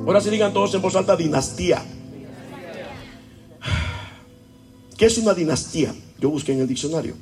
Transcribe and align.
Ahora 0.00 0.20
sí 0.20 0.30
digan 0.30 0.52
todos 0.52 0.74
en 0.74 0.82
voz 0.82 0.96
alta, 0.96 1.16
dinastía. 1.16 1.82
¿Qué 4.96 5.06
es 5.06 5.18
una 5.18 5.34
dinastía? 5.34 5.94
Yo 6.18 6.30
busqué 6.30 6.52
en 6.52 6.60
el 6.60 6.68
diccionario. 6.68 7.14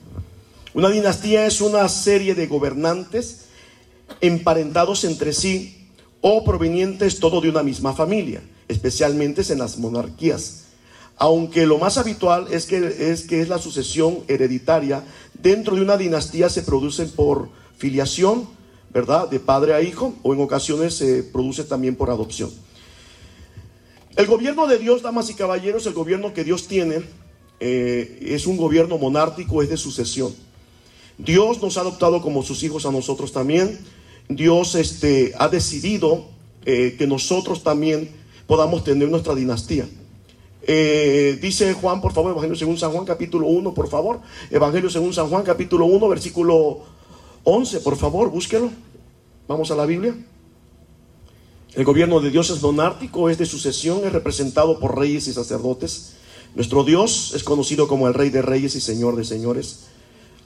Una 0.75 0.89
dinastía 0.89 1.47
es 1.47 1.61
una 1.61 1.89
serie 1.89 2.35
de 2.35 2.47
gobernantes 2.47 3.47
emparentados 4.21 5.05
entre 5.05 5.33
sí 5.33 5.89
o 6.21 6.45
provenientes 6.45 7.21
todo 7.21 7.41
de 7.41 7.49
una 7.49 7.63
misma 7.63 7.93
familia, 7.93 8.43
especialmente 8.69 9.43
en 9.51 9.59
las 9.59 9.79
monarquías. 9.79 10.65
Aunque 11.17 11.67
lo 11.67 11.79
más 11.79 11.99
habitual 11.99 12.47
es 12.51 12.67
que, 12.67 13.11
es 13.13 13.23
que 13.23 13.41
es 13.41 13.49
la 13.49 13.59
sucesión 13.59 14.21
hereditaria, 14.29 15.03
dentro 15.35 15.77
de 15.77 15.83
una 15.83 15.97
dinastía 15.97 16.49
se 16.49 16.63
produce 16.63 17.07
por 17.07 17.49
filiación, 17.77 18.49
¿verdad? 18.93 19.29
De 19.29 19.41
padre 19.41 19.75
a 19.75 19.83
hijo, 19.83 20.15
o 20.23 20.35
en 20.35 20.41
ocasiones 20.41 20.95
se 20.95 21.23
produce 21.23 21.65
también 21.65 21.97
por 21.97 22.11
adopción. 22.11 22.51
El 24.17 24.27
gobierno 24.27 24.67
de 24.67 24.79
Dios, 24.79 25.03
damas 25.03 25.31
y 25.31 25.35
caballeros, 25.35 25.87
el 25.87 25.95
gobierno 25.95 26.35
que 26.35 26.45
Dios 26.45 26.67
tiene, 26.67 27.03
eh, 27.61 28.19
es 28.23 28.47
un 28.47 28.57
gobierno 28.57 28.99
monárquico, 28.99 29.63
es 29.63 29.69
de 29.69 29.77
sucesión. 29.77 30.35
Dios 31.19 31.63
nos 31.63 31.77
ha 31.77 31.83
adoptado 31.83 32.21
como 32.23 32.43
sus 32.43 32.63
hijos 32.63 32.87
a 32.87 32.91
nosotros 32.91 33.33
también. 33.33 33.79
Dios 34.29 34.75
este, 34.75 35.33
ha 35.39 35.49
decidido 35.49 36.27
eh, 36.65 36.97
que 36.99 37.07
nosotros 37.07 37.63
también 37.63 38.11
podamos 38.47 38.83
tener 38.85 39.09
nuestra 39.09 39.35
dinastía. 39.35 39.89
Eh, 40.63 41.39
dice 41.41 41.73
Juan, 41.75 42.01
por 42.01 42.13
favor, 42.13 42.33
Evangelio 42.33 42.57
según 42.57 42.79
San 42.79 42.93
Juan, 42.93 43.05
capítulo 43.05 43.47
1, 43.47 43.75
por 43.75 43.89
favor. 43.89 44.21
Evangelio 44.51 44.91
según 44.91 45.13
San 45.13 45.29
Juan, 45.29 45.43
capítulo 45.43 45.87
1, 45.87 46.09
versículo 46.09 46.81
11, 47.45 47.81
por 47.81 47.97
favor, 47.97 48.31
búsquelo. 48.31 48.71
Vamos 49.51 49.73
a 49.73 49.75
la 49.75 49.85
Biblia. 49.85 50.15
El 51.75 51.85
gobierno 51.85 52.21
de 52.21 52.31
Dios 52.31 52.51
es 52.51 52.63
monárquico, 52.63 53.29
es 53.29 53.37
de 53.37 53.47
sucesión, 53.47 54.03
es 54.05 54.13
representado 54.13 54.79
por 54.79 54.97
reyes 54.97 55.27
y 55.27 55.33
sacerdotes. 55.33 56.13
Nuestro 56.55 56.85
Dios 56.85 57.33
es 57.35 57.43
conocido 57.43 57.89
como 57.89 58.07
el 58.07 58.15
Rey 58.15 58.31
de 58.31 58.43
Reyes 58.43 58.77
y 58.77 58.81
Señor 58.81 59.17
de 59.17 59.25
Señores. 59.25 59.87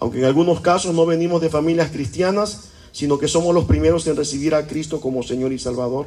Aunque 0.01 0.21
en 0.21 0.25
algunos 0.25 0.63
casos 0.63 0.95
no 0.95 1.05
venimos 1.05 1.43
de 1.43 1.51
familias 1.51 1.91
cristianas, 1.91 2.71
sino 2.93 3.19
que 3.19 3.29
somos 3.29 3.55
los 3.55 3.67
primeros 3.67 4.07
en 4.07 4.17
recibir 4.17 4.55
a 4.55 4.67
Cristo 4.67 5.03
como 5.03 5.23
Señor 5.23 5.53
y 5.53 5.59
Salvador, 5.59 6.07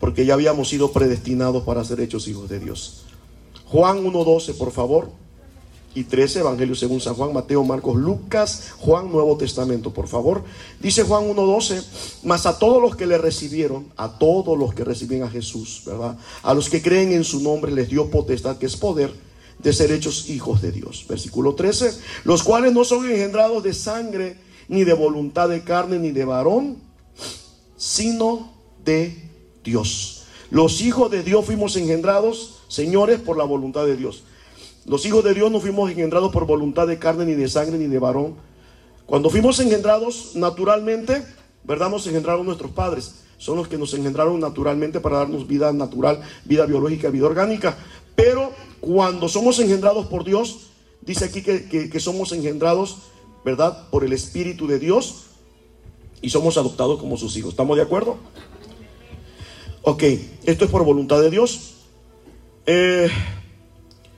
porque 0.00 0.26
ya 0.26 0.34
habíamos 0.34 0.68
sido 0.68 0.90
predestinados 0.90 1.62
para 1.62 1.84
ser 1.84 2.00
hechos 2.00 2.26
hijos 2.26 2.48
de 2.48 2.58
Dios. 2.58 3.04
Juan 3.66 4.02
1.12, 4.02 4.58
por 4.58 4.72
favor, 4.72 5.12
y 5.96 6.04
13, 6.04 6.40
Evangelio 6.40 6.74
según 6.74 7.00
San 7.00 7.14
Juan, 7.14 7.32
Mateo, 7.32 7.64
Marcos, 7.64 7.96
Lucas, 7.96 8.72
Juan, 8.76 9.10
Nuevo 9.10 9.38
Testamento, 9.38 9.94
por 9.94 10.08
favor. 10.08 10.44
Dice 10.78 11.04
Juan 11.04 11.24
1.12, 11.24 12.20
mas 12.22 12.44
a 12.44 12.58
todos 12.58 12.82
los 12.82 12.96
que 12.96 13.06
le 13.06 13.16
recibieron, 13.16 13.86
a 13.96 14.18
todos 14.18 14.58
los 14.58 14.74
que 14.74 14.84
reciben 14.84 15.22
a 15.22 15.30
Jesús, 15.30 15.82
¿verdad? 15.86 16.18
A 16.42 16.52
los 16.52 16.68
que 16.68 16.82
creen 16.82 17.12
en 17.12 17.24
su 17.24 17.40
nombre 17.40 17.72
les 17.72 17.88
dio 17.88 18.10
potestad, 18.10 18.58
que 18.58 18.66
es 18.66 18.76
poder 18.76 19.10
de 19.58 19.72
ser 19.72 19.90
hechos 19.90 20.28
hijos 20.28 20.60
de 20.60 20.70
Dios. 20.70 21.06
Versículo 21.08 21.54
13, 21.54 21.90
los 22.24 22.42
cuales 22.42 22.74
no 22.74 22.84
son 22.84 23.10
engendrados 23.10 23.62
de 23.62 23.72
sangre, 23.72 24.36
ni 24.68 24.84
de 24.84 24.92
voluntad 24.92 25.48
de 25.48 25.64
carne, 25.64 25.98
ni 25.98 26.10
de 26.10 26.26
varón, 26.26 26.76
sino 27.78 28.52
de 28.84 29.30
Dios. 29.64 30.24
Los 30.50 30.82
hijos 30.82 31.10
de 31.10 31.22
Dios 31.22 31.46
fuimos 31.46 31.74
engendrados, 31.76 32.64
señores, 32.68 33.18
por 33.18 33.38
la 33.38 33.44
voluntad 33.44 33.86
de 33.86 33.96
Dios. 33.96 34.24
Los 34.86 35.04
hijos 35.04 35.24
de 35.24 35.34
Dios 35.34 35.50
no 35.50 35.60
fuimos 35.60 35.90
engendrados 35.90 36.32
por 36.32 36.46
voluntad 36.46 36.86
de 36.86 36.98
carne, 36.98 37.26
ni 37.26 37.34
de 37.34 37.48
sangre, 37.48 37.76
ni 37.76 37.86
de 37.86 37.98
varón. 37.98 38.36
Cuando 39.04 39.30
fuimos 39.30 39.58
engendrados 39.58 40.32
naturalmente, 40.36 41.24
¿verdad? 41.64 41.90
Nos 41.90 42.06
engendraron 42.06 42.46
nuestros 42.46 42.70
padres. 42.70 43.16
Son 43.36 43.56
los 43.56 43.66
que 43.66 43.78
nos 43.78 43.92
engendraron 43.94 44.38
naturalmente 44.38 45.00
para 45.00 45.18
darnos 45.18 45.46
vida 45.46 45.72
natural, 45.72 46.20
vida 46.44 46.66
biológica, 46.66 47.10
vida 47.10 47.26
orgánica. 47.26 47.76
Pero 48.14 48.52
cuando 48.80 49.28
somos 49.28 49.58
engendrados 49.58 50.06
por 50.06 50.24
Dios, 50.24 50.70
dice 51.02 51.24
aquí 51.24 51.42
que, 51.42 52.00
somos 52.00 52.32
engendrados, 52.32 52.98
¿verdad? 53.44 53.90
Por 53.90 54.04
el 54.04 54.12
Espíritu 54.12 54.68
de 54.68 54.78
Dios 54.78 55.24
y 56.22 56.30
somos 56.30 56.56
adoptados 56.56 57.00
como 57.00 57.16
sus 57.16 57.36
hijos. 57.36 57.50
¿Estamos 57.50 57.76
de 57.76 57.82
acuerdo? 57.82 58.16
Ok, 59.82 60.04
esto 60.44 60.64
es 60.64 60.70
por 60.70 60.84
voluntad 60.84 61.20
de 61.20 61.30
Dios. 61.30 61.74
Eh, 62.66 63.08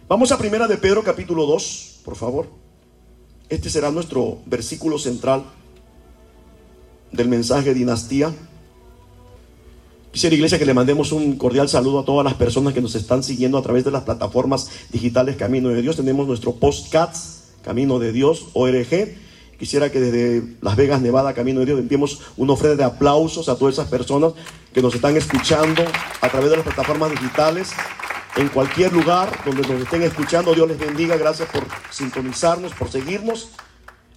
vamos 0.08 0.32
a 0.32 0.38
primera 0.38 0.66
de 0.66 0.78
Pedro 0.78 1.04
capítulo 1.04 1.46
2, 1.46 2.00
por 2.04 2.16
favor. 2.16 2.48
Este 3.48 3.70
será 3.70 3.90
nuestro 3.90 4.38
versículo 4.46 4.98
central 4.98 5.44
del 7.12 7.28
mensaje 7.28 7.74
dinastía. 7.74 8.34
Quisiera, 10.12 10.34
iglesia, 10.34 10.58
que 10.58 10.66
le 10.66 10.74
mandemos 10.74 11.12
un 11.12 11.36
cordial 11.36 11.68
saludo 11.68 12.00
a 12.00 12.04
todas 12.04 12.24
las 12.24 12.34
personas 12.34 12.74
que 12.74 12.80
nos 12.80 12.94
están 12.94 13.22
siguiendo 13.22 13.58
a 13.58 13.62
través 13.62 13.84
de 13.84 13.90
las 13.90 14.02
plataformas 14.02 14.70
digitales 14.90 15.36
Camino 15.36 15.68
de 15.68 15.82
Dios. 15.82 15.96
Tenemos 15.96 16.26
nuestro 16.26 16.54
postcats, 16.54 17.52
Camino 17.62 17.98
de 17.98 18.12
Dios, 18.12 18.46
ORG. 18.54 19.14
Quisiera 19.58 19.90
que 19.90 20.00
desde 20.00 20.56
Las 20.62 20.76
Vegas, 20.76 21.02
Nevada, 21.02 21.34
Camino 21.34 21.60
de 21.60 21.66
Dios, 21.66 21.78
enviemos 21.78 22.20
una 22.36 22.54
ofrenda 22.54 22.76
de 22.76 22.84
aplausos 22.84 23.48
a 23.48 23.56
todas 23.56 23.74
esas 23.74 23.88
personas 23.88 24.32
que 24.72 24.80
nos 24.80 24.94
están 24.94 25.16
escuchando 25.16 25.82
a 26.20 26.28
través 26.28 26.50
de 26.50 26.56
las 26.56 26.64
plataformas 26.64 27.10
digitales. 27.10 27.70
En 28.36 28.48
cualquier 28.48 28.92
lugar 28.92 29.42
donde 29.44 29.62
nos 29.62 29.82
estén 29.82 30.02
escuchando, 30.02 30.54
Dios 30.54 30.68
les 30.68 30.78
bendiga. 30.78 31.16
Gracias 31.16 31.48
por 31.48 31.64
sintonizarnos, 31.90 32.72
por 32.74 32.90
seguirnos. 32.90 33.50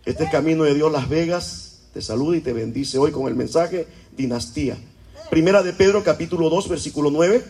Este 0.05 0.29
Camino 0.29 0.63
de 0.63 0.73
Dios 0.73 0.91
Las 0.91 1.09
Vegas 1.09 1.81
te 1.93 2.01
saluda 2.01 2.37
y 2.37 2.41
te 2.41 2.53
bendice 2.53 2.97
hoy 2.97 3.11
con 3.11 3.27
el 3.27 3.35
mensaje 3.35 3.87
Dinastía. 4.15 4.77
Primera 5.29 5.63
de 5.63 5.73
Pedro 5.73 6.03
capítulo 6.03 6.49
2 6.49 6.69
versículo 6.69 7.11
9 7.11 7.43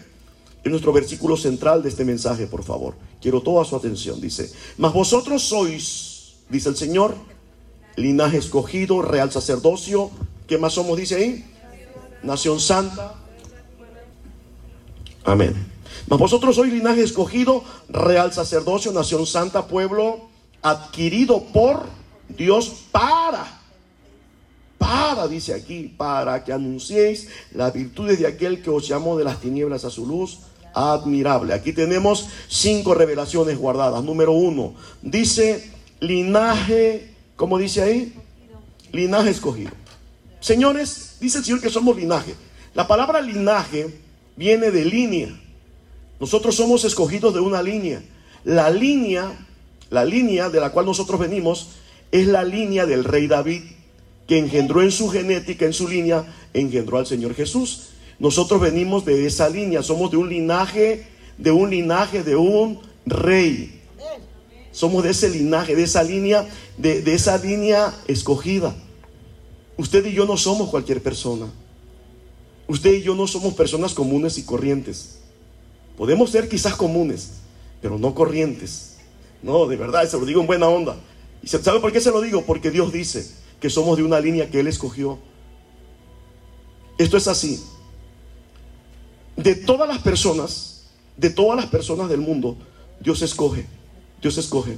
es 0.63 0.69
nuestro 0.69 0.93
versículo 0.93 1.37
central 1.37 1.81
de 1.81 1.89
este 1.89 2.05
mensaje, 2.05 2.47
por 2.47 2.63
favor. 2.63 2.93
Quiero 3.21 3.41
toda 3.41 3.65
su 3.65 3.75
atención. 3.75 4.21
Dice, 4.21 4.51
mas 4.77 4.93
vosotros 4.93 5.41
sois, 5.41 6.35
dice 6.49 6.69
el 6.69 6.75
Señor, 6.75 7.15
linaje 7.95 8.37
escogido, 8.37 9.01
real 9.01 9.31
sacerdocio. 9.31 10.11
¿Qué 10.47 10.57
más 10.57 10.73
somos? 10.73 10.97
Dice 10.97 11.15
ahí. 11.15 11.45
Nación 12.23 12.59
santa. 12.59 13.15
Amén. 15.23 15.70
Mas 16.11 16.19
vosotros 16.19 16.57
sois 16.57 16.67
linaje 16.67 17.03
escogido, 17.03 17.63
real 17.87 18.33
sacerdocio, 18.33 18.91
nación 18.91 19.23
santa, 19.25 19.63
pueblo 19.63 20.27
adquirido 20.61 21.39
por 21.39 21.87
Dios 22.27 22.83
para 22.91 23.61
para, 24.77 25.29
dice 25.29 25.53
aquí, 25.53 25.93
para 25.95 26.43
que 26.43 26.51
anunciéis 26.51 27.29
las 27.53 27.71
virtudes 27.71 28.19
de 28.19 28.27
aquel 28.27 28.61
que 28.61 28.69
os 28.69 28.89
llamó 28.89 29.15
de 29.15 29.23
las 29.23 29.39
tinieblas 29.39 29.85
a 29.85 29.89
su 29.89 30.05
luz 30.05 30.39
admirable. 30.73 31.53
Aquí 31.53 31.71
tenemos 31.71 32.27
cinco 32.49 32.93
revelaciones 32.93 33.57
guardadas. 33.57 34.03
Número 34.03 34.33
uno, 34.33 34.73
dice 35.01 35.71
linaje, 36.01 37.13
¿cómo 37.37 37.57
dice 37.57 37.83
ahí? 37.83 38.13
Linaje 38.91 39.29
escogido. 39.29 39.71
Señores, 40.41 41.15
dice 41.21 41.37
el 41.37 41.45
Señor 41.45 41.61
que 41.61 41.69
somos 41.69 41.95
linaje. 41.95 42.35
La 42.73 42.85
palabra 42.85 43.21
linaje 43.21 43.97
viene 44.35 44.71
de 44.71 44.83
línea. 44.83 45.40
Nosotros 46.21 46.55
somos 46.55 46.85
escogidos 46.85 47.33
de 47.33 47.39
una 47.39 47.63
línea. 47.63 48.03
La 48.43 48.69
línea, 48.69 49.31
la 49.89 50.05
línea 50.05 50.51
de 50.51 50.59
la 50.59 50.71
cual 50.71 50.85
nosotros 50.85 51.19
venimos, 51.19 51.69
es 52.11 52.27
la 52.27 52.43
línea 52.43 52.85
del 52.85 53.03
rey 53.03 53.25
David 53.25 53.63
que 54.27 54.37
engendró 54.37 54.83
en 54.83 54.91
su 54.91 55.09
genética, 55.09 55.65
en 55.65 55.73
su 55.73 55.87
línea, 55.87 56.31
engendró 56.53 56.99
al 56.99 57.07
Señor 57.07 57.33
Jesús. 57.33 57.87
Nosotros 58.19 58.61
venimos 58.61 59.03
de 59.03 59.25
esa 59.25 59.49
línea, 59.49 59.81
somos 59.81 60.11
de 60.11 60.17
un 60.17 60.29
linaje, 60.29 61.07
de 61.39 61.49
un 61.49 61.71
linaje, 61.71 62.21
de 62.21 62.35
un 62.35 62.79
rey. 63.07 63.81
Somos 64.71 65.03
de 65.03 65.09
ese 65.09 65.27
linaje, 65.27 65.75
de 65.75 65.83
esa 65.83 66.03
línea, 66.03 66.47
de, 66.77 67.01
de 67.01 67.15
esa 67.15 67.35
línea 67.39 67.95
escogida. 68.07 68.75
Usted 69.75 70.05
y 70.05 70.13
yo 70.13 70.27
no 70.27 70.37
somos 70.37 70.69
cualquier 70.69 71.01
persona. 71.01 71.47
Usted 72.67 72.93
y 72.93 73.01
yo 73.01 73.15
no 73.15 73.25
somos 73.25 73.55
personas 73.55 73.95
comunes 73.95 74.37
y 74.37 74.43
corrientes. 74.43 75.20
Podemos 75.97 76.31
ser 76.31 76.49
quizás 76.49 76.75
comunes, 76.75 77.33
pero 77.81 77.97
no 77.97 78.13
corrientes. 78.15 78.97
No, 79.43 79.65
de 79.67 79.75
verdad, 79.75 80.07
se 80.07 80.19
lo 80.19 80.25
digo 80.25 80.41
en 80.41 80.47
buena 80.47 80.67
onda. 80.67 80.95
¿Y 81.43 81.47
sabe 81.47 81.79
por 81.79 81.91
qué 81.91 81.99
se 81.99 82.11
lo 82.11 82.21
digo? 82.21 82.43
Porque 82.43 82.71
Dios 82.71 82.93
dice, 82.93 83.27
que 83.59 83.69
somos 83.69 83.97
de 83.97 84.03
una 84.03 84.19
línea 84.19 84.49
que 84.49 84.59
Él 84.59 84.67
escogió. 84.67 85.19
Esto 86.97 87.15
es 87.15 87.27
así. 87.27 87.63
De 89.37 89.55
todas 89.55 89.87
las 89.87 89.99
personas, 89.99 90.87
de 91.15 91.29
todas 91.29 91.55
las 91.55 91.67
personas 91.67 92.09
del 92.09 92.21
mundo, 92.21 92.57
Dios 92.99 93.21
escoge. 93.21 93.65
Dios 94.21 94.37
escoge. 94.37 94.77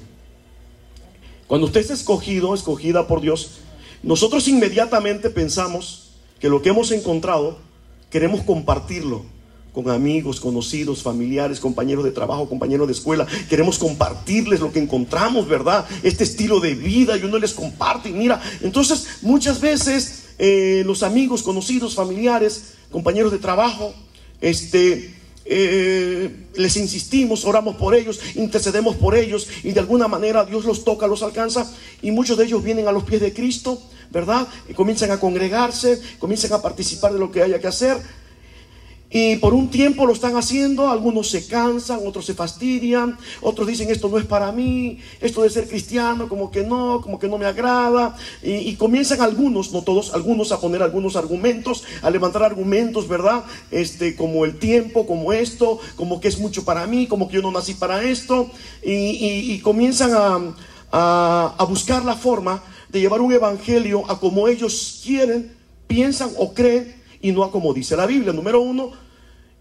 Cuando 1.48 1.68
usted 1.68 1.81
es 1.81 1.89
escogido, 1.89 2.54
escogida 2.54 3.07
por 3.07 3.21
Dios, 3.21 3.60
nosotros 4.01 4.48
inmediatamente 4.48 5.30
pensamos 5.30 6.12
que 6.39 6.50
lo 6.50 6.62
que 6.62 6.69
hemos 6.69 6.92
encontrado 6.92 7.57
queremos 8.10 8.42
compartirlo 8.42 9.24
con 9.74 9.90
amigos, 9.90 10.40
conocidos, 10.40 11.02
familiares, 11.02 11.60
compañeros 11.60 12.04
de 12.04 12.12
trabajo, 12.12 12.48
compañeros 12.48 12.88
de 12.88 12.94
escuela. 12.94 13.25
Queremos 13.50 13.80
compartirles 13.80 14.60
lo 14.60 14.72
que 14.72 14.80
encontramos, 14.80 15.48
¿verdad? 15.48 15.86
Este 16.04 16.24
estilo 16.24 16.60
de 16.60 16.75
vida 16.75 17.18
y 17.18 17.24
uno 17.24 17.40
les 17.40 17.54
comparte. 17.54 18.10
Y 18.10 18.14
mira, 18.14 18.40
entonces 18.62 19.08
muchas 19.24 19.60
veces 19.60 20.25
eh, 20.38 20.84
los 20.86 21.02
amigos, 21.02 21.42
conocidos, 21.42 21.96
familiares, 21.96 22.75
compañeros 22.92 23.31
de 23.31 23.40
trabajo, 23.40 23.96
este, 24.42 25.16
eh, 25.46 26.48
les 26.56 26.78
insistimos, 26.78 27.44
oramos 27.44 27.75
por 27.75 27.96
ellos, 27.96 28.20
intercedemos 28.36 28.96
por 28.96 29.16
ellos 29.16 29.48
y 29.64 29.72
de 29.72 29.80
alguna 29.80 30.08
manera 30.08 30.46
Dios 30.46 30.66
los 30.66 30.84
toca, 30.84 31.08
los 31.08 31.24
alcanza 31.24 31.70
y 32.04 32.12
muchos 32.12 32.38
de 32.38 32.46
ellos 32.46 32.64
vienen 32.64 32.88
a 32.88 32.92
los 32.92 33.06
pies 33.06 33.22
de 33.22 33.34
Cristo, 33.34 33.81
¿verdad? 34.12 34.48
Y 34.70 34.74
comienzan 34.75 35.10
a 35.10 35.20
congregarse, 35.20 36.00
comienzan 36.20 36.54
a 36.54 36.62
participar 36.62 37.12
de 37.14 37.20
lo 37.20 37.31
que 37.31 37.42
haya 37.42 37.60
que 37.60 37.68
hacer 37.68 37.98
y 39.15 39.36
por 39.36 39.54
un 39.54 39.69
tiempo 39.69 40.07
lo 40.07 40.13
están 40.13 40.36
haciendo, 40.36 40.89
algunos 40.89 41.30
se 41.30 41.45
cansan, 41.45 42.00
otros 42.04 42.25
se 42.25 42.33
fastidian, 42.33 43.15
otros 43.42 43.68
dicen 43.68 43.92
esto 43.92 44.10
no 44.10 44.18
es 44.18 44.25
para 44.25 44.51
mí, 44.51 44.98
esto 45.21 45.44
de 45.44 45.51
ser 45.51 45.68
cristiano 45.68 46.27
como 46.27 46.50
que 46.50 46.63
no, 46.63 47.00
como 47.00 47.19
que 47.19 47.27
no 47.27 47.38
me 47.38 47.45
agrada. 47.45 48.15
Y, 48.42 48.75
comienzan 48.75 49.21
algunos, 49.21 49.71
no 49.71 49.83
todos, 49.83 50.15
algunos 50.15 50.51
a 50.51 50.60
poner 50.60 50.81
algunos 50.81 51.15
argumentos, 51.15 51.83
a 52.01 52.10
levantar 52.10 52.42
argumentos, 52.42 53.07
¿verdad? 53.07 53.44
Este, 53.69 54.15
como 54.15 54.45
el 54.45 54.57
tiempo, 54.57 55.06
como 55.06 55.31
esto, 55.31 55.77
como 55.95 56.19
que 56.19 56.30
es 56.30 56.39
mucho 56.39 56.65
para 56.65 56.88
mí, 56.88 57.06
como 57.06 57.27
que 57.27 57.36
yo 57.36 57.44
no 57.44 57.51
nací 57.51 57.75
para 57.75 58.01
esto. 58.01 58.50
Y, 58.83 59.60
comienzan 59.60 60.12
a, 60.92 61.54
a 61.56 61.65
buscar 61.65 62.04
la 62.04 62.15
forma 62.15 62.63
de 62.89 63.00
llevar 63.00 63.21
un 63.21 63.31
evangelio 63.31 64.10
a 64.10 64.19
como 64.19 64.48
ellos 64.48 65.01
quieren, 65.04 65.56
piensan 65.86 66.31
o 66.38 66.56
creen 66.56 67.03
y 67.24 67.31
no 67.31 67.44
a 67.44 67.52
como 67.52 67.74
dice 67.74 67.96
la 67.96 68.06
Biblia. 68.06 68.34
Número 68.34 68.62
uno, 68.62 68.92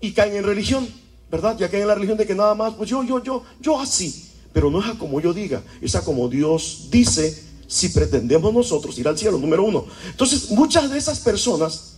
y 0.03 0.13
caen 0.13 0.35
en 0.35 0.45
religión, 0.45 0.87
¿verdad? 1.31 1.57
Ya 1.57 1.71
caen 1.71 1.83
en 1.83 1.89
la 1.89 1.95
religión 1.95 2.19
de 2.19 2.27
que 2.27 2.35
nada 2.35 2.55
más, 2.55 2.75
pues 2.75 2.91
yo, 2.91 3.03
yo, 3.05 3.23
yo, 3.23 3.45
yo 3.61 3.81
así. 3.81 4.29
Pero 4.53 4.69
no 4.69 4.81
es 4.81 4.87
a 4.87 4.99
como 4.99 5.21
yo 5.21 5.33
diga, 5.33 5.63
es 5.81 5.95
a 5.95 6.05
como 6.05 6.29
Dios 6.29 6.89
dice 6.91 7.51
si 7.67 7.89
pretendemos 7.89 8.53
nosotros 8.53 8.99
ir 8.99 9.09
al 9.09 9.17
cielo, 9.17 9.39
número 9.39 9.65
uno. 9.65 9.87
Entonces, 10.11 10.51
muchas 10.51 10.91
de 10.91 10.99
esas 10.99 11.21
personas 11.21 11.95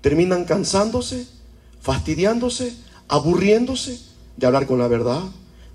terminan 0.00 0.44
cansándose, 0.44 1.28
fastidiándose, 1.80 2.74
aburriéndose 3.06 4.00
de 4.36 4.46
hablar 4.46 4.66
con 4.66 4.80
la 4.80 4.88
verdad, 4.88 5.22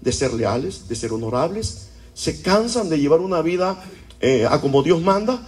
de 0.01 0.11
ser 0.11 0.33
leales, 0.33 0.89
de 0.89 0.95
ser 0.95 1.13
honorables. 1.13 1.89
Se 2.13 2.41
cansan 2.41 2.89
de 2.89 2.99
llevar 2.99 3.21
una 3.21 3.41
vida 3.41 3.81
eh, 4.19 4.45
a 4.49 4.59
como 4.59 4.83
Dios 4.83 5.01
manda 5.01 5.47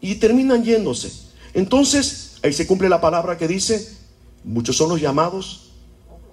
y 0.00 0.16
terminan 0.16 0.64
yéndose. 0.64 1.10
Entonces, 1.54 2.27
ahí 2.42 2.52
se 2.52 2.66
cumple 2.66 2.88
la 2.88 3.00
palabra 3.00 3.36
que 3.36 3.48
dice, 3.48 3.96
muchos 4.44 4.76
son 4.76 4.88
los 4.88 5.00
llamados, 5.00 5.68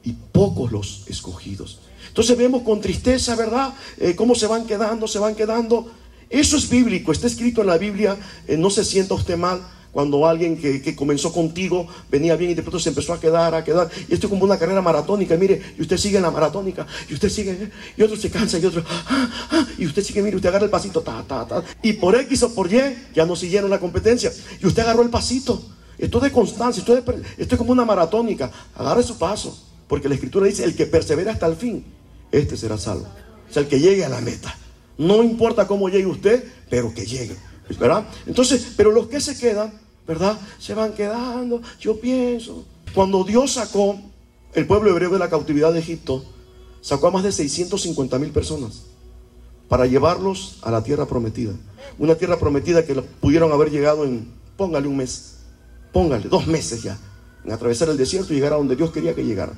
y 0.05 0.13
pocos 0.13 0.71
los 0.71 1.03
escogidos. 1.07 1.79
Entonces 2.07 2.37
vemos 2.37 2.61
con 2.61 2.79
tristeza, 2.79 3.35
¿verdad? 3.35 3.73
Eh, 3.97 4.15
cómo 4.15 4.35
se 4.35 4.47
van 4.47 4.65
quedando, 4.65 5.07
se 5.07 5.19
van 5.19 5.35
quedando. 5.35 5.91
Eso 6.29 6.55
es 6.57 6.69
bíblico, 6.69 7.11
está 7.11 7.27
escrito 7.27 7.61
en 7.61 7.67
la 7.67 7.77
Biblia. 7.77 8.15
Eh, 8.47 8.55
no 8.55 8.69
se 8.69 8.85
sienta 8.85 9.15
usted 9.15 9.35
mal 9.35 9.61
cuando 9.91 10.27
alguien 10.27 10.57
que, 10.57 10.95
comenzó 10.95 11.31
contigo 11.31 11.87
venía 12.11 12.35
bien 12.35 12.51
y 12.51 12.53
de 12.53 12.61
pronto 12.61 12.79
se 12.79 12.89
empezó 12.89 13.13
a 13.13 13.19
quedar, 13.19 13.55
a 13.55 13.63
quedar. 13.63 13.89
Y 14.07 14.13
esto 14.13 14.27
es 14.27 14.29
como 14.29 14.43
una 14.43 14.59
carrera 14.59 14.81
maratónica, 14.81 15.35
mire, 15.37 15.61
y 15.77 15.81
usted 15.81 15.97
sigue 15.97 16.17
en 16.17 16.23
la 16.23 16.31
maratónica, 16.31 16.85
y 17.09 17.13
usted 17.13 17.29
sigue, 17.29 17.71
y 17.95 18.01
otro 18.01 18.17
se 18.17 18.29
cansa, 18.29 18.59
y 18.59 18.65
otro, 18.65 18.83
ah, 18.87 19.47
ah, 19.51 19.67
y 19.77 19.85
usted 19.85 20.03
sigue, 20.03 20.21
mire, 20.21 20.35
usted 20.35 20.49
agarra 20.49 20.65
el 20.65 20.71
pasito, 20.71 21.01
ta, 21.01 21.23
ta, 21.25 21.47
ta. 21.47 21.63
Y 21.81 21.93
por 21.93 22.13
X 22.15 22.43
o 22.43 22.53
por 22.53 22.71
Y 22.71 22.81
ya 23.15 23.25
no 23.25 23.37
siguieron 23.37 23.69
la 23.69 23.79
competencia. 23.79 24.33
Y 24.61 24.67
usted 24.67 24.83
agarró 24.83 25.01
el 25.01 25.09
pasito. 25.09 25.74
Esto 25.97 26.17
es 26.17 26.23
de 26.23 26.31
constancia, 26.31 26.81
esto 26.81 26.97
es, 26.97 27.03
es 27.37 27.57
como 27.57 27.71
una 27.71 27.85
maratónica. 27.85 28.51
Agarre 28.75 29.03
su 29.03 29.17
paso. 29.17 29.57
Porque 29.87 30.09
la 30.09 30.15
escritura 30.15 30.47
dice, 30.47 30.63
el 30.63 30.75
que 30.75 30.85
persevera 30.85 31.31
hasta 31.31 31.45
el 31.45 31.55
fin, 31.55 31.85
este 32.31 32.57
será 32.57 32.77
salvo. 32.77 33.05
O 33.49 33.53
sea, 33.53 33.61
el 33.61 33.67
que 33.67 33.79
llegue 33.79 34.03
a 34.03 34.09
la 34.09 34.21
meta. 34.21 34.55
No 34.97 35.23
importa 35.23 35.67
cómo 35.67 35.89
llegue 35.89 36.07
usted, 36.07 36.43
pero 36.69 36.93
que 36.93 37.05
llegue. 37.05 37.35
¿Verdad? 37.79 38.05
Entonces, 38.25 38.73
pero 38.75 38.91
los 38.91 39.07
que 39.07 39.19
se 39.19 39.37
quedan, 39.37 39.73
¿verdad? 40.07 40.39
Se 40.59 40.73
van 40.73 40.93
quedando. 40.93 41.61
Yo 41.79 41.99
pienso, 41.99 42.65
cuando 42.93 43.23
Dios 43.23 43.53
sacó 43.53 43.99
el 44.53 44.67
pueblo 44.67 44.91
hebreo 44.91 45.11
de 45.11 45.19
la 45.19 45.29
cautividad 45.29 45.73
de 45.73 45.79
Egipto, 45.79 46.23
sacó 46.81 47.07
a 47.07 47.11
más 47.11 47.23
de 47.23 47.31
650 47.31 48.19
mil 48.19 48.31
personas 48.31 48.83
para 49.67 49.85
llevarlos 49.85 50.59
a 50.61 50.71
la 50.71 50.83
tierra 50.83 51.05
prometida. 51.07 51.53
Una 51.97 52.15
tierra 52.15 52.37
prometida 52.37 52.85
que 52.85 52.93
pudieron 52.95 53.51
haber 53.51 53.71
llegado 53.71 54.05
en, 54.05 54.31
póngale 54.57 54.87
un 54.87 54.97
mes, 54.97 55.34
póngale, 55.95 56.27
dos 56.27 56.45
meses 56.45 56.83
ya, 56.83 56.99
en 57.45 57.53
atravesar 57.53 57.87
el 57.87 57.95
desierto 57.95 58.33
y 58.33 58.35
llegar 58.35 58.51
a 58.51 58.57
donde 58.57 58.75
Dios 58.75 58.91
quería 58.91 59.15
que 59.15 59.23
llegara. 59.23 59.53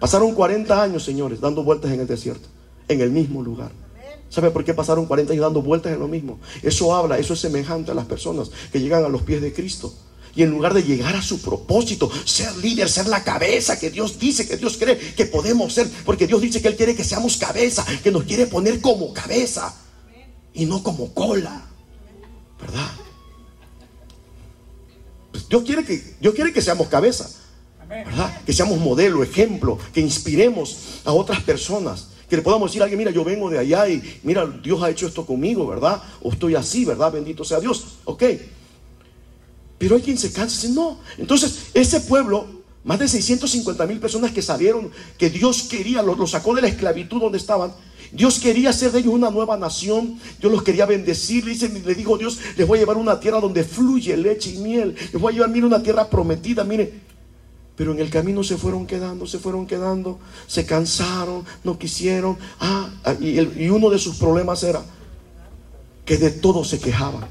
Pasaron 0.00 0.34
40 0.34 0.82
años, 0.82 1.04
señores, 1.04 1.42
dando 1.42 1.62
vueltas 1.62 1.92
en 1.92 2.00
el 2.00 2.06
desierto, 2.06 2.48
en 2.88 3.02
el 3.02 3.10
mismo 3.10 3.42
lugar. 3.42 3.70
¿Sabe 4.30 4.50
por 4.50 4.64
qué 4.64 4.72
pasaron 4.72 5.04
40 5.04 5.34
años 5.34 5.42
dando 5.42 5.60
vueltas 5.60 5.92
en 5.92 5.98
lo 5.98 6.08
mismo? 6.08 6.40
Eso 6.62 6.96
habla, 6.96 7.18
eso 7.18 7.34
es 7.34 7.40
semejante 7.40 7.90
a 7.90 7.94
las 7.94 8.06
personas 8.06 8.50
que 8.72 8.80
llegan 8.80 9.04
a 9.04 9.10
los 9.10 9.20
pies 9.20 9.42
de 9.42 9.52
Cristo. 9.52 9.92
Y 10.34 10.42
en 10.42 10.52
lugar 10.52 10.72
de 10.72 10.82
llegar 10.82 11.14
a 11.14 11.20
su 11.20 11.42
propósito, 11.42 12.10
ser 12.24 12.56
líder, 12.56 12.88
ser 12.88 13.06
la 13.06 13.22
cabeza 13.22 13.78
que 13.78 13.90
Dios 13.90 14.18
dice, 14.18 14.48
que 14.48 14.56
Dios 14.56 14.78
cree 14.78 14.96
que 14.96 15.26
podemos 15.26 15.74
ser, 15.74 15.86
porque 16.06 16.26
Dios 16.26 16.40
dice 16.40 16.62
que 16.62 16.68
Él 16.68 16.76
quiere 16.76 16.96
que 16.96 17.04
seamos 17.04 17.36
cabeza, 17.36 17.84
que 18.02 18.10
nos 18.10 18.22
quiere 18.22 18.46
poner 18.46 18.80
como 18.80 19.12
cabeza 19.12 19.74
y 20.54 20.64
no 20.64 20.82
como 20.82 21.12
cola. 21.12 21.66
¿Verdad? 22.58 22.88
Dios 25.48 25.62
quiere 25.62 25.84
que, 25.84 26.14
Dios 26.20 26.34
quiere 26.34 26.52
que 26.52 26.62
seamos 26.62 26.88
cabeza. 26.88 27.28
Que 28.44 28.52
seamos 28.52 28.78
modelo, 28.78 29.22
ejemplo, 29.22 29.78
que 29.94 30.00
inspiremos 30.00 31.00
a 31.04 31.12
otras 31.12 31.42
personas. 31.42 32.08
Que 32.28 32.36
le 32.36 32.42
podamos 32.42 32.70
decir 32.70 32.82
a 32.82 32.84
alguien, 32.84 32.98
mira, 32.98 33.10
yo 33.10 33.24
vengo 33.24 33.48
de 33.48 33.58
allá 33.58 33.88
y 33.88 34.20
mira, 34.22 34.46
Dios 34.46 34.82
ha 34.82 34.90
hecho 34.90 35.06
esto 35.06 35.24
conmigo, 35.24 35.66
¿verdad? 35.66 36.02
O 36.22 36.30
estoy 36.30 36.54
así, 36.54 36.84
¿verdad? 36.84 37.12
Bendito 37.12 37.44
sea 37.44 37.60
Dios. 37.60 37.98
Ok. 38.04 38.24
Pero 39.78 39.96
hay 39.96 40.02
quien 40.02 40.18
se 40.18 40.30
cansa 40.32 40.58
y 40.58 40.68
dice, 40.68 40.74
no. 40.74 40.98
Entonces, 41.16 41.68
ese 41.72 42.00
pueblo, 42.00 42.46
más 42.84 42.98
de 42.98 43.08
650 43.08 43.86
mil 43.86 44.00
personas 44.00 44.32
que 44.32 44.42
salieron, 44.42 44.90
que 45.16 45.30
Dios 45.30 45.62
quería, 45.62 46.02
los, 46.02 46.18
los 46.18 46.30
sacó 46.30 46.54
de 46.54 46.62
la 46.62 46.68
esclavitud 46.68 47.20
donde 47.20 47.38
estaban, 47.38 47.72
Dios 48.12 48.38
quería 48.38 48.70
hacer 48.70 48.92
de 48.92 49.00
ellos 49.00 49.12
una 49.12 49.30
nueva 49.30 49.56
nación. 49.56 50.18
Dios 50.40 50.52
los 50.52 50.62
quería 50.62 50.86
bendecir. 50.86 51.44
Le, 51.44 51.52
dice, 51.52 51.68
le 51.68 51.94
dijo 51.94 52.16
Dios, 52.18 52.38
les 52.56 52.66
voy 52.66 52.78
a 52.78 52.82
llevar 52.82 52.96
una 52.96 53.20
tierra 53.20 53.40
donde 53.40 53.64
fluye 53.64 54.16
leche 54.16 54.50
y 54.50 54.58
miel. 54.58 54.94
Les 55.12 55.20
voy 55.20 55.32
a 55.32 55.34
llevar, 55.34 55.50
mire, 55.50 55.66
una 55.66 55.82
tierra 55.82 56.08
prometida. 56.08 56.64
Mire, 56.64 56.92
pero 57.76 57.92
en 57.92 58.00
el 58.00 58.10
camino 58.10 58.42
se 58.42 58.56
fueron 58.56 58.86
quedando, 58.86 59.26
se 59.26 59.38
fueron 59.38 59.66
quedando, 59.66 60.18
se 60.46 60.66
cansaron, 60.66 61.44
no 61.62 61.78
quisieron. 61.78 62.36
Ah, 62.60 62.90
y, 63.20 63.40
y 63.40 63.70
uno 63.70 63.90
de 63.90 63.98
sus 63.98 64.16
problemas 64.16 64.62
era 64.64 64.82
que 66.04 66.16
de 66.16 66.30
todo 66.30 66.64
se 66.64 66.80
quejaban. 66.80 67.28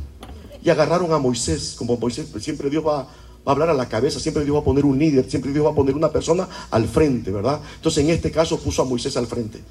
Y 0.64 0.70
agarraron 0.70 1.12
a 1.12 1.18
Moisés, 1.18 1.76
como 1.78 1.98
Moisés, 1.98 2.28
pues 2.32 2.44
siempre 2.44 2.70
Dios 2.70 2.86
va, 2.86 3.02
a 3.02 3.52
hablar 3.52 3.70
a 3.70 3.74
la 3.74 3.90
cabeza, 3.90 4.20
siempre 4.20 4.44
Dios 4.44 4.56
va 4.56 4.60
a 4.60 4.64
poner 4.64 4.86
un 4.86 5.00
líder, 5.00 5.30
siempre 5.30 5.52
Dios 5.52 5.66
va 5.66 5.72
a 5.72 5.76
poner 5.76 5.96
una 5.96 6.12
persona 6.12 6.48
al 6.70 6.88
frente, 6.88 7.32
¿verdad? 7.32 7.60
Entonces 7.76 8.04
en 8.04 8.12
este 8.12 8.30
caso 8.30 8.60
puso 8.60 8.84
a 8.84 8.86
Moisés 8.86 9.18
al 9.18 9.26
frente. 9.26 9.62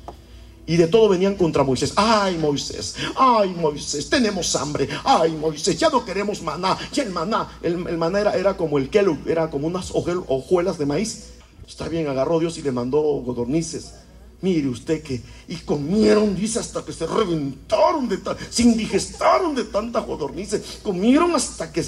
Y 0.66 0.76
de 0.76 0.88
todo 0.88 1.08
venían 1.08 1.36
contra 1.36 1.62
Moisés. 1.62 1.92
Ay, 1.94 2.36
Moisés, 2.38 2.96
ay, 3.16 3.50
Moisés, 3.50 4.10
tenemos 4.10 4.54
hambre. 4.56 4.88
Ay, 5.04 5.32
Moisés, 5.32 5.78
ya 5.78 5.88
no 5.90 6.04
queremos 6.04 6.42
maná. 6.42 6.76
Ya 6.92 7.04
el 7.04 7.10
maná, 7.10 7.48
el, 7.62 7.76
maná 7.78 8.20
era, 8.34 8.56
como 8.56 8.78
el 8.78 8.90
kelu, 8.90 9.16
era 9.26 9.48
como 9.48 9.68
unas 9.68 9.92
hojuelas 9.92 10.76
de 10.78 10.86
maíz. 10.86 11.28
Está 11.66 11.88
bien, 11.88 12.08
agarró 12.08 12.40
Dios 12.40 12.58
y 12.58 12.62
le 12.62 12.72
mandó 12.72 13.00
godornices. 13.00 13.94
Mire 14.42 14.68
usted 14.68 15.02
que, 15.02 15.22
y 15.48 15.56
comieron, 15.56 16.34
dice, 16.34 16.58
hasta 16.58 16.84
que 16.84 16.92
se 16.92 17.06
reventaron 17.06 18.08
de 18.08 18.18
se 18.50 18.62
indigestaron 18.62 19.54
de 19.54 19.64
tantas 19.64 20.04
godornices. 20.04 20.80
Comieron 20.82 21.34
hasta 21.34 21.72
que 21.72 21.84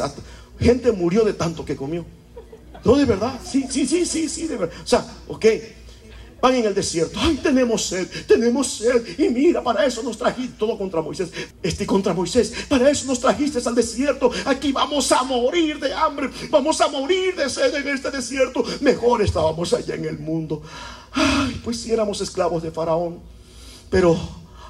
gente 0.58 0.92
murió 0.92 1.24
de 1.24 1.34
tanto 1.34 1.64
que 1.64 1.76
comió. 1.76 2.04
No, 2.84 2.94
de 2.94 3.04
verdad, 3.04 3.40
sí, 3.44 3.66
sí, 3.68 3.86
sí, 3.86 4.06
sí, 4.06 4.28
sí, 4.28 4.46
de 4.46 4.56
verdad. 4.56 4.74
O 4.82 4.86
sea, 4.86 5.04
ok, 5.26 5.46
van 6.40 6.54
en 6.54 6.66
el 6.66 6.74
desierto. 6.74 7.18
Ay, 7.20 7.38
tenemos 7.42 7.86
sed, 7.86 8.08
tenemos 8.26 8.66
sed. 8.66 9.18
Y 9.18 9.28
mira, 9.28 9.62
para 9.62 9.84
eso 9.84 10.02
nos 10.02 10.18
trajiste 10.18 10.54
todo 10.58 10.78
contra 10.78 11.02
Moisés. 11.02 11.30
Este 11.62 11.86
contra 11.86 12.14
Moisés. 12.14 12.52
Para 12.68 12.90
eso 12.90 13.06
nos 13.06 13.20
trajiste 13.20 13.60
al 13.66 13.74
desierto. 13.74 14.30
Aquí 14.44 14.72
vamos 14.72 15.10
a 15.12 15.22
morir 15.22 15.78
de 15.80 15.92
hambre. 15.92 16.30
Vamos 16.50 16.80
a 16.80 16.88
morir 16.88 17.34
de 17.34 17.48
sed 17.48 17.74
en 17.74 17.88
este 17.88 18.10
desierto. 18.10 18.64
Mejor 18.80 19.22
estábamos 19.22 19.72
allá 19.72 19.94
en 19.94 20.04
el 20.04 20.18
mundo. 20.18 20.62
Ay, 21.12 21.60
pues 21.64 21.80
si 21.80 21.92
éramos 21.92 22.20
esclavos 22.20 22.62
de 22.62 22.70
Faraón. 22.70 23.18
Pero, 23.90 24.18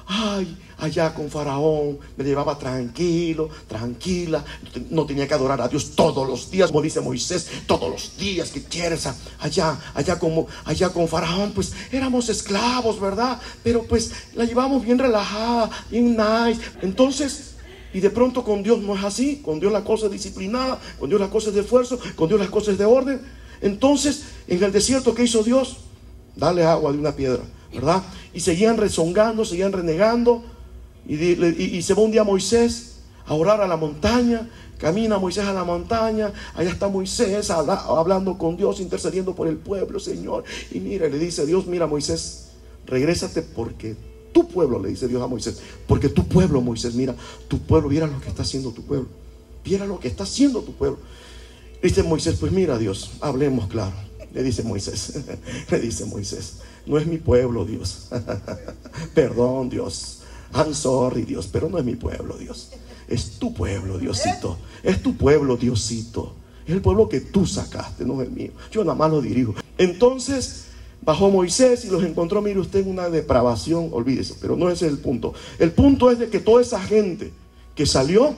ay, 0.09 0.57
allá 0.79 1.13
con 1.13 1.29
Faraón, 1.29 1.99
me 2.17 2.23
llevaba 2.23 2.57
tranquilo, 2.57 3.47
tranquila, 3.67 4.43
no 4.89 5.05
tenía 5.05 5.27
que 5.27 5.35
adorar 5.35 5.61
a 5.61 5.67
Dios 5.67 5.91
todos 5.91 6.27
los 6.27 6.49
días, 6.49 6.71
como 6.71 6.81
dice 6.81 6.99
Moisés, 6.99 7.47
todos 7.67 7.89
los 7.89 8.17
días 8.17 8.49
que 8.49 8.63
quieres, 8.63 9.07
allá, 9.39 9.79
allá 9.93 10.17
como, 10.17 10.47
allá 10.65 10.89
con 10.89 11.07
Faraón, 11.07 11.51
pues 11.53 11.73
éramos 11.91 12.27
esclavos, 12.27 12.99
¿verdad? 12.99 13.39
Pero 13.63 13.83
pues 13.83 14.11
la 14.33 14.45
llevamos 14.45 14.83
bien 14.83 14.97
relajada, 14.97 15.69
bien 15.91 16.17
nice. 16.17 16.59
Entonces, 16.81 17.53
y 17.93 17.99
de 17.99 18.09
pronto 18.09 18.43
con 18.43 18.63
Dios 18.63 18.79
no 18.79 18.95
es 18.95 19.03
así, 19.03 19.41
con 19.45 19.59
Dios 19.59 19.71
la 19.71 19.83
cosa 19.83 20.07
es 20.07 20.11
disciplinada, 20.11 20.79
con 20.99 21.09
Dios 21.09 21.21
las 21.21 21.29
cosas 21.29 21.53
de 21.53 21.61
esfuerzo, 21.61 21.99
con 22.15 22.27
Dios 22.27 22.39
las 22.39 22.49
cosas 22.49 22.79
de 22.79 22.85
orden. 22.85 23.21
Entonces, 23.61 24.23
en 24.47 24.63
el 24.63 24.71
desierto, 24.71 25.13
¿qué 25.13 25.23
hizo 25.23 25.43
Dios? 25.43 25.77
Dale 26.35 26.63
agua 26.63 26.91
de 26.91 26.97
una 26.97 27.15
piedra, 27.15 27.43
¿verdad? 27.73 28.03
Y 28.33 28.39
seguían 28.39 28.77
rezongando, 28.77 29.45
seguían 29.45 29.71
renegando. 29.71 30.43
Y, 31.07 31.81
se 31.81 31.93
va 31.93 32.01
un 32.01 32.11
día 32.11 32.23
Moisés 32.23 32.97
a 33.25 33.33
orar 33.33 33.61
a 33.61 33.67
la 33.67 33.77
montaña. 33.77 34.49
Camina 34.77 35.17
Moisés 35.17 35.43
a 35.43 35.51
la 35.51 35.65
montaña, 35.65 36.31
allá 36.55 36.69
está 36.69 36.87
Moisés 36.87 37.49
hablando 37.49 38.37
con 38.37 38.55
Dios, 38.55 38.79
intercediendo 38.79 39.35
por 39.35 39.49
el 39.49 39.57
pueblo, 39.57 39.99
Señor. 39.99 40.45
Y 40.71 40.79
mira, 40.79 41.09
le 41.09 41.19
dice 41.19 41.45
Dios, 41.45 41.67
mira 41.67 41.85
Moisés, 41.85 42.51
regrésate 42.87 43.41
porque 43.41 43.97
tu 44.31 44.47
pueblo, 44.47 44.81
le 44.81 44.89
dice 44.89 45.09
Dios 45.09 45.21
a 45.21 45.27
Moisés, 45.27 45.59
porque 45.85 46.07
tu 46.07 46.29
pueblo, 46.29 46.61
Moisés, 46.61 46.95
mira, 46.95 47.13
tu 47.49 47.59
pueblo, 47.59 47.89
mira 47.89 48.07
lo 48.07 48.21
que 48.21 48.29
está 48.29 48.43
haciendo 48.43 48.71
tu 48.71 48.83
pueblo, 48.83 49.09
mira 49.65 49.85
lo 49.85 49.99
que 49.99 50.07
está 50.07 50.23
haciendo 50.23 50.61
tu 50.61 50.71
pueblo. 50.71 50.99
Dice 51.83 52.01
Moisés, 52.03 52.37
pues 52.39 52.53
mira 52.53 52.77
Dios, 52.77 53.11
hablemos 53.19 53.67
claro. 53.67 53.93
Le 54.33 54.43
dice 54.43 54.63
Moisés, 54.63 55.13
le 55.71 55.79
dice 55.79 56.05
Moisés, 56.05 56.59
no 56.89 56.97
es 56.97 57.05
mi 57.05 57.17
pueblo 57.17 57.65
Dios. 57.65 58.07
Perdón 59.13 59.69
Dios. 59.69 60.23
I'm 60.53 60.73
sorry 60.73 61.21
Dios, 61.21 61.47
pero 61.47 61.69
no 61.69 61.77
es 61.77 61.85
mi 61.85 61.95
pueblo 61.95 62.35
Dios. 62.35 62.71
Es 63.07 63.37
tu 63.39 63.53
pueblo, 63.53 63.97
Diosito. 63.97 64.57
Es 64.83 65.01
tu 65.01 65.15
pueblo, 65.15 65.55
Diosito. 65.55 66.33
Es 66.65 66.73
el 66.73 66.81
pueblo 66.81 67.07
que 67.07 67.21
tú 67.21 67.45
sacaste, 67.45 68.05
no 68.05 68.21
es 68.21 68.27
el 68.27 68.33
mío. 68.33 68.51
Yo 68.71 68.83
nada 68.83 68.95
más 68.95 69.11
lo 69.11 69.21
dirijo. 69.21 69.53
Entonces 69.77 70.65
bajó 71.01 71.29
Moisés 71.29 71.85
y 71.85 71.89
los 71.89 72.03
encontró, 72.03 72.41
mire 72.41 72.59
usted, 72.59 72.79
en 72.79 72.89
una 72.89 73.09
depravación, 73.09 73.89
olvídese, 73.91 74.35
pero 74.41 74.55
no 74.55 74.69
ese 74.69 74.87
es 74.87 74.91
el 74.91 74.99
punto. 74.99 75.33
El 75.59 75.71
punto 75.71 76.09
es 76.09 76.17
de 76.17 76.29
que 76.29 76.39
toda 76.39 76.61
esa 76.61 76.81
gente 76.81 77.31
que 77.75 77.85
salió 77.85 78.33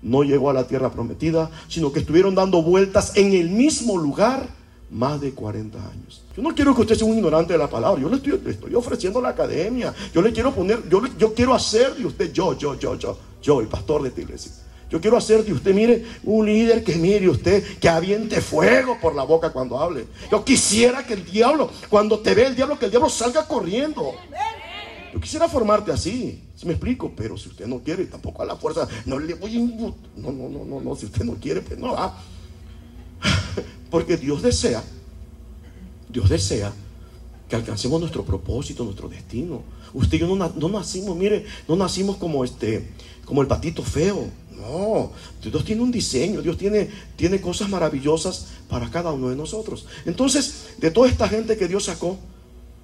no 0.00 0.22
llegó 0.22 0.50
a 0.50 0.54
la 0.54 0.66
tierra 0.66 0.92
prometida, 0.92 1.50
sino 1.68 1.92
que 1.92 2.00
estuvieron 2.00 2.36
dando 2.36 2.62
vueltas 2.62 3.16
en 3.16 3.32
el 3.32 3.50
mismo 3.50 3.98
lugar 3.98 4.59
más 4.90 5.20
de 5.20 5.32
40 5.32 5.78
años. 5.78 6.22
Yo 6.36 6.42
no 6.42 6.54
quiero 6.54 6.74
que 6.74 6.82
usted 6.82 6.96
sea 6.96 7.06
un 7.06 7.16
ignorante 7.16 7.52
de 7.52 7.58
la 7.58 7.68
palabra, 7.68 8.00
yo 8.00 8.08
le 8.08 8.16
estoy, 8.16 8.74
ofreciendo 8.74 9.20
la 9.20 9.30
academia, 9.30 9.94
yo 10.12 10.20
le 10.20 10.32
quiero 10.32 10.52
poner, 10.52 10.88
yo, 10.88 11.02
yo 11.18 11.34
quiero 11.34 11.54
hacer 11.54 11.94
de 11.94 12.06
usted, 12.06 12.32
yo, 12.32 12.56
yo, 12.56 12.78
yo, 12.78 12.96
yo, 12.96 13.18
yo, 13.40 13.60
el 13.60 13.68
pastor 13.68 14.02
de 14.02 14.08
esta 14.08 14.20
iglesia. 14.20 14.52
Yo 14.90 15.00
quiero 15.00 15.16
hacer 15.16 15.44
de 15.44 15.52
usted, 15.52 15.72
mire, 15.72 16.04
un 16.24 16.44
líder 16.44 16.82
que 16.82 16.96
mire 16.96 17.28
usted, 17.28 17.62
que 17.78 17.88
aviente 17.88 18.40
fuego 18.40 18.98
por 19.00 19.14
la 19.14 19.22
boca 19.22 19.50
cuando 19.50 19.78
hable. 19.78 20.06
Yo 20.32 20.44
quisiera 20.44 21.06
que 21.06 21.14
el 21.14 21.24
diablo, 21.24 21.70
cuando 21.88 22.18
te 22.18 22.34
ve 22.34 22.46
el 22.46 22.56
diablo, 22.56 22.76
que 22.76 22.86
el 22.86 22.90
diablo 22.90 23.08
salga 23.08 23.46
corriendo. 23.46 24.14
Yo 25.12 25.20
quisiera 25.20 25.48
formarte 25.48 25.92
así, 25.92 26.42
si 26.56 26.66
me 26.66 26.72
explico, 26.72 27.12
pero 27.16 27.36
si 27.36 27.48
usted 27.48 27.66
no 27.66 27.78
quiere, 27.78 28.06
tampoco 28.06 28.42
a 28.42 28.44
la 28.44 28.56
fuerza, 28.56 28.88
no 29.06 29.20
le 29.20 29.34
voy 29.34 29.56
a... 29.56 29.60
No, 29.60 30.32
no, 30.32 30.48
no, 30.48 30.64
no, 30.64 30.80
no, 30.80 30.96
si 30.96 31.06
usted 31.06 31.24
no 31.24 31.34
quiere, 31.34 31.60
pues 31.60 31.78
no. 31.78 31.94
Ah. 31.96 32.16
Porque 33.90 34.16
Dios 34.16 34.42
desea, 34.42 34.82
Dios 36.08 36.28
desea 36.28 36.72
que 37.48 37.56
alcancemos 37.56 38.00
nuestro 38.00 38.24
propósito, 38.24 38.84
nuestro 38.84 39.08
destino. 39.08 39.62
Usted 39.92 40.18
y 40.18 40.20
yo 40.20 40.36
no, 40.36 40.68
nacimos, 40.68 41.16
mire, 41.16 41.44
no 41.66 41.74
nacimos 41.74 42.16
como 42.16 42.44
este, 42.44 42.88
como 43.24 43.42
el 43.42 43.48
patito 43.48 43.82
feo. 43.82 44.28
No, 44.56 45.10
Dios 45.42 45.64
tiene 45.64 45.82
un 45.82 45.90
diseño, 45.90 46.42
Dios 46.42 46.56
tiene, 46.56 46.88
tiene 47.16 47.40
cosas 47.40 47.68
maravillosas 47.68 48.48
para 48.68 48.90
cada 48.90 49.10
uno 49.10 49.30
de 49.30 49.36
nosotros. 49.36 49.86
Entonces, 50.04 50.74
de 50.78 50.90
toda 50.90 51.08
esta 51.08 51.28
gente 51.28 51.56
que 51.56 51.66
Dios 51.66 51.84
sacó, 51.84 52.18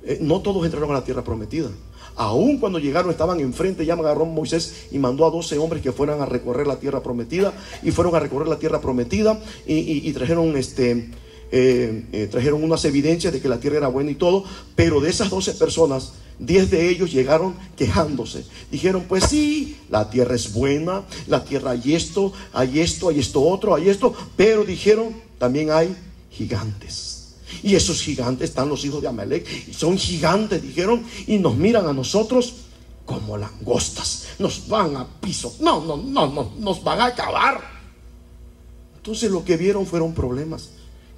eh, 0.02 0.18
no 0.20 0.40
todos 0.40 0.64
entraron 0.64 0.90
a 0.90 0.94
la 0.94 1.04
tierra 1.04 1.22
prometida. 1.22 1.70
Aún 2.16 2.58
cuando 2.58 2.78
llegaron 2.78 3.10
estaban 3.10 3.40
enfrente, 3.40 3.84
ya 3.84 3.94
agarró 3.94 4.24
Moisés 4.24 4.86
y 4.90 4.98
mandó 4.98 5.26
a 5.26 5.30
12 5.30 5.58
hombres 5.58 5.82
que 5.82 5.92
fueran 5.92 6.20
a 6.22 6.26
recorrer 6.26 6.66
la 6.66 6.78
tierra 6.78 7.02
prometida 7.02 7.52
y 7.82 7.90
fueron 7.90 8.14
a 8.14 8.20
recorrer 8.20 8.48
la 8.48 8.58
tierra 8.58 8.80
prometida 8.80 9.40
y, 9.66 10.12
trajeron 10.12 10.56
este... 10.56 11.10
Eh, 11.52 12.06
eh, 12.12 12.26
trajeron 12.28 12.64
unas 12.64 12.84
evidencias 12.86 13.32
de 13.32 13.40
que 13.40 13.48
la 13.48 13.60
tierra 13.60 13.76
era 13.76 13.86
buena 13.86 14.10
y 14.10 14.16
todo, 14.16 14.42
pero 14.74 15.00
de 15.00 15.10
esas 15.10 15.30
12 15.30 15.52
personas, 15.54 16.14
10 16.40 16.70
de 16.72 16.88
ellos 16.88 17.12
llegaron 17.12 17.54
quejándose. 17.76 18.44
Dijeron, 18.70 19.04
pues 19.08 19.24
sí, 19.24 19.76
la 19.88 20.10
tierra 20.10 20.34
es 20.34 20.52
buena, 20.52 21.02
la 21.28 21.44
tierra 21.44 21.70
hay 21.70 21.94
esto, 21.94 22.32
hay 22.52 22.80
esto, 22.80 23.10
hay 23.10 23.20
esto 23.20 23.42
otro, 23.42 23.76
hay 23.76 23.88
esto, 23.88 24.12
pero 24.36 24.64
dijeron, 24.64 25.14
también 25.38 25.70
hay 25.70 25.94
gigantes. 26.30 27.05
Y 27.66 27.74
esos 27.74 28.00
gigantes 28.00 28.50
están 28.50 28.68
los 28.68 28.84
hijos 28.84 29.02
de 29.02 29.08
Amalek. 29.08 29.44
Y 29.66 29.74
son 29.74 29.98
gigantes, 29.98 30.62
dijeron, 30.62 31.02
y 31.26 31.36
nos 31.38 31.56
miran 31.56 31.88
a 31.88 31.92
nosotros 31.92 32.58
como 33.04 33.36
langostas. 33.36 34.28
Nos 34.38 34.68
van 34.68 34.94
a 34.94 35.04
piso. 35.04 35.52
No, 35.58 35.84
no, 35.84 35.96
no, 35.96 36.28
no, 36.28 36.52
nos 36.60 36.84
van 36.84 37.00
a 37.00 37.06
acabar. 37.06 37.60
Entonces 38.98 39.32
lo 39.32 39.44
que 39.44 39.56
vieron 39.56 39.84
fueron 39.84 40.14
problemas. 40.14 40.68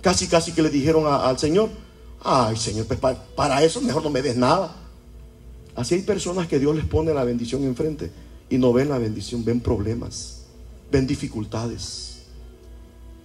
Casi, 0.00 0.26
casi 0.26 0.52
que 0.52 0.62
le 0.62 0.70
dijeron 0.70 1.04
al 1.06 1.38
Señor, 1.38 1.68
ay 2.24 2.56
Señor, 2.56 2.86
pues 2.86 2.98
para, 2.98 3.22
para 3.22 3.62
eso 3.62 3.82
mejor 3.82 4.02
no 4.02 4.08
me 4.08 4.22
des 4.22 4.38
nada. 4.38 4.74
Así 5.76 5.96
hay 5.96 6.02
personas 6.02 6.48
que 6.48 6.58
Dios 6.58 6.74
les 6.74 6.86
pone 6.86 7.12
la 7.12 7.24
bendición 7.24 7.62
enfrente 7.64 8.10
y 8.48 8.56
no 8.56 8.72
ven 8.72 8.88
la 8.88 8.96
bendición, 8.96 9.44
ven 9.44 9.60
problemas, 9.60 10.44
ven 10.90 11.06
dificultades. 11.06 12.08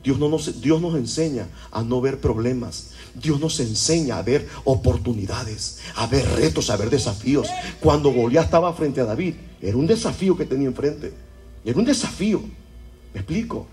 Dios, 0.04 0.20
no 0.20 0.28
nos, 0.28 0.62
Dios 0.62 0.82
nos 0.82 0.96
enseña 0.96 1.48
a 1.72 1.82
no 1.82 2.02
ver 2.02 2.20
problemas. 2.20 2.92
Dios 3.16 3.40
nos 3.40 3.60
enseña 3.60 4.18
a 4.18 4.24
ver 4.24 4.48
oportunidades, 4.64 5.80
a 5.96 6.08
ver 6.08 6.26
retos, 6.36 6.70
a 6.70 6.78
ver 6.78 6.90
desafíos. 6.90 7.48
Cuando 7.80 8.12
Goliat 8.12 8.46
estaba 8.46 8.74
frente 8.74 9.02
a 9.02 9.06
David, 9.06 9.36
era 9.62 9.78
un 9.78 9.88
desafío 9.88 10.36
que 10.36 10.46
tenía 10.46 10.68
enfrente. 10.68 11.14
Era 11.64 11.78
un 11.78 11.86
desafío. 11.86 12.42
¿Me 13.14 13.20
explico? 13.20 13.68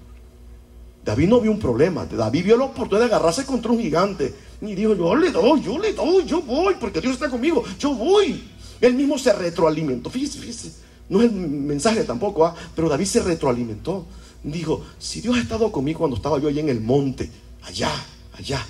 David 1.04 1.28
no 1.28 1.40
vio 1.40 1.50
un 1.50 1.58
problema. 1.58 2.04
David 2.04 2.44
vio 2.44 2.56
la 2.56 2.64
oportunidad 2.64 3.08
de 3.08 3.14
agarrarse 3.14 3.44
contra 3.46 3.72
un 3.72 3.80
gigante. 3.80 4.34
Y 4.60 4.74
dijo, 4.74 4.94
yo 4.94 5.14
le 5.14 5.30
doy, 5.30 5.62
yo 5.62 5.78
le 5.78 5.94
doy, 5.94 6.24
yo 6.26 6.42
voy, 6.42 6.74
porque 6.78 7.00
Dios 7.00 7.14
está 7.14 7.30
conmigo, 7.30 7.64
yo 7.78 7.94
voy. 7.94 8.48
Él 8.80 8.94
mismo 8.94 9.18
se 9.18 9.32
retroalimentó. 9.32 10.10
Fíjese, 10.10 10.38
fíjese. 10.38 10.72
No 11.08 11.20
es 11.20 11.30
el 11.30 11.32
mensaje 11.32 12.04
tampoco, 12.04 12.44
¿ah? 12.44 12.54
pero 12.74 12.88
David 12.88 13.06
se 13.06 13.20
retroalimentó 13.20 14.06
dijo, 14.42 14.84
si 14.98 15.20
Dios 15.20 15.36
ha 15.36 15.40
estado 15.40 15.70
conmigo 15.70 16.00
cuando 16.00 16.16
estaba 16.16 16.38
yo 16.38 16.48
allá 16.48 16.60
en 16.60 16.68
el 16.68 16.80
monte, 16.80 17.30
allá, 17.62 17.90
allá, 18.32 18.64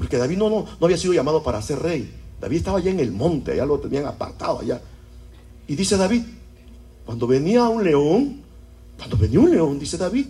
porque 0.00 0.16
David 0.16 0.38
no, 0.38 0.48
no, 0.48 0.64
no 0.80 0.86
había 0.86 0.96
sido 0.96 1.12
llamado 1.12 1.42
para 1.42 1.60
ser 1.60 1.78
rey, 1.78 2.10
David 2.40 2.56
estaba 2.56 2.78
allá 2.78 2.90
en 2.90 3.00
el 3.00 3.12
monte, 3.12 3.52
allá 3.52 3.66
lo 3.66 3.78
tenían 3.78 4.06
apartado 4.06 4.60
allá. 4.60 4.80
Y 5.68 5.76
dice 5.76 5.98
David, 5.98 6.22
cuando 7.04 7.26
venía 7.26 7.68
un 7.68 7.84
león, 7.84 8.40
cuando 8.96 9.18
venía 9.18 9.40
un 9.40 9.50
león, 9.50 9.78
dice 9.78 9.98
David, 9.98 10.26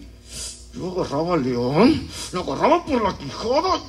yo 0.75 0.91
agarraba 0.91 1.35
al 1.35 1.45
león, 1.45 2.09
lo 2.33 2.41
agarraba 2.41 2.85
por 2.85 3.00
la 3.00 3.17
quijada, 3.17 3.81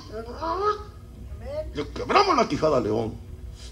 le 1.73 1.87
quebraba 1.87 2.35
la 2.35 2.47
quijada 2.47 2.77
al 2.77 2.83
león. 2.83 3.13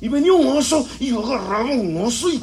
Y 0.02 0.08
venía 0.08 0.34
un 0.34 0.58
oso 0.58 0.84
y 1.00 1.10
yo 1.10 1.24
agarraba 1.24 1.70
un 1.72 2.02
oso 2.02 2.28
y, 2.30 2.42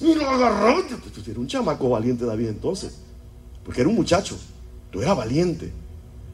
y 0.00 0.14
lo 0.14 0.28
agarraba. 0.28 0.82
Era 1.24 1.38
un 1.38 1.46
chamaco 1.46 1.90
valiente 1.90 2.24
David 2.24 2.48
entonces 2.48 2.98
porque 3.64 3.80
era 3.80 3.88
un 3.88 3.96
muchacho, 3.96 4.36
tú 4.90 5.00
eras 5.00 5.16
valiente. 5.16 5.72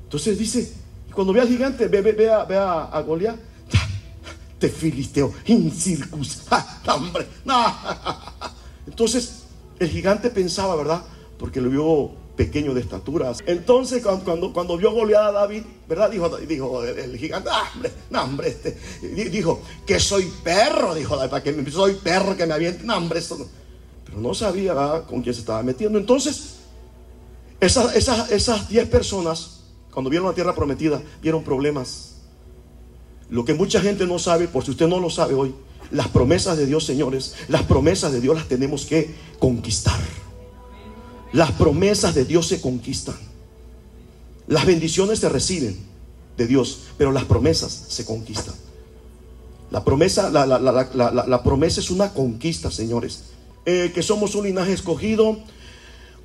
Entonces 0.04 0.38
dice, 0.38 0.72
cuando 1.14 1.32
ve 1.32 1.40
al 1.40 1.48
gigante, 1.48 1.88
ve, 1.88 2.00
ve, 2.00 2.30
a, 2.30 2.44
ve 2.44 2.56
a, 2.56 3.00
Goliat, 3.06 3.36
te 4.58 4.68
filisteo, 4.68 5.32
incircus, 5.46 6.42
hombre, 6.86 7.26
no. 7.44 7.64
Entonces 8.86 9.44
el 9.78 9.88
gigante 9.88 10.30
pensaba, 10.30 10.76
¿verdad? 10.76 11.02
Porque 11.38 11.60
lo 11.60 11.70
vio 11.70 12.10
pequeño 12.36 12.72
de 12.72 12.80
estatura. 12.80 13.32
Entonces, 13.46 14.02
cuando, 14.02 14.52
cuando, 14.52 14.76
vio 14.76 14.92
Goliat 14.92 15.24
a 15.24 15.32
David, 15.32 15.62
¿verdad? 15.88 16.10
Dijo, 16.10 16.28
dijo 16.38 16.84
el, 16.84 17.18
gigante, 17.18 17.50
ah, 17.52 17.70
hombre, 17.74 17.92
no, 18.08 18.22
hombre, 18.22 18.48
este, 18.48 18.78
dijo, 19.30 19.62
que 19.86 20.00
soy 20.00 20.30
perro, 20.42 20.94
dijo 20.94 21.16
David, 21.16 21.30
para 21.30 21.42
que 21.42 21.70
soy 21.70 21.94
perro 21.94 22.36
que 22.36 22.46
me 22.46 22.54
aviente, 22.54 22.84
no, 22.84 22.96
hombre. 22.96 23.20
Pero 24.04 24.18
no 24.18 24.34
sabía 24.34 25.04
con 25.06 25.22
quién 25.22 25.34
se 25.34 25.40
estaba 25.40 25.62
metiendo. 25.62 25.98
Entonces, 25.98 26.60
esas, 27.60 27.94
esas, 28.30 28.68
diez 28.68 28.88
personas, 28.88 29.59
cuando 29.92 30.10
vieron 30.10 30.28
la 30.28 30.34
tierra 30.34 30.54
prometida, 30.54 31.02
vieron 31.22 31.42
problemas. 31.42 32.16
Lo 33.28 33.44
que 33.44 33.54
mucha 33.54 33.80
gente 33.80 34.06
no 34.06 34.18
sabe, 34.18 34.48
por 34.48 34.64
si 34.64 34.72
usted 34.72 34.88
no 34.88 34.98
lo 35.00 35.10
sabe 35.10 35.34
hoy, 35.34 35.54
las 35.90 36.08
promesas 36.08 36.56
de 36.56 36.66
Dios, 36.66 36.84
señores, 36.84 37.34
las 37.48 37.62
promesas 37.62 38.12
de 38.12 38.20
Dios 38.20 38.36
las 38.36 38.48
tenemos 38.48 38.86
que 38.86 39.14
conquistar. 39.38 39.98
Las 41.32 41.52
promesas 41.52 42.14
de 42.14 42.24
Dios 42.24 42.46
se 42.46 42.60
conquistan. 42.60 43.16
Las 44.46 44.66
bendiciones 44.66 45.20
se 45.20 45.28
reciben 45.28 45.78
de 46.36 46.46
Dios, 46.46 46.80
pero 46.98 47.12
las 47.12 47.24
promesas 47.24 47.86
se 47.88 48.04
conquistan. 48.04 48.54
La 49.70 49.84
promesa, 49.84 50.30
la, 50.30 51.42
promesa 51.44 51.80
es 51.80 51.90
una 51.90 52.12
conquista, 52.12 52.70
señores. 52.70 53.24
Eh, 53.64 53.92
que 53.94 54.02
somos 54.02 54.34
un 54.34 54.46
linaje 54.46 54.72
escogido, 54.72 55.38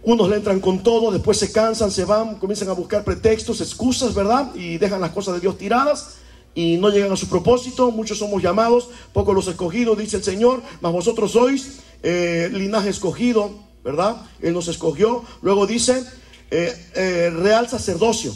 unos 0.06 0.30
le 0.30 0.36
entran 0.36 0.60
con 0.60 0.84
todo, 0.84 1.12
después 1.12 1.38
se 1.38 1.52
cansan, 1.52 1.90
se 1.90 2.06
van, 2.06 2.36
comienzan 2.36 2.70
a 2.70 2.74
buscar 2.74 3.04
pretextos, 3.04 3.60
excusas, 3.60 4.14
¿verdad? 4.14 4.54
Y 4.54 4.78
dejan 4.78 5.02
las 5.02 5.10
cosas 5.10 5.34
de 5.34 5.40
Dios 5.40 5.58
tiradas 5.58 6.18
y 6.54 6.78
no 6.78 6.90
llegan 6.90 7.12
a 7.12 7.16
su 7.16 7.28
propósito. 7.28 7.90
Muchos 7.90 8.20
somos 8.20 8.42
llamados, 8.44 8.90
pocos 9.14 9.34
los 9.34 9.48
escogidos, 9.48 9.98
dice 9.98 10.18
el 10.18 10.24
Señor, 10.24 10.62
mas 10.80 10.94
vosotros 10.94 11.32
sois 11.32 11.80
eh, 12.04 12.50
linaje 12.54 12.90
escogido, 12.90 13.50
¿verdad? 13.84 14.18
Él 14.42 14.54
nos 14.54 14.68
escogió. 14.68 15.24
Luego 15.42 15.66
dice 15.66 16.04
eh, 16.52 16.74
eh, 16.94 17.32
real 17.32 17.68
sacerdocio. 17.68 18.32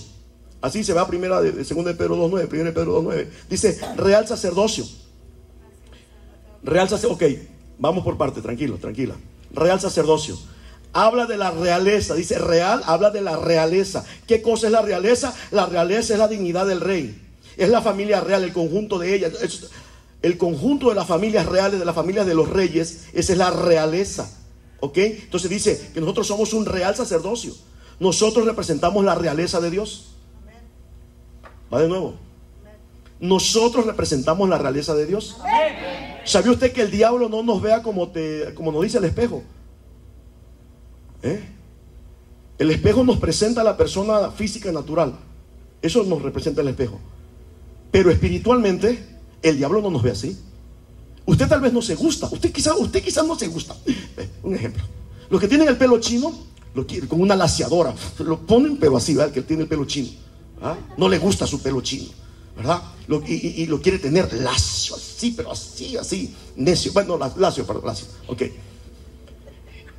Así 0.61 0.83
se 0.83 0.93
va 0.93 1.07
primera 1.07 1.39
de, 1.39 1.63
segunda 1.63 1.91
de 1.91 1.97
Pedro 1.97 2.17
2.9, 2.17 2.47
primera 2.47 2.71
de 2.71 2.75
Pedro 2.75 3.03
2.9. 3.03 3.27
Dice 3.47 3.79
real 3.95 4.27
sacerdocio. 4.27 4.85
Real 6.63 6.89
sacerdocio. 6.89 7.27
Ok, 7.27 7.39
vamos 7.77 8.03
por 8.03 8.17
parte, 8.17 8.41
tranquilo, 8.41 8.77
tranquila. 8.77 9.13
Real 9.53 9.79
sacerdocio 9.79 10.35
habla 10.93 11.25
de 11.25 11.37
la 11.37 11.51
realeza. 11.51 12.15
Dice 12.15 12.37
real, 12.39 12.81
habla 12.85 13.11
de 13.11 13.21
la 13.21 13.37
realeza. 13.37 14.05
¿Qué 14.27 14.41
cosa 14.41 14.67
es 14.67 14.73
la 14.73 14.81
realeza? 14.81 15.33
La 15.51 15.65
realeza 15.65 16.13
es 16.13 16.19
la 16.19 16.27
dignidad 16.27 16.67
del 16.67 16.81
rey. 16.81 17.21
Es 17.57 17.69
la 17.69 17.81
familia 17.81 18.21
real, 18.21 18.43
el 18.43 18.53
conjunto 18.53 18.99
de 18.99 19.15
ellas. 19.15 19.33
el 20.21 20.37
conjunto 20.37 20.89
de 20.89 20.95
las 20.95 21.07
familias 21.07 21.45
reales, 21.45 21.79
de 21.79 21.85
las 21.85 21.95
familias 21.95 22.25
de 22.25 22.35
los 22.35 22.49
reyes, 22.49 23.05
esa 23.13 23.31
es 23.31 23.37
la 23.37 23.51
realeza. 23.51 24.29
¿Ok? 24.79 24.97
Entonces 24.97 25.49
dice 25.49 25.91
que 25.93 25.99
nosotros 25.99 26.27
somos 26.27 26.53
un 26.53 26.65
real 26.65 26.95
sacerdocio. 26.95 27.53
Nosotros 27.99 28.45
representamos 28.45 29.03
la 29.03 29.15
realeza 29.15 29.59
de 29.59 29.71
Dios. 29.71 30.15
Va 31.73 31.81
de 31.81 31.87
nuevo. 31.87 32.15
Nosotros 33.19 33.85
representamos 33.85 34.47
la 34.47 34.57
realeza 34.57 34.95
de 34.95 35.05
Dios. 35.05 35.37
¿Sabía 36.23 36.51
usted 36.51 36.71
que 36.71 36.81
el 36.81 36.91
diablo 36.91 37.27
no 37.27 37.43
nos 37.43 37.61
vea 37.61 37.83
como, 37.83 38.09
te, 38.09 38.53
como 38.55 38.71
nos 38.71 38.83
dice 38.83 38.99
el 38.99 39.05
espejo? 39.05 39.43
¿Eh? 41.23 41.41
El 42.57 42.71
espejo 42.71 43.03
nos 43.03 43.17
presenta 43.17 43.61
a 43.61 43.63
la 43.63 43.77
persona 43.77 44.31
física 44.31 44.71
natural. 44.71 45.17
Eso 45.81 46.03
nos 46.03 46.21
representa 46.21 46.61
el 46.61 46.67
espejo. 46.67 46.99
Pero 47.91 48.11
espiritualmente, 48.11 49.03
el 49.41 49.57
diablo 49.57 49.81
no 49.81 49.89
nos 49.89 50.03
ve 50.03 50.11
así. 50.11 50.37
Usted 51.25 51.47
tal 51.47 51.61
vez 51.61 51.71
no 51.71 51.81
se 51.81 51.95
gusta. 51.95 52.27
Usted 52.29 52.51
quizás 52.51 52.73
usted 52.77 53.01
quizá 53.01 53.23
no 53.23 53.37
se 53.37 53.47
gusta. 53.47 53.75
Un 54.43 54.55
ejemplo. 54.55 54.83
Los 55.29 55.39
que 55.39 55.47
tienen 55.47 55.67
el 55.67 55.77
pelo 55.77 55.99
chino, 55.99 56.33
lo 56.73 56.85
con 57.07 57.21
una 57.21 57.35
laciadora. 57.35 57.93
Lo 58.19 58.39
ponen, 58.39 58.77
pero 58.77 58.97
así, 58.97 59.15
¿verdad? 59.15 59.31
Que 59.31 59.41
tiene 59.41 59.63
el 59.63 59.69
pelo 59.69 59.85
chino. 59.85 60.09
¿ah? 60.61 60.75
No 60.97 61.07
le 61.07 61.17
gusta 61.17 61.47
su 61.47 61.61
pelo 61.61 61.81
chino. 61.81 62.09
¿Verdad? 62.57 62.81
y, 63.25 63.65
lo 63.67 63.81
quiere 63.81 63.99
tener 63.99 64.33
lacio, 64.33 64.95
así, 64.95 65.31
pero 65.31 65.51
así, 65.51 65.95
así, 65.95 66.35
necio. 66.57 66.91
Bueno, 66.91 67.17
lacio, 67.37 67.65
perdón, 67.65 67.85
lacio. 67.85 68.07
Ok. 68.27 68.43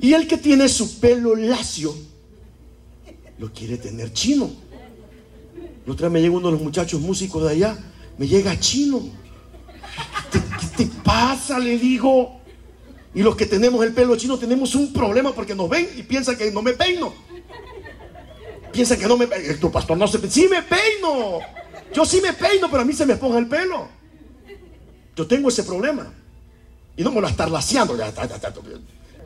Y 0.00 0.14
el 0.14 0.26
que 0.26 0.38
tiene 0.38 0.69
su 0.69 0.99
pelo 0.99 1.37
lacio, 1.37 1.95
lo 3.38 3.52
quiere 3.52 3.76
tener 3.76 4.12
chino. 4.12 4.50
La 5.87 5.92
otra 5.92 6.09
vez 6.09 6.12
me 6.14 6.21
llega 6.21 6.37
uno 6.37 6.49
de 6.49 6.52
los 6.52 6.62
muchachos 6.62 7.00
músicos 7.00 7.42
de 7.42 7.50
allá, 7.50 7.78
me 8.16 8.26
llega 8.26 8.59
chino. 8.59 9.02
¿Qué, 10.30 10.85
te 10.85 10.90
pasa? 11.02 11.59
Le 11.59 11.78
digo. 11.78 12.40
Y 13.12 13.23
los 13.23 13.35
que 13.35 13.45
tenemos 13.45 13.85
el 13.85 13.92
pelo 13.92 14.16
chino 14.16 14.38
tenemos 14.38 14.75
un 14.75 14.92
problema 14.92 15.33
porque 15.33 15.54
nos 15.54 15.69
ven 15.69 15.88
y 15.97 16.02
piensan 16.02 16.37
que 16.37 16.50
no 16.50 16.62
me 16.62 16.73
peino. 16.75 17.12
Piensan 18.73 18.99
que 18.99 19.07
no 19.07 19.16
me 19.16 19.26
peino. 19.26 19.59
Tu 19.59 19.71
pastor 19.71 19.99
no 19.99 20.07
se 20.07 20.19
peina. 20.19 20.33
Sí 20.33 20.49
me 20.49 20.62
peino. 20.62 21.40
Yo 21.92 22.04
sí 22.04 22.21
me 22.23 22.33
peino, 22.33 22.71
pero 22.71 22.83
a 22.83 22.85
mí 22.85 22.92
se 22.92 23.04
me 23.04 23.14
esponja 23.14 23.38
el 23.38 23.49
pelo. 23.49 23.88
Yo 25.16 25.26
tengo 25.26 25.49
ese 25.49 25.64
problema. 25.64 26.12
Y 26.97 27.02
no 27.02 27.11
me 27.11 27.21
lo 27.21 27.26
estar 27.26 27.50
laciando. 27.50 27.97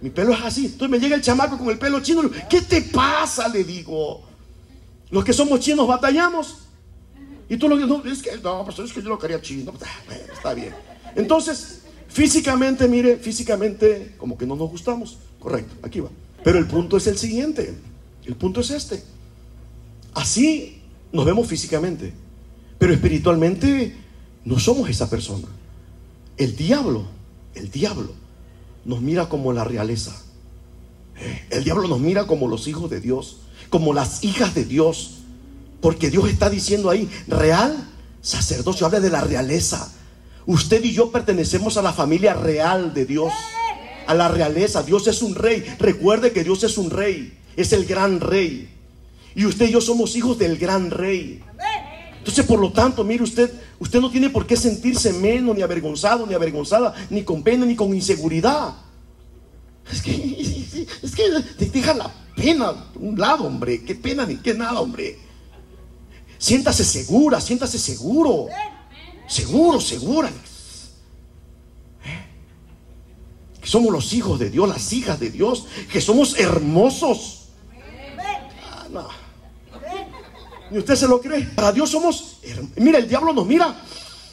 Mi 0.05 0.11
pelo 0.11 0.35
es 0.35 0.43
así. 0.43 0.67
Entonces 0.67 0.91
me 0.91 0.99
llega 0.99 1.17
el 1.17 1.23
chamaco 1.23 1.57
con 1.57 1.71
el 1.71 1.79
pelo 1.79 1.99
chino. 2.01 2.31
¿Qué 2.51 2.61
te 2.61 2.83
pasa? 2.83 3.49
Le 3.49 3.65
digo. 3.65 4.21
Los 5.09 5.25
que 5.25 5.33
somos 5.33 5.61
chinos 5.61 5.89
batallamos. 5.89 6.59
Y 7.49 7.57
tú 7.57 7.71
lo 7.71 7.79
que 7.79 7.87
no, 7.87 8.05
es 8.05 8.21
que 8.21 8.37
no, 8.37 8.69
es 8.69 8.93
que 8.93 9.01
yo 9.01 9.09
lo 9.09 9.19
quería 9.19 9.41
chino. 9.41 9.73
está 10.31 10.53
bien. 10.53 10.75
Entonces, 11.17 11.85
físicamente, 12.09 12.87
mire, 12.87 13.17
físicamente, 13.17 14.15
como 14.19 14.37
que 14.37 14.45
no 14.45 14.57
nos 14.57 14.69
gustamos. 14.69 15.17
Correcto, 15.39 15.75
aquí 15.81 16.01
va. 16.01 16.11
Pero 16.43 16.59
el 16.59 16.67
punto 16.67 16.99
es 16.99 17.07
el 17.07 17.17
siguiente. 17.17 17.75
El 18.27 18.37
punto 18.37 18.61
es 18.61 18.73
este. 18.73 19.03
Así 20.13 20.83
nos 21.13 21.25
vemos 21.25 21.49
físicamente. 21.49 22.13
Pero 22.79 22.93
espiritualmente 22.93 23.97
no 24.45 24.59
somos 24.59 24.91
esa 24.91 25.09
persona. 25.09 25.49
El 26.37 26.55
diablo, 26.57 27.07
el 27.55 27.71
diablo 27.71 28.24
nos 28.85 29.01
mira 29.01 29.29
como 29.29 29.53
la 29.53 29.65
realeza. 29.65 30.15
El 31.51 31.65
diablo 31.65 31.89
nos 31.89 32.01
mira 32.01 32.27
como 32.27 32.49
los 32.49 32.67
hijos 32.67 32.91
de 32.91 33.01
Dios 33.01 33.39
como 33.75 33.93
las 33.93 34.23
hijas 34.23 34.55
de 34.55 34.65
Dios. 34.65 35.19
Porque 35.81 36.09
Dios 36.09 36.29
está 36.29 36.49
diciendo 36.49 36.91
ahí, 36.91 37.11
real 37.27 37.91
sacerdocio, 38.23 38.87
habla 38.87 39.01
de 39.01 39.11
la 39.11 39.21
realeza. 39.21 39.93
Usted 40.47 40.85
y 40.85 40.93
yo 40.93 41.11
pertenecemos 41.11 41.77
a 41.77 41.83
la 41.83 41.93
familia 41.93 42.35
real 42.35 42.95
de 42.95 43.05
Dios, 43.05 43.33
a 44.07 44.15
la 44.15 44.29
realeza. 44.29 44.85
Dios 44.85 45.09
es 45.09 45.23
un 45.23 45.35
rey. 45.35 45.65
Recuerde 45.81 46.31
que 46.31 46.45
Dios 46.45 46.63
es 46.63 46.79
un 46.79 46.89
rey, 46.89 47.37
es 47.57 47.73
el 47.73 47.85
gran 47.85 48.21
rey. 48.21 48.71
Y 49.35 49.45
usted 49.45 49.69
y 49.69 49.73
yo 49.73 49.81
somos 49.81 50.15
hijos 50.15 50.39
del 50.39 50.57
gran 50.57 50.93
rey. 50.93 51.43
Entonces, 52.19 52.47
por 52.47 52.61
lo 52.61 52.71
tanto, 52.71 53.03
mire 53.03 53.25
usted, 53.25 53.53
usted 53.79 54.01
no 54.01 54.11
tiene 54.11 54.31
por 54.31 54.47
qué 54.47 54.57
sentirse 54.57 55.13
menos, 55.13 55.57
ni 55.57 55.63
avergonzado, 55.63 56.27
ni 56.27 56.35
avergonzada, 56.35 56.95
ni 57.11 57.23
con 57.23 57.43
pena, 57.43 57.67
ni 57.67 57.77
con 57.77 57.95
inseguridad. 57.95 58.75
Es 59.91 60.03
que, 60.03 60.13
es 61.03 61.15
que 61.15 61.67
deja 61.67 61.95
la 61.95 62.13
pena 62.35 62.91
un 62.95 63.19
lado, 63.19 63.45
hombre. 63.45 63.85
Qué 63.85 63.95
pena 63.95 64.27
ni 64.27 64.37
qué 64.37 64.55
nada, 64.55 64.81
hombre. 64.81 65.19
Siéntase 66.39 66.85
segura, 66.85 67.41
siéntase 67.41 67.79
seguro. 67.79 68.49
Seguro, 69.27 69.81
segura. 69.81 70.29
¿Eh? 70.29 70.33
Que 73.61 73.67
somos 73.67 73.93
los 73.93 74.13
hijos 74.13 74.39
de 74.39 74.51
Dios, 74.51 74.69
las 74.69 74.93
hijas 74.93 75.19
de 75.19 75.31
Dios, 75.31 75.67
que 75.91 76.01
somos 76.01 76.39
hermosos. 76.39 77.49
Ah, 78.63 78.87
no. 78.91 79.24
¿Y 80.75 80.79
usted 80.79 80.97
se 80.97 81.07
lo 81.07 81.21
cree? 81.21 81.45
Para 81.55 81.71
Dios 81.73 81.91
somos. 81.91 82.39
Mira, 82.77 82.99
el 82.99 83.09
diablo 83.09 83.33
nos 83.33 83.47
mira 83.47 83.81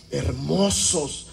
hermosos. 0.09 1.27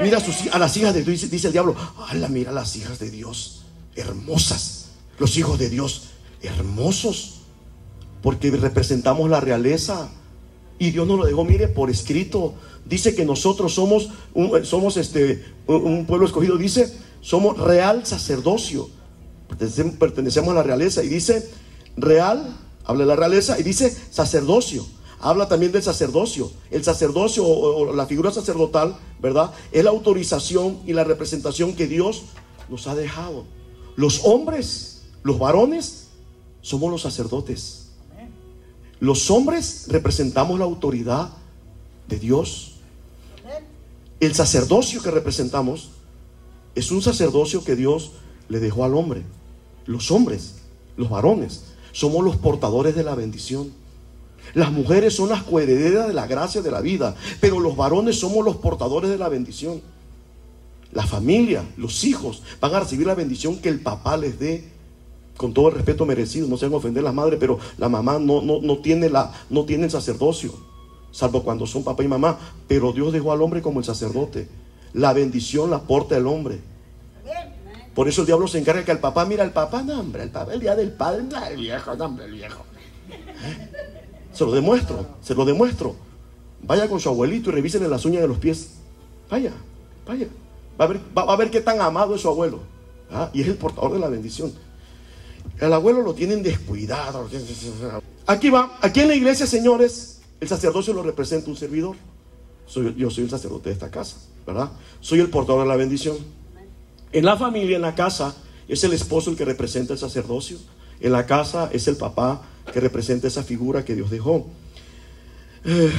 Mira 0.00 0.18
a, 0.52 0.58
las 0.58 0.76
hijas 0.76 0.94
de 0.94 1.04
Dios, 1.04 1.30
dice 1.30 1.48
el 1.48 1.52
diablo. 1.52 1.76
¡Hala, 2.08 2.28
mira 2.28 2.50
las 2.50 2.74
hijas 2.76 2.98
de 2.98 3.10
Dios! 3.10 3.62
Hermosas 3.94 4.80
los 5.20 5.36
hijos 5.36 5.58
de 5.58 5.68
Dios 5.68 6.04
hermosos, 6.42 7.42
porque 8.22 8.50
representamos 8.50 9.30
la 9.30 9.40
realeza. 9.40 10.08
Y 10.78 10.90
Dios 10.90 11.06
nos 11.06 11.18
lo 11.18 11.26
dejó, 11.26 11.44
mire, 11.44 11.68
por 11.68 11.90
escrito. 11.90 12.54
Dice 12.86 13.14
que 13.14 13.26
nosotros 13.26 13.74
somos 13.74 14.08
un, 14.32 14.64
somos 14.64 14.96
este, 14.96 15.44
un 15.66 16.06
pueblo 16.06 16.26
escogido. 16.26 16.56
Dice, 16.56 16.90
somos 17.20 17.58
real 17.58 18.06
sacerdocio. 18.06 18.88
Pertenecemos 19.98 20.50
a 20.52 20.54
la 20.54 20.62
realeza. 20.62 21.04
Y 21.04 21.08
dice, 21.08 21.50
real, 21.98 22.56
habla 22.90 23.04
de 23.04 23.08
la 23.08 23.16
realeza. 23.16 23.58
Y 23.58 23.62
dice, 23.62 23.96
sacerdocio. 24.10 24.86
Habla 25.20 25.48
también 25.48 25.72
del 25.72 25.82
sacerdocio. 25.82 26.50
El 26.70 26.84
sacerdocio 26.84 27.46
o 27.46 27.94
la 27.94 28.06
figura 28.06 28.30
sacerdotal, 28.30 28.96
¿verdad? 29.20 29.52
Es 29.72 29.84
la 29.84 29.90
autorización 29.90 30.80
y 30.86 30.92
la 30.92 31.04
representación 31.04 31.74
que 31.74 31.86
Dios 31.86 32.22
nos 32.68 32.86
ha 32.86 32.94
dejado. 32.94 33.44
Los 33.96 34.22
hombres 34.24 34.90
los 35.22 35.38
varones 35.38 36.08
somos 36.62 36.90
los 36.90 37.02
sacerdotes. 37.02 37.88
Los 38.98 39.30
hombres 39.30 39.86
representamos 39.88 40.58
la 40.58 40.64
autoridad 40.64 41.30
de 42.08 42.18
Dios. 42.18 42.76
El 44.18 44.34
sacerdocio 44.34 45.02
que 45.02 45.10
representamos 45.10 45.90
es 46.74 46.90
un 46.90 47.02
sacerdocio 47.02 47.64
que 47.64 47.76
Dios 47.76 48.12
le 48.48 48.60
dejó 48.60 48.84
al 48.84 48.94
hombre. 48.94 49.24
Los 49.86 50.10
hombres, 50.10 50.56
los 50.96 51.08
varones, 51.08 51.64
somos 51.92 52.24
los 52.24 52.36
portadores 52.36 52.94
de 52.94 53.04
la 53.04 53.14
bendición. 53.14 53.72
Las 54.54 54.72
mujeres 54.72 55.14
son 55.14 55.28
las 55.28 55.42
coherederas 55.42 56.08
de 56.08 56.14
la 56.14 56.26
gracia 56.26 56.62
de 56.62 56.70
la 56.70 56.80
vida, 56.80 57.14
pero 57.40 57.60
los 57.60 57.76
varones 57.76 58.18
somos 58.18 58.44
los 58.44 58.56
portadores 58.56 59.10
de 59.10 59.18
la 59.18 59.28
bendición. 59.28 59.80
La 60.92 61.06
familia, 61.06 61.64
los 61.76 62.02
hijos 62.04 62.42
van 62.60 62.74
a 62.74 62.80
recibir 62.80 63.06
la 63.06 63.14
bendición 63.14 63.58
que 63.58 63.68
el 63.68 63.80
papá 63.80 64.16
les 64.16 64.40
dé 64.40 64.64
con 65.36 65.54
todo 65.54 65.68
el 65.68 65.74
respeto 65.76 66.04
merecido, 66.04 66.48
no 66.48 66.56
se 66.56 66.66
van 66.66 66.74
a 66.74 66.78
ofender 66.78 67.02
las 67.02 67.14
madres, 67.14 67.38
pero 67.40 67.58
la 67.78 67.88
mamá 67.88 68.18
no, 68.18 68.42
no, 68.42 68.60
no, 68.60 68.78
tiene 68.78 69.08
la, 69.08 69.32
no 69.48 69.64
tiene 69.64 69.84
el 69.84 69.90
sacerdocio, 69.90 70.52
salvo 71.12 71.42
cuando 71.42 71.66
son 71.66 71.84
papá 71.84 72.02
y 72.02 72.08
mamá. 72.08 72.38
Pero 72.68 72.92
Dios 72.92 73.12
dejó 73.12 73.32
al 73.32 73.40
hombre 73.40 73.62
como 73.62 73.78
el 73.78 73.84
sacerdote. 73.86 74.48
La 74.92 75.12
bendición 75.12 75.70
la 75.70 75.80
porta 75.82 76.16
el 76.16 76.26
hombre. 76.26 76.60
Por 77.94 78.08
eso 78.08 78.22
el 78.22 78.26
diablo 78.26 78.46
se 78.46 78.58
encarga 78.58 78.84
que 78.84 78.92
el 78.92 78.98
papá, 78.98 79.24
mira, 79.24 79.44
el 79.44 79.50
papá, 79.50 79.82
no, 79.82 79.98
hombre, 79.98 80.22
el 80.22 80.30
papá, 80.30 80.52
el 80.54 80.60
día 80.60 80.76
del 80.76 80.92
padre, 80.92 81.24
el 81.50 81.56
viejo, 81.56 81.94
no, 81.96 82.04
hombre, 82.04 82.26
el 82.26 82.32
viejo. 82.32 82.64
¿Eh? 83.10 83.70
Se 84.32 84.44
lo 84.44 84.52
demuestro, 84.52 85.06
se 85.22 85.34
lo 85.34 85.44
demuestro. 85.44 85.96
Vaya 86.62 86.88
con 86.88 87.00
su 87.00 87.08
abuelito 87.08 87.50
y 87.50 87.54
revísenle 87.54 87.88
las 87.88 88.04
uñas 88.04 88.22
de 88.22 88.28
los 88.28 88.38
pies. 88.38 88.70
Vaya, 89.28 89.52
vaya. 90.06 90.28
Va 90.80 90.84
a 90.84 90.88
ver, 90.88 91.00
va, 91.16 91.22
a 91.22 91.36
ver 91.36 91.50
qué 91.50 91.60
tan 91.60 91.80
amado 91.80 92.14
es 92.14 92.20
su 92.20 92.28
abuelo. 92.28 92.60
¿ah? 93.10 93.30
Y 93.32 93.42
es 93.42 93.48
el 93.48 93.56
portador 93.56 93.92
de 93.92 93.98
la 93.98 94.08
bendición. 94.08 94.52
El 95.58 95.72
abuelo 95.72 96.02
lo 96.02 96.14
tienen 96.14 96.42
descuidado. 96.42 97.28
Aquí 98.26 98.50
va, 98.50 98.78
aquí 98.80 99.00
en 99.00 99.08
la 99.08 99.14
iglesia, 99.14 99.46
señores, 99.46 100.20
el 100.40 100.48
sacerdocio 100.48 100.94
lo 100.94 101.02
representa 101.02 101.50
un 101.50 101.56
servidor. 101.56 101.96
Soy, 102.66 102.94
yo 102.96 103.10
soy 103.10 103.24
el 103.24 103.30
sacerdote 103.30 103.70
de 103.70 103.74
esta 103.74 103.90
casa, 103.90 104.16
¿verdad? 104.46 104.70
Soy 105.00 105.20
el 105.20 105.28
portador 105.28 105.62
de 105.62 105.68
la 105.68 105.76
bendición. 105.76 106.16
En 107.12 107.24
la 107.24 107.36
familia, 107.36 107.76
en 107.76 107.82
la 107.82 107.94
casa, 107.94 108.34
es 108.68 108.84
el 108.84 108.92
esposo 108.92 109.30
el 109.30 109.36
que 109.36 109.44
representa 109.44 109.92
el 109.92 109.98
sacerdocio. 109.98 110.58
En 111.00 111.12
la 111.12 111.26
casa 111.26 111.70
es 111.72 111.88
el 111.88 111.96
papá 111.96 112.42
que 112.72 112.80
representa 112.80 113.26
esa 113.26 113.42
figura 113.42 113.84
que 113.84 113.94
Dios 113.94 114.10
dejó. 114.10 114.46
Eh, 115.64 115.92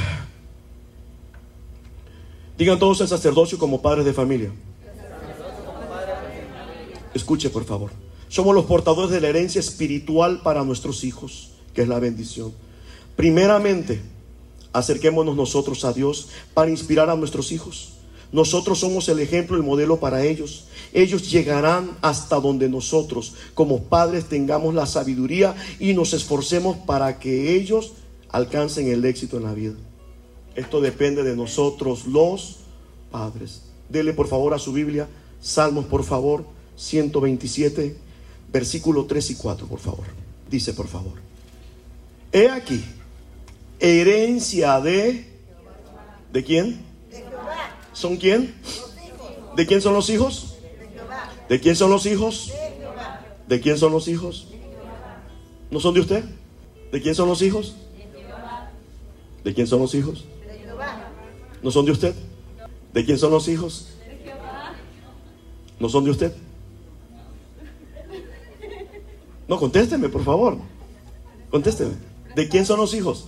digan 2.57 2.79
todos 2.79 3.01
el 3.01 3.07
sacerdocio 3.07 3.57
como 3.57 3.81
padres 3.81 4.05
de 4.05 4.13
familia. 4.13 4.51
Escuche, 7.13 7.49
por 7.49 7.65
favor. 7.65 7.91
somos 8.29 8.55
los 8.55 8.65
portadores 8.65 9.11
de 9.11 9.19
la 9.19 9.27
herencia 9.27 9.59
espiritual 9.59 10.41
para 10.41 10.63
nuestros 10.63 11.03
hijos, 11.03 11.51
que 11.73 11.81
es 11.81 11.89
la 11.89 11.99
bendición. 11.99 12.53
Primeramente, 13.17 14.01
acerquémonos 14.71 15.35
nosotros 15.35 15.83
a 15.83 15.91
Dios 15.91 16.29
para 16.53 16.71
inspirar 16.71 17.09
a 17.09 17.15
nuestros 17.17 17.51
hijos. 17.51 18.00
Nosotros 18.31 18.79
somos 18.79 19.09
el 19.09 19.19
ejemplo, 19.19 19.57
el 19.57 19.63
modelo 19.63 19.99
para 19.99 20.23
ellos. 20.23 20.65
Ellos 20.93 21.29
llegarán 21.29 21.97
hasta 22.01 22.39
donde 22.39 22.69
nosotros, 22.69 23.33
como 23.53 23.83
padres, 23.83 24.25
tengamos 24.25 24.73
la 24.73 24.85
sabiduría 24.85 25.55
y 25.79 25.93
nos 25.93 26.13
esforcemos 26.13 26.77
para 26.77 27.19
que 27.19 27.55
ellos 27.55 27.93
alcancen 28.29 28.87
el 28.87 29.03
éxito 29.03 29.37
en 29.37 29.43
la 29.43 29.53
vida. 29.53 29.75
Esto 30.55 30.81
depende 30.81 31.23
de 31.23 31.35
nosotros, 31.35 32.07
los 32.07 32.57
padres. 33.11 33.63
Dele 33.89 34.13
por 34.13 34.27
favor 34.27 34.53
a 34.53 34.59
su 34.59 34.71
Biblia, 34.71 35.07
Salmos 35.41 35.85
por 35.85 36.03
favor, 36.03 36.45
127, 36.77 37.95
versículo 38.53 39.05
3 39.05 39.31
y 39.31 39.35
4, 39.35 39.67
por 39.67 39.79
favor. 39.79 40.05
Dice 40.49 40.73
por 40.73 40.87
favor. 40.87 41.13
He 42.31 42.49
aquí, 42.49 42.83
herencia 43.79 44.79
de... 44.79 45.29
¿De 46.31 46.43
quién? 46.45 46.90
¿Son 48.01 48.17
quién? 48.17 48.55
¿De 49.55 49.67
quién 49.67 49.79
son 49.79 49.93
los 49.93 50.09
hijos? 50.09 50.55
¿De 51.47 51.61
quién 51.61 51.75
son 51.75 51.91
los 51.91 52.07
hijos? 52.07 52.51
¿De 53.47 53.61
quién 53.61 53.77
son 53.77 53.91
los 53.91 54.07
hijos? 54.07 54.47
¿No 55.69 55.79
son 55.79 55.93
de 55.93 55.99
usted? 55.99 56.25
¿De 56.91 56.99
quién 56.99 57.13
son 57.13 57.29
los 57.29 57.43
hijos? 57.43 57.75
¿De 59.43 59.53
quién 59.53 59.67
son 59.67 59.81
los 59.81 59.93
hijos? 59.93 60.25
¿No 61.61 61.69
son 61.69 61.85
de 61.85 61.91
usted? 61.91 62.15
¿De 62.91 63.05
quién 63.05 63.19
son 63.19 63.29
los 63.29 63.47
hijos? 63.47 63.89
¿No 65.79 65.87
son 65.87 66.03
de 66.03 66.09
usted? 66.09 66.33
No, 69.47 69.59
contésteme, 69.59 70.09
por 70.09 70.23
favor. 70.23 70.57
Contésteme. 71.51 71.93
¿De 72.35 72.49
quién 72.49 72.65
son 72.65 72.79
los 72.79 72.95
hijos? 72.95 73.27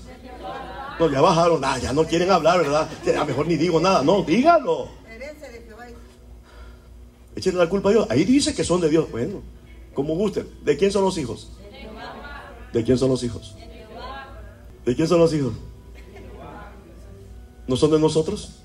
No, 0.99 1.09
ya 1.09 1.21
bajaron, 1.21 1.61
nada, 1.61 1.77
ya 1.79 1.93
no 1.93 2.05
quieren 2.05 2.31
hablar, 2.31 2.59
¿verdad? 2.59 2.89
Mejor 3.27 3.47
ni 3.47 3.55
digo 3.55 3.79
nada. 3.79 4.03
No, 4.03 4.23
dígalo. 4.23 4.89
Échenle 7.35 7.59
la 7.59 7.69
culpa 7.69 7.89
a 7.89 7.91
Dios. 7.93 8.07
Ahí 8.09 8.23
dice 8.25 8.53
que 8.53 8.63
son 8.63 8.79
de 8.79 8.89
Dios. 8.89 9.09
Bueno, 9.11 9.41
como 9.93 10.15
gusten. 10.15 10.47
¿De 10.63 10.77
quién 10.77 10.91
son 10.91 11.03
los 11.03 11.17
hijos? 11.17 11.51
¿De 12.71 12.83
quién 12.83 12.97
son 12.97 13.09
los 13.09 13.23
hijos? 13.23 13.55
¿De 14.85 14.95
quién 14.95 15.07
son 15.07 15.19
los 15.19 15.33
hijos? 15.33 15.53
¿No 17.67 17.75
son 17.75 17.91
de 17.91 17.99
nosotros? 17.99 18.59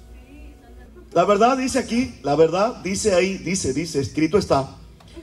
La 1.13 1.25
verdad 1.25 1.57
dice 1.57 1.79
aquí, 1.79 2.15
la 2.23 2.37
verdad 2.37 2.83
dice 2.83 3.15
ahí, 3.15 3.39
dice, 3.39 3.73
dice, 3.73 4.01
escrito 4.01 4.37
está, 4.37 4.77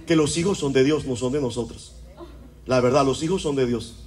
que 0.08 0.16
los 0.16 0.38
hijos 0.38 0.58
son 0.58 0.74
de 0.74 0.84
Dios, 0.84 1.06
no 1.06 1.16
son 1.16 1.34
de 1.34 1.42
nosotros. 1.42 1.96
La 2.66 2.80
verdad, 2.80 3.06
los 3.06 3.22
hijos 3.22 3.44
son 3.44 3.56
de 3.56 3.68
Dios. 3.68 4.05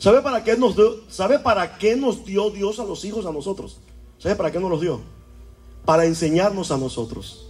¿Sabe 0.00 0.22
para 0.22 0.42
qué 0.42 0.56
nos 0.56 0.76
dio, 0.76 1.04
sabe 1.10 1.38
para 1.38 1.76
qué 1.76 1.94
nos 1.94 2.24
dio 2.24 2.48
Dios 2.50 2.80
a 2.80 2.84
los 2.84 3.04
hijos 3.04 3.26
a 3.26 3.32
nosotros? 3.32 3.76
¿Sabe 4.18 4.34
para 4.34 4.50
qué 4.50 4.58
nos 4.58 4.70
los 4.70 4.80
dio? 4.80 5.02
Para 5.84 6.06
enseñarnos 6.06 6.70
a 6.70 6.78
nosotros. 6.78 7.46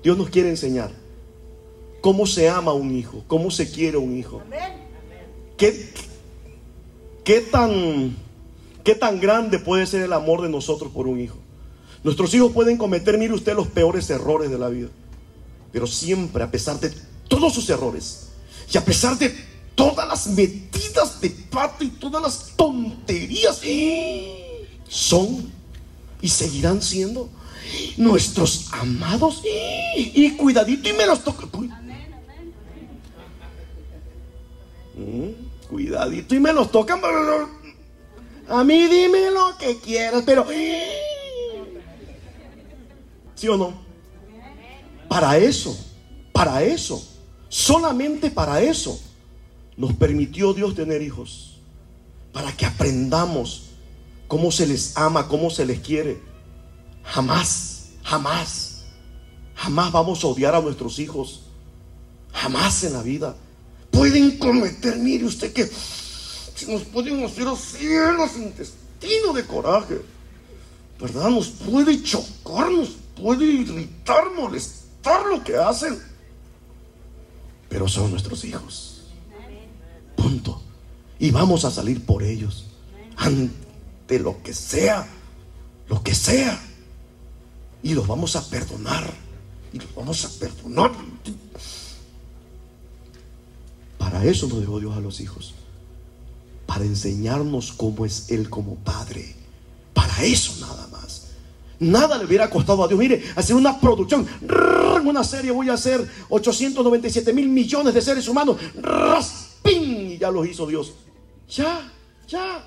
Dios 0.00 0.16
nos 0.16 0.30
quiere 0.30 0.50
enseñar 0.50 0.92
cómo 2.00 2.26
se 2.26 2.48
ama 2.48 2.72
un 2.72 2.96
hijo, 2.96 3.24
cómo 3.26 3.50
se 3.50 3.68
quiere 3.68 3.96
un 3.96 4.16
hijo. 4.16 4.40
¿Qué, 5.56 5.92
qué, 7.24 7.40
tan, 7.40 8.16
¿Qué 8.84 8.94
tan 8.94 9.20
grande 9.20 9.58
puede 9.58 9.84
ser 9.84 10.02
el 10.02 10.12
amor 10.12 10.42
de 10.42 10.48
nosotros 10.48 10.92
por 10.92 11.08
un 11.08 11.18
hijo? 11.18 11.38
Nuestros 12.04 12.32
hijos 12.34 12.52
pueden 12.52 12.76
cometer, 12.76 13.18
mire 13.18 13.34
usted, 13.34 13.56
los 13.56 13.66
peores 13.66 14.08
errores 14.10 14.48
de 14.48 14.58
la 14.58 14.68
vida. 14.68 14.88
Pero 15.72 15.88
siempre, 15.88 16.44
a 16.44 16.52
pesar 16.52 16.78
de 16.78 16.92
todos 17.26 17.52
sus 17.52 17.68
errores, 17.68 18.28
y 18.72 18.78
a 18.78 18.84
pesar 18.84 19.18
de 19.18 19.49
todas 19.80 20.06
las 20.06 20.26
metidas 20.26 21.20
de 21.22 21.30
pato 21.30 21.84
y 21.84 21.88
todas 21.88 22.22
las 22.22 22.54
tonterías 22.54 23.62
son 24.86 25.50
y 26.20 26.28
seguirán 26.28 26.82
siendo 26.82 27.30
nuestros 27.96 28.68
amados. 28.72 29.42
Y 29.96 30.32
cuidadito 30.32 30.90
y 30.90 30.92
me 30.92 31.06
los 31.06 31.24
toca. 31.24 31.46
Mm, 34.94 35.66
cuidadito 35.70 36.34
y 36.34 36.40
me 36.40 36.52
los 36.52 36.70
tocan 36.70 37.00
a 38.50 38.64
mí 38.64 38.86
dime 38.88 39.30
lo 39.30 39.56
que 39.56 39.78
quieras 39.78 40.24
pero 40.26 40.44
¿sí 43.36 43.48
o 43.48 43.56
no? 43.56 43.72
para 45.08 45.38
eso 45.38 45.74
para 46.32 46.62
eso 46.64 47.00
solamente 47.48 48.28
para 48.30 48.60
eso 48.60 49.00
nos 49.80 49.94
permitió 49.94 50.52
Dios 50.52 50.74
tener 50.74 51.00
hijos 51.00 51.56
para 52.34 52.54
que 52.54 52.66
aprendamos 52.66 53.70
cómo 54.28 54.52
se 54.52 54.66
les 54.66 54.94
ama, 54.98 55.26
cómo 55.26 55.48
se 55.48 55.64
les 55.64 55.80
quiere. 55.80 56.20
Jamás, 57.02 57.92
jamás, 58.04 58.82
jamás 59.54 59.90
vamos 59.90 60.22
a 60.22 60.26
odiar 60.26 60.54
a 60.54 60.60
nuestros 60.60 60.98
hijos. 60.98 61.44
Jamás 62.30 62.84
en 62.84 62.92
la 62.92 63.02
vida. 63.02 63.34
Pueden 63.90 64.36
cometer, 64.36 64.98
mire 64.98 65.24
usted 65.24 65.50
que 65.50 65.62
nos 66.68 66.82
pueden 66.82 67.24
hacer 67.24 67.48
así 67.48 67.88
los 68.18 68.36
intestinos 68.36 69.34
de 69.34 69.46
coraje. 69.46 70.02
¿Verdad? 71.00 71.30
Nos 71.30 71.48
puede 71.48 72.02
chocar, 72.02 72.70
nos 72.70 72.90
puede 73.16 73.46
irritar, 73.46 74.30
molestar 74.36 75.24
lo 75.24 75.42
que 75.42 75.56
hacen. 75.56 75.98
Pero 77.70 77.88
son 77.88 78.10
nuestros 78.10 78.44
hijos. 78.44 78.99
Y 81.18 81.30
vamos 81.30 81.64
a 81.64 81.70
salir 81.70 82.04
por 82.04 82.22
ellos. 82.22 82.66
Ante 83.16 84.18
lo 84.18 84.42
que 84.42 84.54
sea. 84.54 85.06
Lo 85.88 86.02
que 86.02 86.14
sea. 86.14 86.60
Y 87.82 87.94
los 87.94 88.06
vamos 88.06 88.36
a 88.36 88.48
perdonar. 88.48 89.12
Y 89.72 89.78
los 89.78 89.94
vamos 89.94 90.24
a 90.24 90.28
perdonar. 90.38 90.92
Para 93.98 94.24
eso 94.24 94.48
nos 94.48 94.60
dejó 94.60 94.80
Dios 94.80 94.96
a 94.96 95.00
los 95.00 95.20
hijos. 95.20 95.54
Para 96.66 96.84
enseñarnos 96.84 97.72
cómo 97.72 98.06
es 98.06 98.30
Él 98.30 98.48
como 98.48 98.76
Padre. 98.76 99.34
Para 99.92 100.22
eso 100.22 100.54
nada 100.60 100.88
más. 100.88 101.26
Nada 101.80 102.18
le 102.18 102.24
hubiera 102.24 102.48
costado 102.48 102.84
a 102.84 102.88
Dios. 102.88 102.98
Mire, 102.98 103.24
hacer 103.36 103.56
una 103.56 103.78
producción. 103.78 104.26
Una 105.04 105.24
serie 105.24 105.50
voy 105.50 105.70
a 105.70 105.74
hacer 105.74 106.06
897 106.28 107.32
mil 107.32 107.48
millones 107.48 107.94
de 107.94 108.02
seres 108.02 108.28
humanos. 108.28 108.56
Ya 110.20 110.30
los 110.30 110.46
hizo 110.46 110.66
Dios. 110.66 110.92
Ya, 111.48 111.90
ya, 112.28 112.62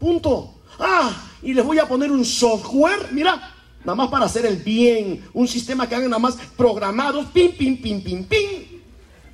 punto. 0.00 0.52
Ah, 0.80 1.30
y 1.42 1.54
les 1.54 1.64
voy 1.64 1.78
a 1.78 1.86
poner 1.86 2.10
un 2.10 2.24
software, 2.24 3.12
mira, 3.12 3.54
nada 3.84 3.94
más 3.94 4.08
para 4.08 4.24
hacer 4.24 4.44
el 4.44 4.56
bien. 4.56 5.24
Un 5.32 5.46
sistema 5.46 5.88
que 5.88 5.94
hagan 5.94 6.10
nada 6.10 6.18
más 6.18 6.36
programados, 6.56 7.26
pim, 7.26 7.52
pim, 7.56 7.80
pim, 7.80 8.02
pim, 8.02 8.24
pim. 8.24 8.80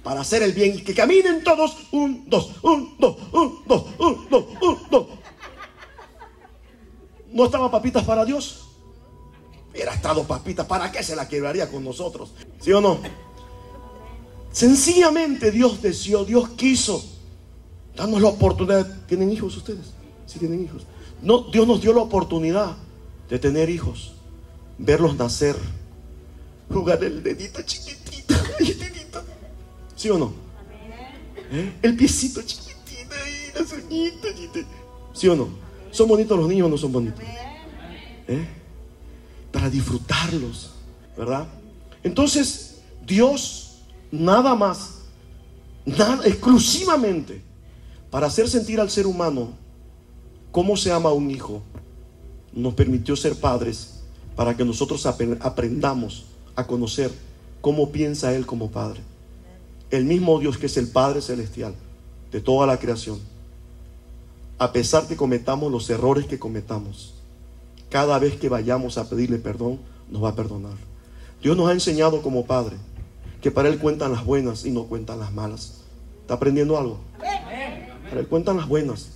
Para 0.02 0.20
hacer 0.20 0.42
el 0.42 0.52
bien. 0.52 0.76
Y 0.76 0.82
que 0.82 0.92
caminen 0.92 1.42
todos. 1.42 1.74
Un, 1.92 2.28
dos, 2.28 2.50
un, 2.62 2.96
dos, 2.98 3.16
un, 3.32 3.62
dos, 3.66 3.84
un, 3.98 4.28
dos, 4.28 4.44
un, 4.60 4.78
dos. 4.90 5.06
¿No 7.32 7.46
estaban 7.46 7.70
papitas 7.70 8.04
para 8.04 8.26
Dios? 8.26 8.66
Hubiera 9.72 9.94
estado 9.94 10.22
papitas, 10.24 10.66
¿para 10.66 10.92
qué 10.92 11.02
se 11.02 11.16
la 11.16 11.26
quebraría 11.26 11.70
con 11.70 11.82
nosotros? 11.82 12.34
¿Sí 12.60 12.72
o 12.72 12.82
no? 12.82 12.98
Sencillamente 14.52 15.50
Dios 15.50 15.80
deseó, 15.80 16.26
Dios 16.26 16.50
quiso 16.50 17.13
darnos 17.96 18.20
la 18.20 18.28
oportunidad. 18.28 18.86
¿Tienen 19.06 19.30
hijos 19.32 19.56
ustedes? 19.56 19.92
Sí 20.26 20.38
tienen 20.38 20.64
hijos. 20.64 20.82
No, 21.22 21.50
Dios 21.50 21.66
nos 21.66 21.80
dio 21.80 21.92
la 21.92 22.02
oportunidad 22.02 22.76
de 23.28 23.38
tener 23.38 23.70
hijos, 23.70 24.12
verlos 24.78 25.16
nacer, 25.16 25.56
jugar 26.68 27.02
el 27.04 27.22
dedito 27.22 27.62
chiquitito, 27.62 28.34
¿Sí 29.96 30.10
o 30.10 30.18
no? 30.18 30.32
¿Eh? 31.50 31.72
El 31.82 31.96
piecito 31.96 32.42
chiquitito. 32.42 33.14
¿Sí 35.12 35.28
o 35.28 35.36
no? 35.36 35.48
¿Son 35.90 36.08
bonitos 36.08 36.38
los 36.38 36.48
niños 36.48 36.66
o 36.66 36.70
no 36.70 36.76
son 36.76 36.92
bonitos? 36.92 37.24
¿Eh? 38.28 38.46
Para 39.52 39.70
disfrutarlos, 39.70 40.72
¿verdad? 41.16 41.46
Entonces, 42.02 42.82
Dios 43.06 43.78
nada 44.10 44.54
más, 44.54 45.02
nada, 45.86 46.26
exclusivamente 46.26 47.42
para 48.14 48.28
hacer 48.28 48.48
sentir 48.48 48.78
al 48.78 48.90
ser 48.90 49.08
humano 49.08 49.48
cómo 50.52 50.76
se 50.76 50.92
ama 50.92 51.08
a 51.08 51.12
un 51.12 51.32
hijo, 51.32 51.62
nos 52.52 52.74
permitió 52.74 53.16
ser 53.16 53.34
padres 53.34 54.02
para 54.36 54.56
que 54.56 54.64
nosotros 54.64 55.04
aprendamos 55.04 56.26
a 56.54 56.64
conocer 56.64 57.10
cómo 57.60 57.90
piensa 57.90 58.32
Él 58.32 58.46
como 58.46 58.70
Padre. 58.70 59.00
El 59.90 60.04
mismo 60.04 60.38
Dios 60.38 60.58
que 60.58 60.66
es 60.66 60.76
el 60.76 60.86
Padre 60.86 61.22
Celestial 61.22 61.74
de 62.30 62.40
toda 62.40 62.68
la 62.68 62.78
creación. 62.78 63.18
A 64.58 64.70
pesar 64.70 65.08
que 65.08 65.16
cometamos 65.16 65.72
los 65.72 65.90
errores 65.90 66.26
que 66.26 66.38
cometamos, 66.38 67.14
cada 67.90 68.20
vez 68.20 68.36
que 68.36 68.48
vayamos 68.48 68.96
a 68.96 69.08
pedirle 69.10 69.38
perdón, 69.38 69.80
nos 70.08 70.22
va 70.22 70.28
a 70.28 70.36
perdonar. 70.36 70.76
Dios 71.42 71.56
nos 71.56 71.68
ha 71.68 71.72
enseñado 71.72 72.22
como 72.22 72.46
Padre 72.46 72.76
que 73.42 73.50
para 73.50 73.68
Él 73.68 73.80
cuentan 73.80 74.12
las 74.12 74.24
buenas 74.24 74.64
y 74.64 74.70
no 74.70 74.84
cuentan 74.84 75.18
las 75.18 75.32
malas. 75.32 75.80
¿Está 76.20 76.34
aprendiendo 76.34 76.78
algo? 76.78 77.00
Para 78.14 78.22
Él 78.22 78.28
cuentan 78.28 78.58
las 78.58 78.68
buenas. 78.68 79.08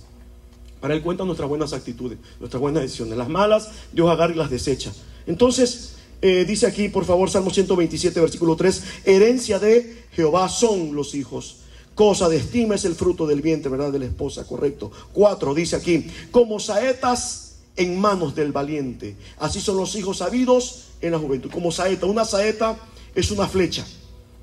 Para 0.81 0.93
Él 0.93 1.01
cuentan 1.01 1.25
nuestras 1.25 1.47
buenas 1.47 1.71
actitudes, 1.71 2.19
nuestras 2.37 2.59
buenas 2.59 2.83
decisiones. 2.83 3.17
Las 3.17 3.29
malas, 3.29 3.69
Dios 3.93 4.09
agarra 4.09 4.33
y 4.33 4.35
las 4.35 4.49
desecha. 4.49 4.91
Entonces, 5.25 5.93
eh, 6.21 6.43
dice 6.45 6.67
aquí, 6.67 6.89
por 6.89 7.05
favor, 7.05 7.29
Salmo 7.29 7.49
127, 7.49 8.19
versículo 8.19 8.57
3, 8.57 8.83
herencia 9.05 9.57
de 9.57 10.03
Jehová 10.11 10.49
son 10.49 10.93
los 10.93 11.15
hijos. 11.15 11.59
Cosa 11.95 12.27
de 12.27 12.35
estima 12.35 12.75
es 12.75 12.83
el 12.83 12.93
fruto 12.93 13.25
del 13.25 13.41
vientre, 13.41 13.71
¿verdad? 13.71 13.93
De 13.93 13.99
la 13.99 14.05
esposa, 14.05 14.45
correcto. 14.45 14.91
4, 15.13 15.53
dice 15.53 15.77
aquí, 15.77 16.05
como 16.29 16.59
saetas 16.59 17.59
en 17.77 17.97
manos 18.01 18.35
del 18.35 18.51
valiente. 18.51 19.15
Así 19.37 19.61
son 19.61 19.77
los 19.77 19.95
hijos 19.95 20.17
sabidos 20.17 20.87
en 20.99 21.13
la 21.13 21.19
juventud. 21.19 21.49
Como 21.49 21.71
saeta, 21.71 22.05
una 22.05 22.25
saeta 22.25 22.77
es 23.15 23.31
una 23.31 23.47
flecha. 23.47 23.85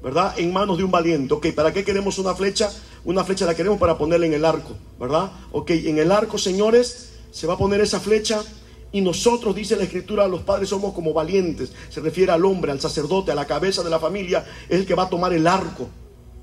¿verdad? 0.02 0.34
En 0.38 0.52
manos 0.52 0.78
de 0.78 0.84
un 0.84 0.90
valiente. 0.92 1.34
Ok, 1.34 1.48
¿para 1.52 1.72
qué 1.72 1.84
queremos 1.84 2.18
una 2.18 2.32
flecha? 2.34 2.70
Una 3.06 3.22
flecha 3.22 3.46
la 3.46 3.54
queremos 3.54 3.78
para 3.78 3.96
ponerla 3.96 4.26
en 4.26 4.34
el 4.34 4.44
arco, 4.44 4.76
¿verdad? 4.98 5.30
Ok, 5.52 5.70
en 5.70 5.98
el 5.98 6.10
arco, 6.10 6.38
señores, 6.38 7.12
se 7.30 7.46
va 7.46 7.54
a 7.54 7.56
poner 7.56 7.80
esa 7.80 8.00
flecha 8.00 8.42
y 8.90 9.00
nosotros, 9.00 9.54
dice 9.54 9.76
la 9.76 9.84
escritura, 9.84 10.26
los 10.26 10.42
padres 10.42 10.70
somos 10.70 10.92
como 10.92 11.12
valientes. 11.12 11.70
Se 11.88 12.00
refiere 12.00 12.32
al 12.32 12.44
hombre, 12.44 12.72
al 12.72 12.80
sacerdote, 12.80 13.30
a 13.30 13.36
la 13.36 13.46
cabeza 13.46 13.84
de 13.84 13.90
la 13.90 14.00
familia. 14.00 14.44
Es 14.68 14.80
el 14.80 14.86
que 14.86 14.96
va 14.96 15.04
a 15.04 15.08
tomar 15.08 15.32
el 15.32 15.46
arco, 15.46 15.88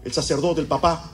el 0.05 0.13
sacerdote, 0.13 0.61
el 0.61 0.67
papá. 0.67 1.11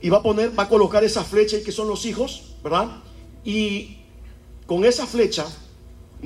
Y 0.00 0.08
va 0.08 0.18
a 0.18 0.22
poner, 0.22 0.58
va 0.58 0.62
a 0.62 0.68
colocar 0.70 1.04
esa 1.04 1.22
flecha 1.22 1.58
y 1.58 1.62
que 1.62 1.72
son 1.72 1.86
los 1.86 2.06
hijos, 2.06 2.54
¿verdad? 2.64 3.02
Y 3.44 3.98
con 4.66 4.86
esa 4.86 5.06
flecha 5.06 5.44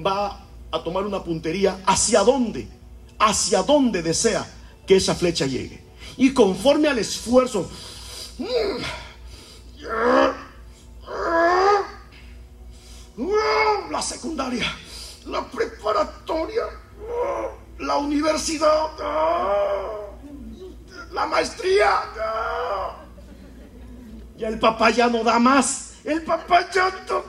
va 0.06 0.46
a 0.70 0.84
tomar 0.84 1.04
una 1.04 1.24
puntería 1.24 1.82
hacia 1.84 2.20
dónde, 2.20 2.68
hacia 3.18 3.64
dónde 3.64 4.02
desea 4.02 4.48
que 4.86 4.94
esa 4.96 5.16
flecha 5.16 5.46
llegue. 5.46 5.82
Y 6.16 6.32
conforme 6.32 6.86
al 6.86 6.98
esfuerzo, 6.98 7.68
la 13.90 14.02
secundaria, 14.02 14.66
la 15.26 15.44
preparatoria, 15.50 16.64
la 17.78 17.96
universidad, 17.96 18.88
la 21.12 21.26
maestría. 21.26 21.90
Ya 24.38 24.48
el 24.48 24.58
papá 24.58 24.90
ya 24.90 25.08
no 25.08 25.22
da 25.22 25.38
más. 25.38 25.96
El 26.04 26.22
papá 26.22 26.70
ya 26.70 26.90
no. 27.08 27.22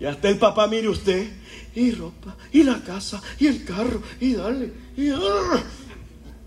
Y 0.00 0.06
hasta 0.06 0.28
el 0.28 0.38
papá, 0.38 0.66
mire 0.66 0.88
usted, 0.88 1.30
y 1.74 1.92
ropa, 1.92 2.34
y 2.52 2.62
la 2.64 2.82
casa, 2.82 3.22
y 3.38 3.46
el 3.46 3.64
carro, 3.64 4.02
y 4.18 4.34
dale, 4.34 4.72
y 4.96 5.10
ah, 5.10 5.62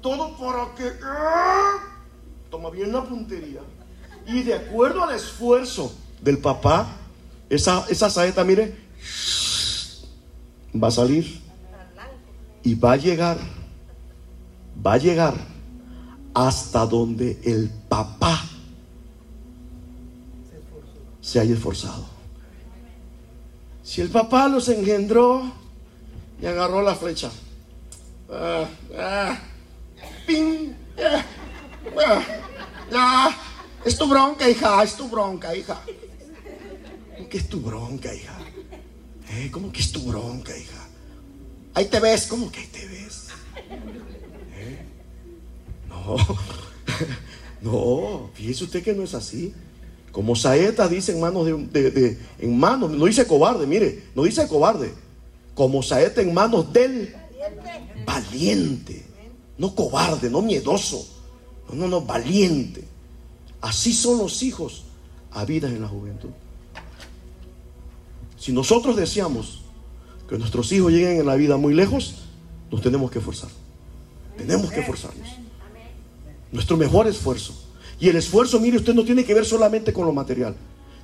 todo 0.04 0.38
para 0.38 0.76
que 0.76 0.92
ah, 1.02 1.78
toma 2.52 2.70
bien 2.70 2.92
la 2.92 3.04
puntería. 3.04 3.62
Y 4.28 4.44
de 4.44 4.54
acuerdo 4.54 5.04
al 5.04 5.16
esfuerzo 5.16 5.92
del 6.22 6.38
papá, 6.38 6.88
esa, 7.50 7.86
esa 7.89 8.10
saeta, 8.10 8.44
mire, 8.44 8.76
va 10.76 10.89
a 10.89 10.92
salir 10.92 11.42
y 12.63 12.76
va 12.76 12.92
a 12.92 12.96
llegar, 12.98 13.38
va 14.86 14.94
a 14.94 14.98
llegar 14.98 15.34
hasta 16.34 16.86
donde 16.86 17.39
el 17.44 17.70
papá 17.88 18.44
se 21.22 21.39
haya 21.39 21.54
esforzado. 21.54 22.06
Si 23.84 24.02
el 24.02 24.10
papá 24.10 24.50
los 24.50 24.68
engendró 24.68 25.44
y 26.42 26.46
agarró 26.46 26.82
la 26.82 26.96
flecha. 26.96 27.32
Ah, 28.30 28.66
ah, 28.98 29.39
ah, 32.95 33.36
es 33.86 33.97
tu 33.97 34.07
bronca, 34.07 34.49
hija, 34.49 34.83
es 34.83 34.95
tu 34.95 35.07
bronca, 35.09 35.55
hija. 35.55 35.81
¿Cómo 37.17 37.29
que 37.29 37.38
es 37.38 37.49
tu 37.49 37.62
bronca, 37.62 38.13
hija? 38.13 38.38
¿Eh? 39.31 39.49
¿Cómo 39.51 39.71
que 39.71 39.81
es 39.81 39.91
tu 39.91 40.01
bronca, 40.01 40.55
hija? 40.57 40.88
Ahí 41.73 41.86
te 41.86 41.99
ves, 41.99 42.27
¿cómo 42.27 42.51
que 42.51 42.59
ahí 42.59 42.67
te 42.67 42.86
ves? 42.88 43.27
¿Eh? 44.55 44.86
No, 45.89 46.17
no, 47.62 48.29
fíjese 48.33 48.63
usted 48.65 48.83
que 48.83 48.93
no 48.93 49.03
es 49.03 49.13
así. 49.13 49.53
Como 50.12 50.36
saeta 50.36 50.88
dice 50.88 51.12
en 51.12 51.19
manos 51.19 51.47
de, 51.47 52.17
en 52.38 52.59
manos, 52.59 52.91
no 52.91 53.05
dice 53.05 53.25
cobarde, 53.25 53.65
mire, 53.65 54.03
no 54.13 54.23
dice 54.23 54.47
cobarde. 54.47 54.93
Como 55.55 55.81
saeta 55.81 56.21
en 56.21 56.33
manos 56.33 56.71
del 56.71 57.15
valiente. 58.05 59.03
No 59.58 59.76
cobarde, 59.76 60.30
no 60.30 60.42
miedoso. 60.42 61.08
No, 61.70 61.76
no, 61.76 61.88
no, 61.88 62.02
valiente. 62.02 62.84
Así 63.62 63.94
son 63.94 64.18
los 64.18 64.44
hijos 64.44 64.84
habidas 65.32 65.72
en 65.72 65.82
la 65.82 65.88
juventud. 65.88 66.30
Si 68.38 68.52
nosotros 68.52 68.96
deseamos 68.96 69.62
que 70.28 70.38
nuestros 70.38 70.72
hijos 70.72 70.92
lleguen 70.92 71.20
en 71.20 71.26
la 71.26 71.36
vida 71.36 71.58
muy 71.58 71.74
lejos, 71.74 72.16
nos 72.72 72.82
tenemos 72.82 73.10
que 73.10 73.20
esforzar. 73.20 73.50
Tenemos 74.38 74.72
que 74.72 74.82
esforzarnos. 74.82 75.30
Nuestro 76.52 76.76
mejor 76.76 77.08
esfuerzo 77.08 77.54
y 78.00 78.10
el 78.10 78.18
esfuerzo, 78.18 78.60
mire, 78.60 78.78
usted 78.78 78.94
no 78.94 79.06
tiene 79.06 79.24
que 79.24 79.34
ver 79.34 79.46
solamente 79.46 79.94
con 79.94 80.06
lo 80.06 80.12
material. 80.12 80.56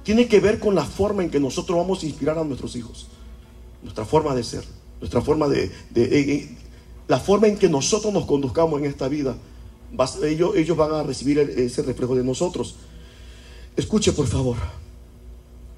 Tiene 0.03 0.27
que 0.27 0.39
ver 0.39 0.59
con 0.59 0.75
la 0.75 0.83
forma 0.83 1.23
en 1.23 1.29
que 1.29 1.39
nosotros 1.39 1.77
vamos 1.77 2.03
a 2.03 2.05
inspirar 2.05 2.37
a 2.37 2.43
nuestros 2.43 2.75
hijos. 2.75 3.07
Nuestra 3.83 4.03
forma 4.03 4.35
de 4.35 4.43
ser, 4.43 4.65
nuestra 4.99 5.21
forma 5.21 5.47
de... 5.47 5.71
la 7.09 7.19
forma 7.19 7.47
en 7.47 7.57
que 7.57 7.67
nosotros 7.67 8.13
nos 8.13 8.25
conduzcamos 8.25 8.79
en 8.79 8.85
esta 8.85 9.07
vida. 9.07 9.35
Ellos, 10.23 10.55
ellos 10.55 10.77
van 10.77 10.93
a 10.93 11.01
recibir 11.01 11.39
ese 11.39 11.81
reflejo 11.81 12.15
de 12.15 12.23
nosotros. 12.23 12.75
Escuche, 13.75 14.11
por 14.11 14.27
favor. 14.27 14.57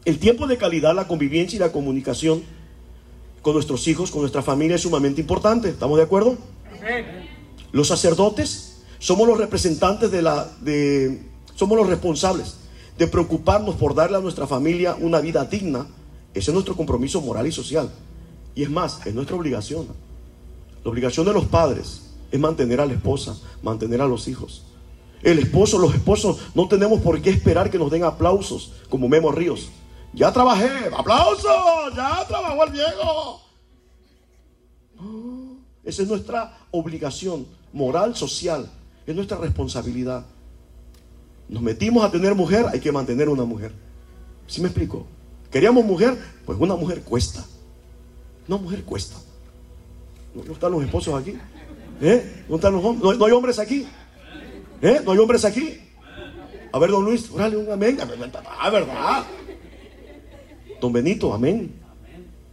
El 0.04 0.20
tiempo 0.20 0.46
de 0.46 0.58
calidad, 0.58 0.94
la 0.94 1.08
convivencia 1.08 1.56
y 1.56 1.60
la 1.60 1.72
comunicación 1.72 2.44
con 3.42 3.54
nuestros 3.54 3.88
hijos, 3.88 4.12
con 4.12 4.20
nuestra 4.20 4.42
familia 4.42 4.76
es 4.76 4.82
sumamente 4.82 5.22
importante. 5.22 5.70
¿Estamos 5.70 5.98
de 5.98 6.04
acuerdo? 6.04 6.38
Los 7.72 7.88
sacerdotes 7.88 8.82
somos 9.00 9.26
los 9.26 9.38
representantes 9.38 10.12
de 10.12 10.22
la, 10.22 10.52
de, 10.60 11.24
somos 11.56 11.78
los 11.78 11.88
responsables 11.88 12.58
de 12.98 13.08
preocuparnos 13.08 13.76
por 13.76 13.96
darle 13.96 14.18
a 14.18 14.20
nuestra 14.20 14.48
familia 14.48 14.98
una 15.00 15.22
vida 15.22 15.46
digna. 15.46 15.88
Ese 16.34 16.52
es 16.52 16.54
nuestro 16.54 16.76
compromiso 16.76 17.22
moral 17.22 17.48
y 17.48 17.54
social. 17.54 17.90
Y 18.54 18.64
es 18.64 18.70
más, 18.70 19.00
es 19.06 19.16
nuestra 19.16 19.38
obligación. 19.38 20.11
La 20.84 20.92
obligación 20.92 21.26
de 21.26 21.34
los 21.34 21.46
padres 21.46 22.12
es 22.32 22.40
mantener 22.40 22.82
a 22.82 22.86
la 22.86 22.94
esposa, 22.94 23.38
mantener 23.62 24.02
a 24.02 24.08
los 24.08 24.28
hijos. 24.28 24.64
El 25.22 25.38
esposo, 25.38 25.78
los 25.78 25.94
esposos, 25.94 26.40
no 26.56 26.68
tenemos 26.68 27.02
por 27.02 27.22
qué 27.22 27.30
esperar 27.30 27.70
que 27.70 27.78
nos 27.78 27.92
den 27.92 28.04
aplausos 28.04 28.74
como 28.90 29.08
Memo 29.08 29.32
Ríos. 29.32 29.70
Ya 30.14 30.32
trabajé, 30.32 30.70
aplausos, 30.98 31.96
ya 31.96 32.26
trabajó 32.28 32.64
el 32.64 32.72
viejo. 32.72 33.42
esa 35.84 36.02
es 36.02 36.08
nuestra 36.08 36.58
obligación 36.72 37.46
moral, 37.72 38.16
social 38.16 38.70
es 39.06 39.16
nuestra 39.16 39.38
responsabilidad. 39.38 40.26
Nos 41.48 41.62
metimos 41.62 42.04
a 42.04 42.12
tener 42.12 42.34
mujer, 42.34 42.66
hay 42.72 42.80
que 42.80 42.92
mantener 42.92 43.30
una 43.30 43.44
mujer. 43.44 43.74
¿Sí 44.48 44.62
me 44.62 44.68
explico? 44.68 45.06
¿Queríamos 45.52 45.86
mujer? 45.86 46.18
Pues 46.46 46.58
una 46.60 46.76
mujer 46.76 47.04
cuesta. 47.04 47.46
Una 48.48 48.58
mujer 48.58 48.84
cuesta. 48.84 49.18
¿No, 50.34 50.54
están 50.54 50.72
los 50.72 50.84
esposos 50.84 51.20
aquí? 51.20 51.38
¿Eh? 52.02 52.46
¿No 52.48 52.56
están 52.56 52.74
los 52.74 52.84
hombres? 52.84 53.18
¿No, 53.18 53.26
hay 53.26 53.32
hombres 53.32 53.60
aquí? 53.60 53.86
¿Eh? 54.82 55.02
¿No 55.04 55.12
hay 55.12 55.18
hombres 55.18 55.46
aquí? 55.46 55.80
A 56.72 56.80
ver, 56.80 56.90
don 56.90 57.04
Luis, 57.04 57.30
órale 57.32 57.58
un 57.58 57.72
amén. 57.72 57.98
Ah, 58.60 58.70
¿verdad? 58.70 59.24
Don 60.80 60.94
Benito, 60.94 61.34
amén. 61.34 61.74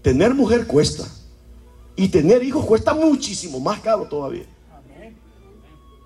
Tener 0.03 0.35
mujer 0.35 0.67
cuesta. 0.67 1.05
Y 1.97 2.09
tener 2.09 2.43
hijos 2.43 2.64
cuesta 2.64 2.95
muchísimo, 2.95 3.59
más 3.59 3.81
caro 3.81 4.05
todavía. 4.05 4.45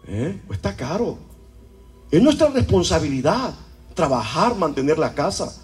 ¿Eh? 0.09 0.41
Está 0.51 0.75
caro. 0.75 1.19
Es 2.11 2.23
nuestra 2.23 2.49
responsabilidad 2.49 3.55
trabajar, 3.95 4.57
mantener 4.57 4.99
la 4.99 5.15
casa. 5.15 5.55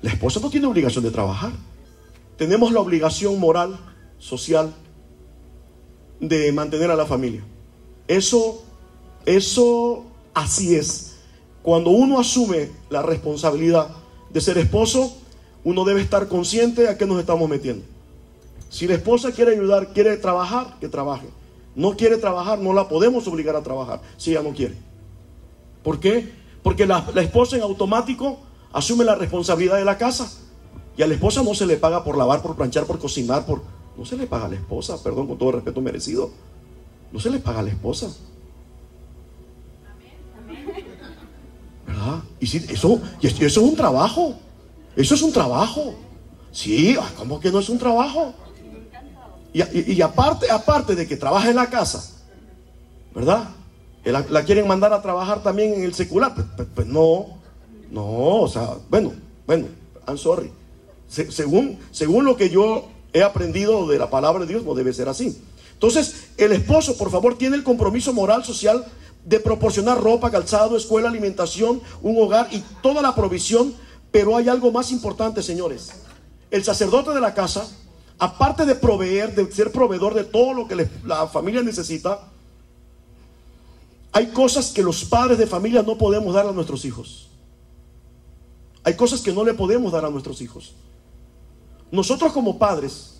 La 0.00 0.10
esposa 0.10 0.40
no 0.40 0.50
tiene 0.50 0.66
obligación 0.66 1.04
de 1.04 1.10
trabajar. 1.10 1.52
Tenemos 2.36 2.72
la 2.72 2.80
obligación 2.80 3.38
moral, 3.40 3.78
social, 4.18 4.74
de 6.20 6.50
mantener 6.52 6.90
a 6.90 6.96
la 6.96 7.06
familia. 7.06 7.44
Eso, 8.06 8.62
eso 9.26 10.04
así 10.34 10.74
es. 10.74 11.16
Cuando 11.62 11.90
uno 11.90 12.18
asume 12.18 12.70
la 12.90 13.02
responsabilidad 13.02 13.88
de 14.30 14.40
ser 14.40 14.58
esposo, 14.58 15.16
uno 15.64 15.84
debe 15.84 16.00
estar 16.00 16.28
consciente 16.28 16.88
a 16.88 16.96
qué 16.96 17.06
nos 17.06 17.20
estamos 17.20 17.48
metiendo. 17.48 17.84
Si 18.70 18.86
la 18.86 18.94
esposa 18.94 19.32
quiere 19.32 19.52
ayudar, 19.52 19.92
quiere 19.92 20.16
trabajar, 20.16 20.78
que 20.80 20.88
trabaje 20.88 21.28
no 21.78 21.96
quiere 21.96 22.16
trabajar, 22.16 22.58
no 22.58 22.72
la 22.72 22.88
podemos 22.88 23.28
obligar 23.28 23.54
a 23.54 23.62
trabajar 23.62 24.00
si 24.16 24.32
ella 24.32 24.42
no 24.42 24.52
quiere. 24.52 24.74
¿Por 25.84 26.00
qué? 26.00 26.28
Porque 26.64 26.86
la, 26.86 27.06
esposa 27.16 27.54
en 27.54 27.62
automático 27.62 28.40
asume 28.72 29.04
la 29.04 29.14
responsabilidad 29.14 29.76
de 29.76 29.84
la 29.84 29.96
casa. 29.96 30.28
Y 30.96 31.02
a 31.02 31.06
la 31.06 31.14
esposa 31.14 31.44
no 31.44 31.54
se 31.54 31.66
le 31.66 31.76
paga 31.76 32.02
por 32.02 32.18
lavar, 32.18 32.42
por 32.42 32.56
planchar, 32.56 32.84
por 32.84 32.98
cocinar, 32.98 33.46
por... 33.46 33.62
No 33.98 34.04
se 34.04 34.16
le 34.16 34.28
paga 34.28 34.44
a 34.44 34.48
la 34.48 34.54
esposa, 34.54 35.02
perdón 35.02 35.26
con 35.26 35.36
todo 35.36 35.52
respeto 35.52 35.80
merecido. 35.80 36.30
No 37.10 37.18
se 37.18 37.30
le 37.30 37.40
paga 37.40 37.58
a 37.58 37.62
la 37.64 37.70
esposa. 37.70 38.08
¿Verdad? 41.84 42.22
Y 42.38 42.46
si, 42.46 42.58
eso, 42.58 43.00
y 43.20 43.26
eso 43.26 43.44
es 43.44 43.56
un 43.56 43.74
trabajo. 43.74 44.36
Eso 44.94 45.16
es 45.16 45.22
un 45.22 45.32
trabajo. 45.32 45.96
Sí, 46.52 46.96
¿cómo 47.16 47.40
que 47.40 47.50
no 47.50 47.58
es 47.58 47.68
un 47.68 47.78
trabajo? 47.78 48.32
Y, 49.52 50.00
aparte, 50.00 50.48
aparte 50.48 50.94
de 50.94 51.08
que 51.08 51.16
trabaja 51.16 51.50
en 51.50 51.56
la 51.56 51.68
casa, 51.68 52.22
¿verdad? 53.12 53.48
La, 54.04 54.44
quieren 54.44 54.68
mandar 54.68 54.92
a 54.92 55.02
trabajar 55.02 55.42
también 55.42 55.74
en 55.74 55.82
el 55.82 55.94
secular. 55.94 56.34
Pues, 56.34 56.46
pues, 56.56 56.68
pues 56.72 56.86
no, 56.86 57.26
no, 57.90 58.42
o 58.42 58.48
sea, 58.48 58.76
bueno, 58.88 59.12
bueno, 59.44 59.66
I'm 60.06 60.18
sorry. 60.18 60.52
según, 61.08 61.78
según 61.90 62.24
lo 62.24 62.36
que 62.36 62.50
yo 62.50 62.86
he 63.12 63.22
aprendido 63.22 63.86
de 63.86 63.98
la 63.98 64.10
palabra 64.10 64.44
de 64.44 64.52
Dios, 64.52 64.64
no 64.64 64.74
debe 64.74 64.92
ser 64.92 65.08
así. 65.08 65.40
Entonces, 65.72 66.28
el 66.36 66.52
esposo, 66.52 66.96
por 66.96 67.10
favor, 67.10 67.38
tiene 67.38 67.56
el 67.56 67.62
compromiso 67.62 68.12
moral, 68.12 68.44
social 68.44 68.84
de 69.24 69.40
proporcionar 69.40 70.00
ropa, 70.00 70.30
calzado, 70.30 70.76
escuela, 70.76 71.08
alimentación, 71.08 71.80
un 72.02 72.20
hogar 72.22 72.48
y 72.50 72.62
toda 72.82 73.02
la 73.02 73.14
provisión. 73.14 73.74
Pero 74.10 74.36
hay 74.36 74.48
algo 74.48 74.72
más 74.72 74.90
importante, 74.90 75.42
señores. 75.42 75.90
El 76.50 76.64
sacerdote 76.64 77.10
de 77.10 77.20
la 77.20 77.34
casa, 77.34 77.68
aparte 78.18 78.64
de 78.64 78.74
proveer, 78.74 79.34
de 79.34 79.52
ser 79.52 79.70
proveedor 79.70 80.14
de 80.14 80.24
todo 80.24 80.54
lo 80.54 80.66
que 80.66 80.88
la 81.04 81.26
familia 81.28 81.62
necesita, 81.62 82.28
hay 84.12 84.28
cosas 84.28 84.72
que 84.72 84.82
los 84.82 85.04
padres 85.04 85.38
de 85.38 85.46
familia 85.46 85.82
no 85.82 85.98
podemos 85.98 86.34
dar 86.34 86.46
a 86.46 86.52
nuestros 86.52 86.84
hijos. 86.84 87.28
Hay 88.82 88.94
cosas 88.94 89.20
que 89.20 89.32
no 89.32 89.44
le 89.44 89.54
podemos 89.54 89.92
dar 89.92 90.04
a 90.04 90.10
nuestros 90.10 90.40
hijos. 90.40 90.74
Nosotros 91.90 92.32
como 92.32 92.58
padres 92.58 93.14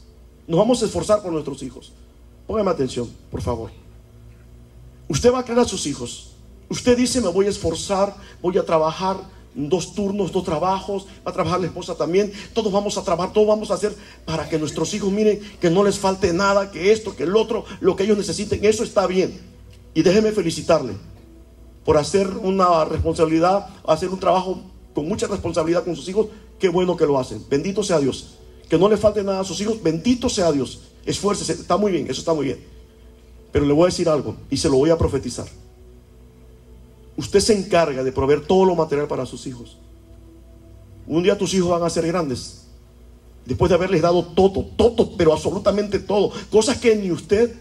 nos 0.47 0.59
vamos 0.59 0.83
a 0.83 0.87
esforzar 0.87 1.23
por 1.23 1.33
nuestros 1.33 1.63
hijos. 1.63 1.93
Póngame 2.47 2.71
atención, 2.71 3.11
por 3.31 3.43
favor. 3.43 3.71
Usted 5.09 5.33
va 5.33 5.41
a 5.41 5.45
creer 5.45 5.61
a 5.61 5.65
sus 5.65 5.87
hijos. 5.87 6.33
Usted 6.69 6.97
dice, 6.97 7.21
me 7.21 7.29
voy 7.29 7.47
a 7.47 7.51
esforzar, 7.51 8.15
voy 8.43 8.59
a 8.59 8.65
trabajar 8.65 9.17
dos 9.55 9.95
turnos, 9.95 10.31
dos 10.33 10.45
trabajos, 10.45 11.07
va 11.27 11.31
a 11.31 11.33
trabajar 11.33 11.61
la 11.61 11.67
esposa 11.67 11.95
también. 11.95 12.33
Todos 12.53 12.71
vamos 12.71 12.97
a 12.99 13.03
trabajar, 13.03 13.33
todos 13.33 13.47
vamos 13.47 13.71
a 13.71 13.75
hacer 13.75 13.95
para 14.25 14.49
que 14.49 14.59
nuestros 14.59 14.93
hijos 14.95 15.11
miren 15.11 15.41
que 15.61 15.71
no 15.71 15.83
les 15.83 15.99
falte 15.99 16.33
nada, 16.33 16.71
que 16.71 16.93
esto, 16.93 17.17
que 17.17 17.25
el 17.25 17.37
otro, 17.37 17.65
lo 17.81 17.97
que 17.97 18.05
ellos 18.05 18.19
necesiten. 18.19 18.65
Eso 18.65 18.85
está 18.85 19.07
bien. 19.07 19.41
Y 19.95 20.03
déjeme 20.03 20.33
felicitarle 20.33 20.95
por 21.85 21.97
hacer 21.97 22.29
una 22.29 22.85
responsabilidad, 22.85 23.67
hacer 23.87 24.11
un 24.11 24.21
trabajo 24.21 24.61
con 24.95 25.09
mucha 25.09 25.27
responsabilidad 25.27 25.85
con 25.85 25.97
sus 25.97 26.09
hijos. 26.09 26.27
Qué 26.59 26.69
bueno 26.69 26.97
que 26.97 27.07
lo 27.07 27.19
hacen. 27.19 27.45
Bendito 27.49 27.83
sea 27.83 27.99
Dios 27.99 28.38
que 28.69 28.79
no 28.79 28.89
le 28.89 28.97
falte 28.97 29.23
nada 29.25 29.41
a 29.41 29.45
sus 29.45 29.61
hijos, 29.61 29.83
bendito 29.83 30.29
sea 30.29 30.53
Dios. 30.53 30.81
Esfuércese, 31.07 31.55
está 31.55 31.77
muy 31.77 31.91
bien, 31.91 32.07
eso 32.11 32.21
está 32.21 32.35
muy 32.35 32.47
bien. 32.47 32.59
Pero 33.51 33.65
le 33.65 33.73
voy 33.73 33.85
a 33.85 33.87
decir 33.87 34.09
algo 34.09 34.37
y 34.51 34.59
se 34.59 34.69
lo 34.69 34.77
voy 34.77 34.91
a 34.91 34.99
profetizar. 34.99 35.47
Usted 37.17 37.41
se 37.41 37.57
encarga 37.57 38.05
de 38.05 38.13
proveer 38.13 38.47
todo 38.47 38.65
lo 38.65 38.75
material 38.75 39.09
para 39.09 39.25
sus 39.25 39.47
hijos. 39.47 39.79
Un 41.07 41.23
día 41.23 41.39
tus 41.39 41.55
hijos 41.55 41.71
van 41.71 41.83
a 41.83 41.91
ser 41.91 42.07
grandes. 42.07 42.67
Después 43.47 43.71
de 43.71 43.77
haberles 43.77 44.03
dado 44.03 44.23
todo, 44.23 44.67
todo, 44.77 45.17
pero 45.17 45.33
absolutamente 45.33 45.99
todo. 45.99 46.31
Cosas 46.51 46.77
que 46.77 46.95
ni 46.95 47.11
usted 47.11 47.57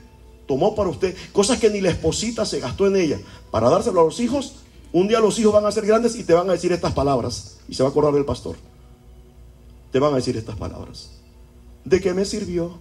tomó 0.46 0.76
para 0.76 0.90
usted, 0.90 1.16
cosas 1.32 1.58
que 1.58 1.70
ni 1.70 1.80
la 1.80 1.90
esposita 1.90 2.46
se 2.46 2.60
gastó 2.60 2.86
en 2.86 2.98
ella 2.98 3.20
para 3.50 3.70
dárselo 3.70 4.02
a 4.02 4.04
los 4.04 4.20
hijos. 4.20 4.56
Un 4.92 5.08
día 5.08 5.22
los 5.22 5.40
hijos 5.40 5.54
van 5.54 5.66
a 5.66 5.72
ser 5.72 5.86
grandes 5.86 6.18
y 6.18 6.26
te 6.26 6.34
van 6.34 6.50
a 6.50 6.54
decir 6.54 6.74
estas 6.74 6.94
palabras. 6.94 7.60
Y 7.70 7.76
se 7.76 7.84
va 7.84 7.90
a 7.90 7.92
acordar 7.92 8.14
del 8.14 8.26
pastor 8.26 8.58
te 9.92 10.00
van 10.00 10.14
a 10.14 10.18
decir 10.18 10.38
estas 10.38 10.56
palabras. 10.56 11.12
¿De 11.84 12.02
qué 12.02 12.14
me 12.14 12.26
sirvió? 12.26 12.80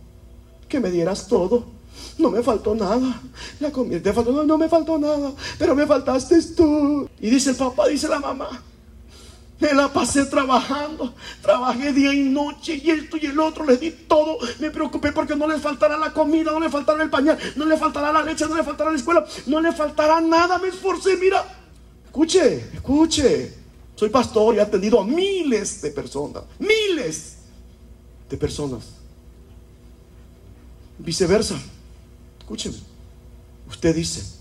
Que 0.68 0.80
me 0.80 0.90
dieras 0.90 1.28
todo. 1.28 1.64
No 2.18 2.30
me 2.30 2.42
faltó 2.42 2.74
nada. 2.74 3.20
La 3.60 3.70
comida 3.70 4.02
te 4.02 4.12
faltó, 4.12 4.32
no, 4.32 4.44
no 4.44 4.58
me 4.58 4.68
faltó 4.68 4.98
nada. 4.98 5.32
Pero 5.58 5.74
me 5.74 5.86
faltaste 5.86 6.40
tú. 6.56 7.08
Y 7.20 7.30
dice 7.30 7.50
el 7.50 7.56
papá, 7.56 7.88
dice 7.88 8.08
la 8.08 8.18
mamá. 8.18 8.62
Me 9.58 9.72
la 9.72 9.88
pasé 9.88 10.26
trabajando, 10.26 11.14
trabajé 11.40 11.90
día 11.94 12.12
y 12.12 12.24
noche 12.24 12.78
y 12.82 12.90
esto 12.90 13.16
y 13.16 13.24
el 13.24 13.40
otro, 13.40 13.64
les 13.64 13.80
di 13.80 13.90
todo. 13.90 14.36
Me 14.58 14.70
preocupé 14.70 15.12
porque 15.12 15.34
no 15.34 15.48
les 15.48 15.62
faltará 15.62 15.96
la 15.96 16.12
comida, 16.12 16.52
no 16.52 16.60
le 16.60 16.68
faltará 16.68 17.02
el 17.02 17.08
pañal, 17.08 17.38
no 17.56 17.64
le 17.64 17.78
faltará 17.78 18.12
la 18.12 18.22
leche, 18.22 18.46
no 18.46 18.54
le 18.54 18.62
faltará 18.62 18.90
la 18.90 18.98
escuela, 18.98 19.24
no 19.46 19.60
le 19.62 19.72
faltará 19.72 20.20
nada. 20.20 20.58
Me 20.58 20.68
esforcé, 20.68 21.16
mira. 21.16 21.42
Escuche, 22.04 22.68
escuche. 22.74 23.65
Soy 23.96 24.10
pastor 24.10 24.54
y 24.54 24.58
he 24.58 24.60
atendido 24.60 25.00
a 25.00 25.04
miles 25.04 25.80
de 25.80 25.90
personas, 25.90 26.44
miles 26.58 27.36
de 28.28 28.36
personas. 28.36 28.84
Viceversa, 30.98 31.58
escúcheme, 32.38 32.76
usted 33.68 33.96
dice, 33.96 34.35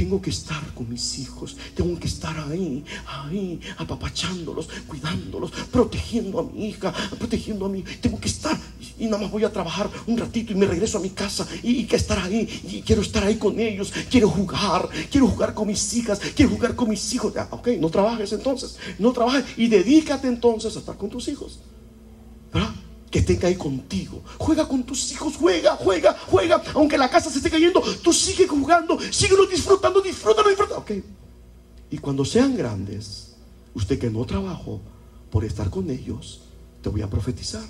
tengo 0.00 0.22
que 0.22 0.30
estar 0.30 0.62
con 0.72 0.88
mis 0.88 1.18
hijos, 1.18 1.58
tengo 1.74 2.00
que 2.00 2.06
estar 2.06 2.34
ahí, 2.48 2.82
ahí, 3.06 3.60
apapachándolos, 3.76 4.66
cuidándolos, 4.86 5.50
protegiendo 5.70 6.40
a 6.40 6.42
mi 6.42 6.68
hija, 6.68 6.90
protegiendo 7.18 7.66
a 7.66 7.68
mí. 7.68 7.84
Tengo 8.00 8.18
que 8.18 8.28
estar 8.28 8.58
y 8.98 9.04
nada 9.04 9.18
más 9.18 9.30
voy 9.30 9.44
a 9.44 9.52
trabajar 9.52 9.90
un 10.06 10.16
ratito 10.16 10.54
y 10.54 10.56
me 10.56 10.64
regreso 10.64 10.96
a 10.96 11.02
mi 11.02 11.10
casa 11.10 11.46
y, 11.62 11.84
que 11.84 11.96
estar 11.96 12.18
ahí 12.18 12.48
y 12.64 12.80
quiero 12.80 13.02
estar 13.02 13.24
ahí 13.24 13.36
con 13.36 13.60
ellos, 13.60 13.92
quiero 14.10 14.30
jugar, 14.30 14.88
quiero 15.10 15.26
jugar 15.26 15.52
con 15.52 15.68
mis 15.68 15.92
hijas, 15.92 16.18
quiero 16.34 16.52
jugar 16.52 16.74
con 16.74 16.88
mis 16.88 17.12
hijos. 17.12 17.34
ok, 17.50 17.68
no 17.78 17.90
trabajes 17.90 18.32
entonces, 18.32 18.78
no 18.98 19.12
trabajes 19.12 19.44
y 19.58 19.68
dedícate 19.68 20.28
entonces 20.28 20.76
a 20.76 20.78
estar 20.78 20.96
con 20.96 21.10
tus 21.10 21.28
hijos. 21.28 21.60
¿Verdad? 22.54 22.70
Que 23.10 23.22
tenga 23.22 23.48
ahí 23.48 23.56
contigo. 23.56 24.22
Juega 24.38 24.66
con 24.68 24.84
tus 24.84 25.12
hijos, 25.12 25.34
juega, 25.36 25.76
juega, 25.76 26.16
juega. 26.28 26.62
Aunque 26.74 26.96
la 26.96 27.10
casa 27.10 27.28
se 27.28 27.38
esté 27.38 27.50
cayendo, 27.50 27.82
tú 28.02 28.12
sigue 28.12 28.46
jugando, 28.46 28.98
síguelo 29.10 29.46
disfrutando, 29.46 30.00
disfrútalo, 30.00 30.48
disfrútalo. 30.48 30.80
Ok. 30.80 30.92
Y 31.90 31.98
cuando 31.98 32.24
sean 32.24 32.56
grandes, 32.56 33.34
usted 33.74 33.98
que 33.98 34.10
no 34.10 34.24
trabajó 34.24 34.80
por 35.30 35.44
estar 35.44 35.70
con 35.70 35.90
ellos, 35.90 36.42
te 36.82 36.88
voy 36.88 37.02
a 37.02 37.10
profetizar. 37.10 37.64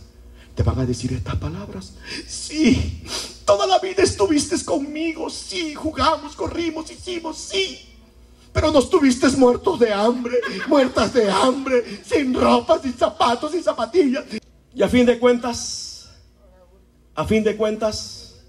Te 0.55 0.62
van 0.62 0.79
a 0.81 0.85
decir 0.85 1.12
estas 1.12 1.37
palabras. 1.37 1.94
Sí, 2.26 3.03
toda 3.46 3.66
la 3.66 3.79
vida 3.79 4.03
estuviste 4.03 4.62
conmigo. 4.64 5.31
Sí, 5.31 5.74
jugamos, 5.74 6.37
corrimos, 6.37 6.90
hicimos, 6.90 7.38
sí. 7.38 7.79
Pero 8.53 8.70
no 8.72 8.81
estuviste 8.81 9.29
muertos 9.29 9.79
de 9.79 9.92
hambre, 9.92 10.35
muertas 10.66 11.14
de 11.14 11.31
hambre, 11.31 12.03
sin 12.05 12.35
ropa, 12.35 12.81
sin 12.83 12.92
zapatos, 12.92 13.53
sin 13.53 13.62
zapatillas. 13.62 14.24
Y 14.74 14.83
a 14.83 14.88
fin 14.88 15.04
de 15.04 15.18
cuentas, 15.18 16.11
a 17.14 17.24
fin 17.24 17.42
de 17.42 17.56
cuentas, 17.56 18.40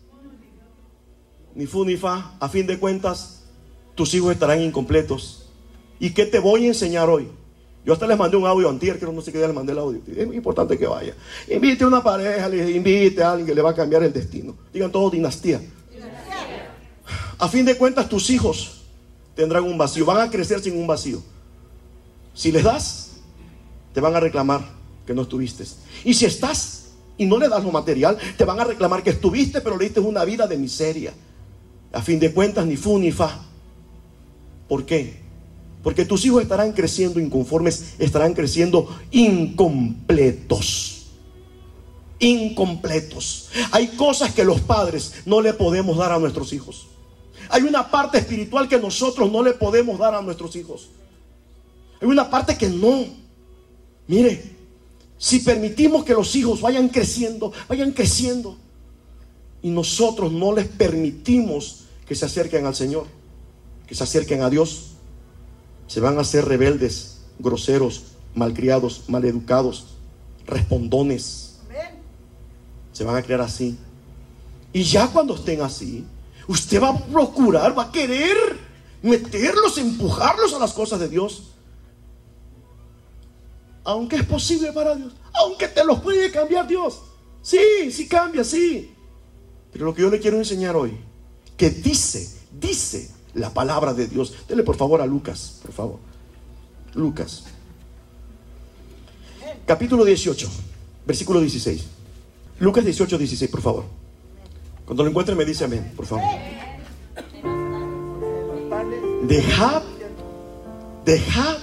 ni 1.55 1.65
fu 1.65 1.83
ni 1.83 1.97
fa, 1.97 2.35
a 2.39 2.47
fin 2.47 2.67
de 2.67 2.77
cuentas, 2.77 3.43
tus 3.95 4.13
hijos 4.13 4.31
estarán 4.31 4.61
incompletos. 4.61 5.49
¿Y 5.99 6.11
qué 6.11 6.25
te 6.25 6.39
voy 6.39 6.65
a 6.65 6.67
enseñar 6.67 7.09
hoy? 7.09 7.27
Yo 7.83 7.93
hasta 7.93 8.05
les 8.05 8.17
mandé 8.17 8.37
un 8.37 8.45
audio 8.45 8.69
antier, 8.69 8.99
que 8.99 9.05
no 9.05 9.21
sé 9.21 9.31
qué 9.31 9.39
día 9.39 9.47
les 9.47 9.55
mandé 9.55 9.71
el 9.71 9.79
audio. 9.79 10.01
Es 10.15 10.27
muy 10.27 10.35
importante 10.35 10.77
que 10.77 10.85
vaya. 10.85 11.15
Invite 11.49 11.83
a 11.83 11.87
una 11.87 12.03
pareja, 12.03 12.47
invite 12.55 13.23
a 13.23 13.31
alguien 13.31 13.47
que 13.47 13.55
le 13.55 13.61
va 13.61 13.71
a 13.71 13.75
cambiar 13.75 14.03
el 14.03 14.13
destino. 14.13 14.55
Digan 14.71 14.91
todo 14.91 15.09
dinastía. 15.09 15.59
A 17.39 17.47
fin 17.47 17.65
de 17.65 17.75
cuentas, 17.75 18.07
tus 18.07 18.29
hijos 18.29 18.83
tendrán 19.35 19.63
un 19.63 19.77
vacío, 19.77 20.05
van 20.05 20.21
a 20.21 20.29
crecer 20.29 20.61
sin 20.61 20.77
un 20.77 20.85
vacío. 20.85 21.23
Si 22.35 22.51
les 22.51 22.63
das, 22.63 23.13
te 23.93 23.99
van 23.99 24.15
a 24.15 24.19
reclamar 24.19 24.80
que 25.05 25.13
no 25.13 25.23
estuviste. 25.23 25.65
Y 26.03 26.13
si 26.13 26.25
estás 26.25 26.91
y 27.17 27.25
no 27.25 27.37
le 27.37 27.49
das 27.49 27.63
lo 27.63 27.71
material, 27.71 28.17
te 28.37 28.45
van 28.45 28.59
a 28.59 28.63
reclamar 28.63 29.03
que 29.03 29.11
estuviste, 29.11 29.61
pero 29.61 29.77
le 29.77 29.85
diste 29.85 29.99
una 29.99 30.25
vida 30.25 30.47
de 30.47 30.57
miseria. 30.57 31.13
A 31.93 32.01
fin 32.01 32.19
de 32.19 32.33
cuentas, 32.33 32.65
ni 32.65 32.77
fu 32.77 32.97
ni 32.97 33.11
fa. 33.11 33.45
¿Por 34.67 34.85
qué? 34.85 35.21
Porque 35.83 36.05
tus 36.05 36.25
hijos 36.25 36.41
estarán 36.41 36.73
creciendo 36.73 37.19
inconformes, 37.19 37.95
estarán 37.99 38.33
creciendo 38.33 38.87
incompletos. 39.11 41.07
Incompletos. 42.19 43.49
Hay 43.71 43.87
cosas 43.89 44.33
que 44.33 44.43
los 44.43 44.61
padres 44.61 45.13
no 45.25 45.41
le 45.41 45.53
podemos 45.53 45.97
dar 45.97 46.11
a 46.11 46.19
nuestros 46.19 46.53
hijos. 46.53 46.87
Hay 47.49 47.63
una 47.63 47.89
parte 47.89 48.19
espiritual 48.19 48.69
que 48.69 48.79
nosotros 48.79 49.31
no 49.31 49.43
le 49.43 49.53
podemos 49.53 49.99
dar 49.99 50.15
a 50.15 50.21
nuestros 50.21 50.55
hijos. 50.55 50.89
Hay 52.01 52.07
una 52.07 52.29
parte 52.29 52.57
que 52.57 52.69
no. 52.69 53.05
Mire, 54.07 54.60
si 55.21 55.37
permitimos 55.37 56.03
que 56.03 56.13
los 56.13 56.35
hijos 56.35 56.61
vayan 56.61 56.89
creciendo, 56.89 57.53
vayan 57.69 57.91
creciendo, 57.91 58.57
y 59.61 59.69
nosotros 59.69 60.31
no 60.31 60.51
les 60.51 60.67
permitimos 60.67 61.83
que 62.07 62.15
se 62.15 62.25
acerquen 62.25 62.65
al 62.65 62.73
Señor, 62.73 63.05
que 63.85 63.93
se 63.93 64.03
acerquen 64.03 64.41
a 64.41 64.49
Dios, 64.49 64.93
se 65.85 65.99
van 65.99 66.17
a 66.17 66.21
hacer 66.21 66.45
rebeldes, 66.45 67.19
groseros, 67.37 68.05
malcriados, 68.33 69.03
maleducados, 69.09 69.89
respondones. 70.47 71.59
Se 72.91 73.03
van 73.03 73.15
a 73.15 73.21
crear 73.21 73.41
así. 73.41 73.77
Y 74.73 74.81
ya 74.81 75.07
cuando 75.07 75.35
estén 75.35 75.61
así, 75.61 76.03
usted 76.47 76.81
va 76.81 76.89
a 76.89 77.05
procurar, 77.05 77.77
va 77.77 77.83
a 77.83 77.91
querer 77.91 78.57
meterlos, 79.03 79.77
empujarlos 79.77 80.55
a 80.55 80.59
las 80.59 80.73
cosas 80.73 80.99
de 80.99 81.09
Dios 81.09 81.50
aunque 83.83 84.17
es 84.17 84.23
posible 84.25 84.71
para 84.71 84.95
Dios, 84.95 85.13
aunque 85.33 85.67
te 85.67 85.83
los 85.83 85.99
puede 86.01 86.31
cambiar 86.31 86.67
Dios. 86.67 87.01
Sí, 87.41 87.91
sí 87.91 88.07
cambia, 88.07 88.43
sí. 88.43 88.93
Pero 89.71 89.85
lo 89.85 89.95
que 89.95 90.01
yo 90.01 90.09
le 90.09 90.19
quiero 90.19 90.37
enseñar 90.37 90.75
hoy, 90.75 90.97
que 91.57 91.69
dice, 91.69 92.39
dice 92.59 93.11
la 93.33 93.53
palabra 93.53 93.93
de 93.93 94.07
Dios. 94.07 94.33
Dele 94.47 94.63
por 94.63 94.75
favor 94.75 95.01
a 95.01 95.05
Lucas, 95.05 95.59
por 95.61 95.71
favor. 95.71 95.99
Lucas. 96.93 97.45
Capítulo 99.65 100.03
18, 100.03 100.49
versículo 101.05 101.39
16. 101.39 101.85
Lucas 102.59 102.83
18, 102.83 103.17
16, 103.17 103.49
por 103.49 103.61
favor. 103.61 103.85
Cuando 104.85 105.03
lo 105.03 105.09
encuentre 105.09 105.35
me 105.35 105.45
dice 105.45 105.63
amén, 105.63 105.93
por 105.95 106.05
favor. 106.05 106.25
Dejad, 109.23 109.83
dejad. 111.05 111.57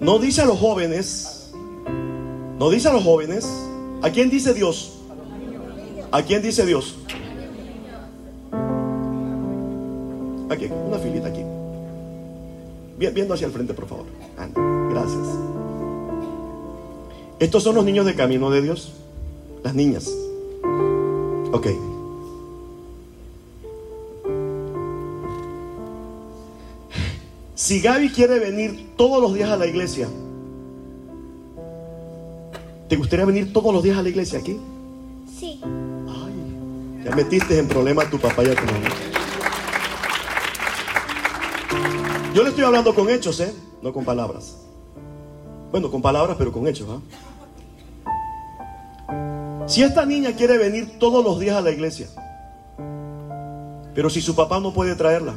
No 0.00 0.18
dice 0.18 0.40
a 0.40 0.46
los 0.46 0.58
jóvenes, 0.58 1.52
no 2.58 2.70
dice 2.70 2.88
a 2.88 2.92
los 2.92 3.04
jóvenes. 3.04 3.46
¿A 4.02 4.10
quién 4.10 4.30
dice 4.30 4.54
Dios? 4.54 4.98
¿A 6.10 6.22
quién 6.22 6.40
dice 6.40 6.64
Dios? 6.64 6.96
Aquí, 10.48 10.66
una 10.66 10.98
filita 10.98 11.28
aquí. 11.28 11.42
Viendo 12.98 13.34
hacia 13.34 13.46
el 13.46 13.52
frente, 13.52 13.74
por 13.74 13.86
favor. 13.86 14.06
Gracias. 14.90 15.26
Estos 17.38 17.62
son 17.62 17.74
los 17.74 17.84
niños 17.84 18.06
de 18.06 18.14
camino 18.14 18.50
de 18.50 18.62
Dios. 18.62 18.92
Las 19.62 19.74
niñas. 19.74 20.10
Ok. 21.52 21.66
Si 27.60 27.82
Gaby 27.82 28.08
quiere 28.08 28.38
venir 28.38 28.94
todos 28.96 29.20
los 29.20 29.34
días 29.34 29.50
a 29.50 29.56
la 29.58 29.66
iglesia, 29.66 30.08
¿te 32.88 32.96
gustaría 32.96 33.26
venir 33.26 33.52
todos 33.52 33.74
los 33.74 33.82
días 33.82 33.98
a 33.98 34.02
la 34.02 34.08
iglesia 34.08 34.38
aquí? 34.38 34.58
Sí. 35.38 35.60
Ay, 35.62 37.04
ya 37.04 37.14
metiste 37.14 37.58
en 37.58 37.68
problema 37.68 38.04
a 38.04 38.08
tu 38.08 38.18
papá 38.18 38.44
y 38.44 38.46
a 38.46 38.54
tu 38.54 38.64
mamá. 38.64 38.88
Yo 42.34 42.42
le 42.42 42.48
estoy 42.48 42.64
hablando 42.64 42.94
con 42.94 43.10
hechos, 43.10 43.38
¿eh? 43.40 43.54
No 43.82 43.92
con 43.92 44.06
palabras. 44.06 44.56
Bueno, 45.70 45.90
con 45.90 46.00
palabras, 46.00 46.36
pero 46.38 46.52
con 46.52 46.66
hechos, 46.66 46.88
¿ah? 46.88 47.00
Si 49.66 49.82
esta 49.82 50.06
niña 50.06 50.32
quiere 50.32 50.56
venir 50.56 50.98
todos 50.98 51.22
los 51.22 51.38
días 51.38 51.56
a 51.56 51.60
la 51.60 51.72
iglesia, 51.72 52.06
pero 53.94 54.08
si 54.08 54.22
su 54.22 54.34
papá 54.34 54.60
no 54.60 54.72
puede 54.72 54.94
traerla, 54.94 55.34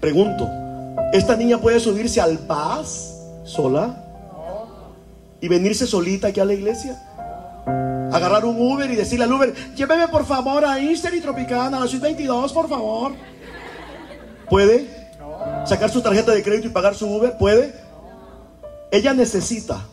pregunto, 0.00 0.48
¿esta 1.12 1.36
niña 1.36 1.58
puede 1.58 1.80
subirse 1.80 2.20
al 2.20 2.38
paz 2.38 3.14
sola? 3.44 4.04
¿Y 5.40 5.48
venirse 5.48 5.86
solita 5.86 6.28
aquí 6.28 6.40
a 6.40 6.44
la 6.44 6.54
iglesia? 6.54 7.00
Agarrar 8.12 8.44
un 8.44 8.60
Uber 8.60 8.90
y 8.90 8.96
decirle 8.96 9.24
al 9.24 9.32
Uber, 9.32 9.54
lléveme 9.74 10.08
por 10.08 10.24
favor 10.24 10.64
a 10.64 10.78
Easter 10.80 11.14
y 11.14 11.20
Tropicana, 11.20 11.76
a 11.76 11.84
la 11.84 11.98
22, 11.98 12.52
por 12.52 12.68
favor. 12.68 13.12
¿Puede? 14.48 14.98
sacar 15.64 15.90
su 15.90 16.00
tarjeta 16.00 16.32
de 16.32 16.42
crédito 16.42 16.68
y 16.68 16.70
pagar 16.70 16.94
su 16.94 17.06
Uber? 17.06 17.36
¿Puede? 17.36 17.74
Ella 18.90 19.12
necesita, 19.12 19.84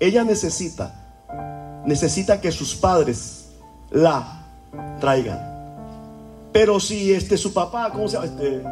ella 0.00 0.24
necesita, 0.24 1.82
necesita 1.84 2.40
que 2.40 2.50
sus 2.50 2.74
padres 2.74 3.50
la 3.90 4.46
traigan. 5.00 5.38
Pero 6.52 6.80
si 6.80 7.12
este 7.12 7.36
su 7.36 7.52
papá, 7.52 7.90
¿cómo 7.92 8.08
se 8.08 8.16
llama? 8.16 8.26
Este, 8.26 8.62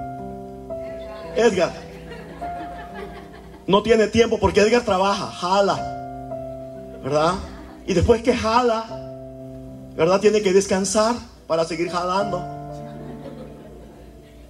Edgar, 1.36 1.72
no 3.66 3.82
tiene 3.82 4.06
tiempo 4.06 4.38
porque 4.38 4.60
Edgar 4.60 4.84
trabaja, 4.84 5.30
jala, 5.30 5.74
¿verdad? 7.02 7.34
Y 7.86 7.94
después 7.94 8.22
que 8.22 8.36
jala, 8.36 8.84
¿verdad? 9.96 10.20
Tiene 10.20 10.42
que 10.42 10.52
descansar 10.52 11.16
para 11.46 11.64
seguir 11.64 11.90
jalando. 11.90 12.44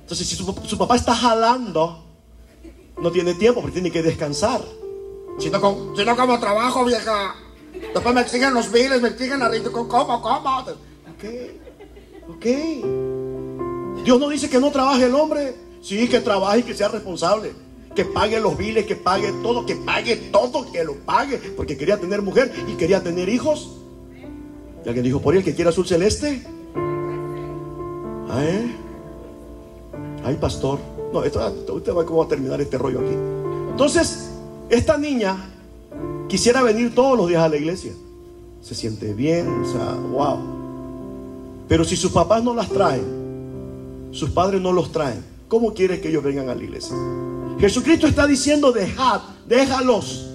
Entonces, 0.00 0.28
si 0.28 0.36
su, 0.36 0.78
papá 0.78 0.96
está 0.96 1.14
jalando, 1.14 2.04
no 3.00 3.10
tiene 3.10 3.34
tiempo 3.34 3.60
porque 3.60 3.74
tiene 3.74 3.90
que 3.90 4.02
descansar. 4.02 4.60
Si 5.38 5.50
no, 5.50 5.60
como, 5.60 5.96
si 5.96 6.04
no 6.04 6.16
como 6.16 6.38
trabajo, 6.38 6.84
vieja. 6.84 7.34
Después 7.92 8.14
me 8.14 8.20
exigen 8.20 8.54
los 8.54 8.70
biles, 8.70 9.02
me 9.02 9.08
exigen 9.08 9.40
la 9.40 9.48
renta. 9.48 9.70
¿Cómo? 9.70 9.88
¿Cómo? 10.22 10.58
Ok. 10.58 11.24
Ok. 12.28 12.44
Dios 14.04 14.20
no 14.20 14.28
dice 14.28 14.48
que 14.48 14.60
no 14.60 14.70
trabaje 14.70 15.06
el 15.06 15.14
hombre. 15.14 15.56
Sí, 15.82 16.08
que 16.08 16.20
trabaje 16.20 16.60
y 16.60 16.62
que 16.62 16.74
sea 16.74 16.88
responsable. 16.88 17.65
Que 17.96 18.04
pague 18.04 18.38
los 18.38 18.56
biles, 18.56 18.86
que 18.86 18.94
pague 18.94 19.32
todo, 19.42 19.66
que 19.66 19.74
pague 19.74 20.16
todo, 20.30 20.70
que 20.70 20.84
lo 20.84 20.94
pague. 20.94 21.38
Porque 21.38 21.76
quería 21.76 21.98
tener 21.98 22.22
mujer 22.22 22.52
y 22.68 22.74
quería 22.74 23.02
tener 23.02 23.28
hijos. 23.28 23.78
Y 24.84 24.88
alguien 24.88 25.04
dijo, 25.04 25.20
por 25.20 25.34
el 25.34 25.42
que 25.42 25.54
quiera 25.54 25.70
azul 25.70 25.86
celeste. 25.86 26.42
¿Ah, 28.28 28.44
eh? 28.44 28.76
Ay, 30.24 30.36
pastor. 30.36 30.78
No, 31.12 31.24
esto, 31.24 31.40
usted 31.72 31.94
va 31.94 32.04
cómo 32.04 32.18
va 32.18 32.26
a 32.26 32.28
terminar 32.28 32.60
este 32.60 32.76
rollo 32.78 33.00
aquí. 33.00 33.16
Entonces, 33.70 34.30
esta 34.68 34.98
niña 34.98 35.36
quisiera 36.28 36.62
venir 36.62 36.94
todos 36.94 37.16
los 37.16 37.28
días 37.28 37.42
a 37.42 37.48
la 37.48 37.56
iglesia. 37.56 37.92
Se 38.60 38.74
siente 38.74 39.14
bien, 39.14 39.48
o 39.62 39.72
sea, 39.72 39.94
wow. 39.94 40.38
Pero 41.68 41.84
si 41.84 41.96
sus 41.96 42.12
papás 42.12 42.42
no 42.42 42.54
las 42.54 42.68
traen, 42.68 43.04
sus 44.10 44.30
padres 44.30 44.60
no 44.60 44.72
los 44.72 44.92
traen, 44.92 45.24
¿cómo 45.48 45.74
quiere 45.74 46.00
que 46.00 46.08
ellos 46.08 46.22
vengan 46.22 46.48
a 46.48 46.54
la 46.54 46.62
iglesia? 46.62 46.96
Jesucristo 47.58 48.06
está 48.06 48.26
diciendo, 48.26 48.72
dejad, 48.72 49.20
déjalos, 49.46 50.26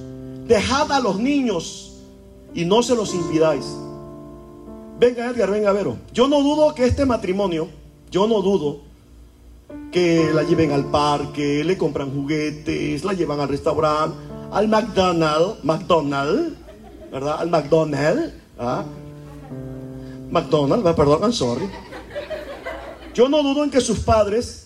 dejad 0.47 0.91
a 0.91 0.99
los 0.99 1.19
niños 1.19 1.93
y 2.53 2.65
no 2.65 2.81
se 2.81 2.95
los 2.95 3.13
impidáis. 3.13 3.65
Venga 4.99 5.29
Edgar, 5.29 5.51
venga 5.51 5.71
Vero. 5.71 5.97
Yo 6.13 6.27
no 6.27 6.41
dudo 6.41 6.75
que 6.75 6.85
este 6.85 7.05
matrimonio, 7.05 7.67
yo 8.11 8.27
no 8.27 8.41
dudo 8.41 8.81
que 9.91 10.31
la 10.33 10.43
lleven 10.43 10.71
al 10.71 10.85
parque, 10.85 11.63
le 11.63 11.77
compran 11.77 12.11
juguetes, 12.11 13.03
la 13.03 13.13
llevan 13.13 13.39
al 13.39 13.49
restaurante, 13.49 14.15
al 14.51 14.67
McDonald's, 14.67 15.63
McDonald's, 15.63 16.57
¿verdad? 17.11 17.37
Al 17.39 17.49
McDonald's, 17.49 18.33
¿ah? 18.59 18.83
McDonald's, 20.29 20.93
perdón, 20.95 21.19
I'm 21.23 21.33
sorry. 21.33 21.69
Yo 23.13 23.27
no 23.27 23.43
dudo 23.43 23.63
en 23.63 23.69
que 23.69 23.81
sus 23.81 23.99
padres 23.99 24.60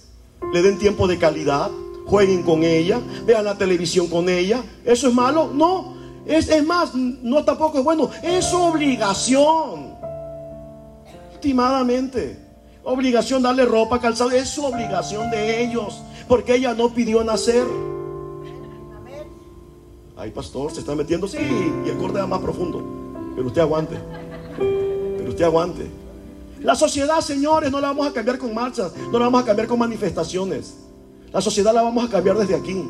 le 0.54 0.62
den 0.62 0.78
tiempo 0.78 1.08
de 1.08 1.18
calidad, 1.18 1.72
jueguen 2.06 2.44
con 2.44 2.64
ella, 2.64 3.00
vean 3.26 3.46
la 3.46 3.58
televisión 3.58 4.08
con 4.08 4.30
ella. 4.30 4.64
¿Eso 4.84 5.08
es 5.08 5.14
malo? 5.14 5.50
No. 5.54 5.96
Es, 6.26 6.50
es 6.50 6.66
más, 6.66 6.96
no 6.96 7.44
tampoco 7.44 7.80
es 7.80 7.84
bueno. 7.84 8.10
Es 8.24 8.54
obligación. 8.54 9.96
Estimadamente 11.34 12.46
obligación 12.86 13.42
darle 13.42 13.66
ropa, 13.66 14.00
calzado. 14.00 14.32
Es 14.32 14.50
su 14.50 14.64
obligación 14.64 15.30
de 15.32 15.64
ellos. 15.64 16.02
Porque 16.28 16.56
ella 16.56 16.74
no 16.74 16.90
pidió 16.90 17.24
nacer. 17.24 17.66
Ay, 20.18 20.32
pastor, 20.32 20.72
se 20.72 20.80
está 20.80 20.96
metiendo. 20.96 21.28
Sí, 21.28 21.38
y 21.86 21.90
el 21.90 21.98
corte 21.98 22.20
va 22.20 22.28
más 22.28 22.40
profundo. 22.40 22.84
Pero 23.36 23.48
usted 23.48 23.62
aguante. 23.62 23.98
Pero 24.58 25.30
usted 25.30 25.44
aguante. 25.44 25.88
La 26.62 26.76
sociedad, 26.76 27.20
señores, 27.22 27.72
no 27.72 27.80
la 27.80 27.88
vamos 27.88 28.08
a 28.08 28.14
cambiar 28.14 28.38
con 28.38 28.54
marchas. 28.54 28.92
No 29.12 29.20
la 29.20 29.26
vamos 29.26 29.44
a 29.44 29.46
cambiar 29.46 29.68
con 29.68 29.80
manifestaciones. 29.80 30.76
La 31.32 31.42
sociedad 31.42 31.74
la 31.74 31.82
vamos 31.82 32.06
a 32.06 32.10
cambiar 32.10 32.38
desde 32.38 32.56
aquí. 32.56 32.90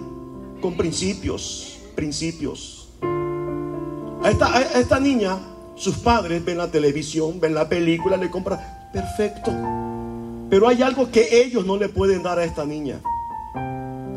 Con 0.61 0.77
principios. 0.77 1.77
Principios. 1.95 2.89
A 4.21 4.31
esta, 4.75 4.99
niña, 4.99 5.37
sus 5.75 5.97
padres 5.97 6.43
ven 6.43 6.57
la 6.57 6.71
televisión, 6.71 7.39
ven 7.39 7.53
la 7.53 7.69
película, 7.69 8.17
le 8.17 8.31
compran. 8.31 8.59
Perfecto. 8.91 9.51
Pero 10.49 10.67
hay 10.67 10.81
algo 10.81 11.11
que 11.11 11.43
ellos 11.43 11.65
no 11.65 11.77
le 11.77 11.89
pueden 11.89 12.23
dar 12.23 12.39
a 12.39 12.43
esta 12.43 12.65
niña. 12.65 13.01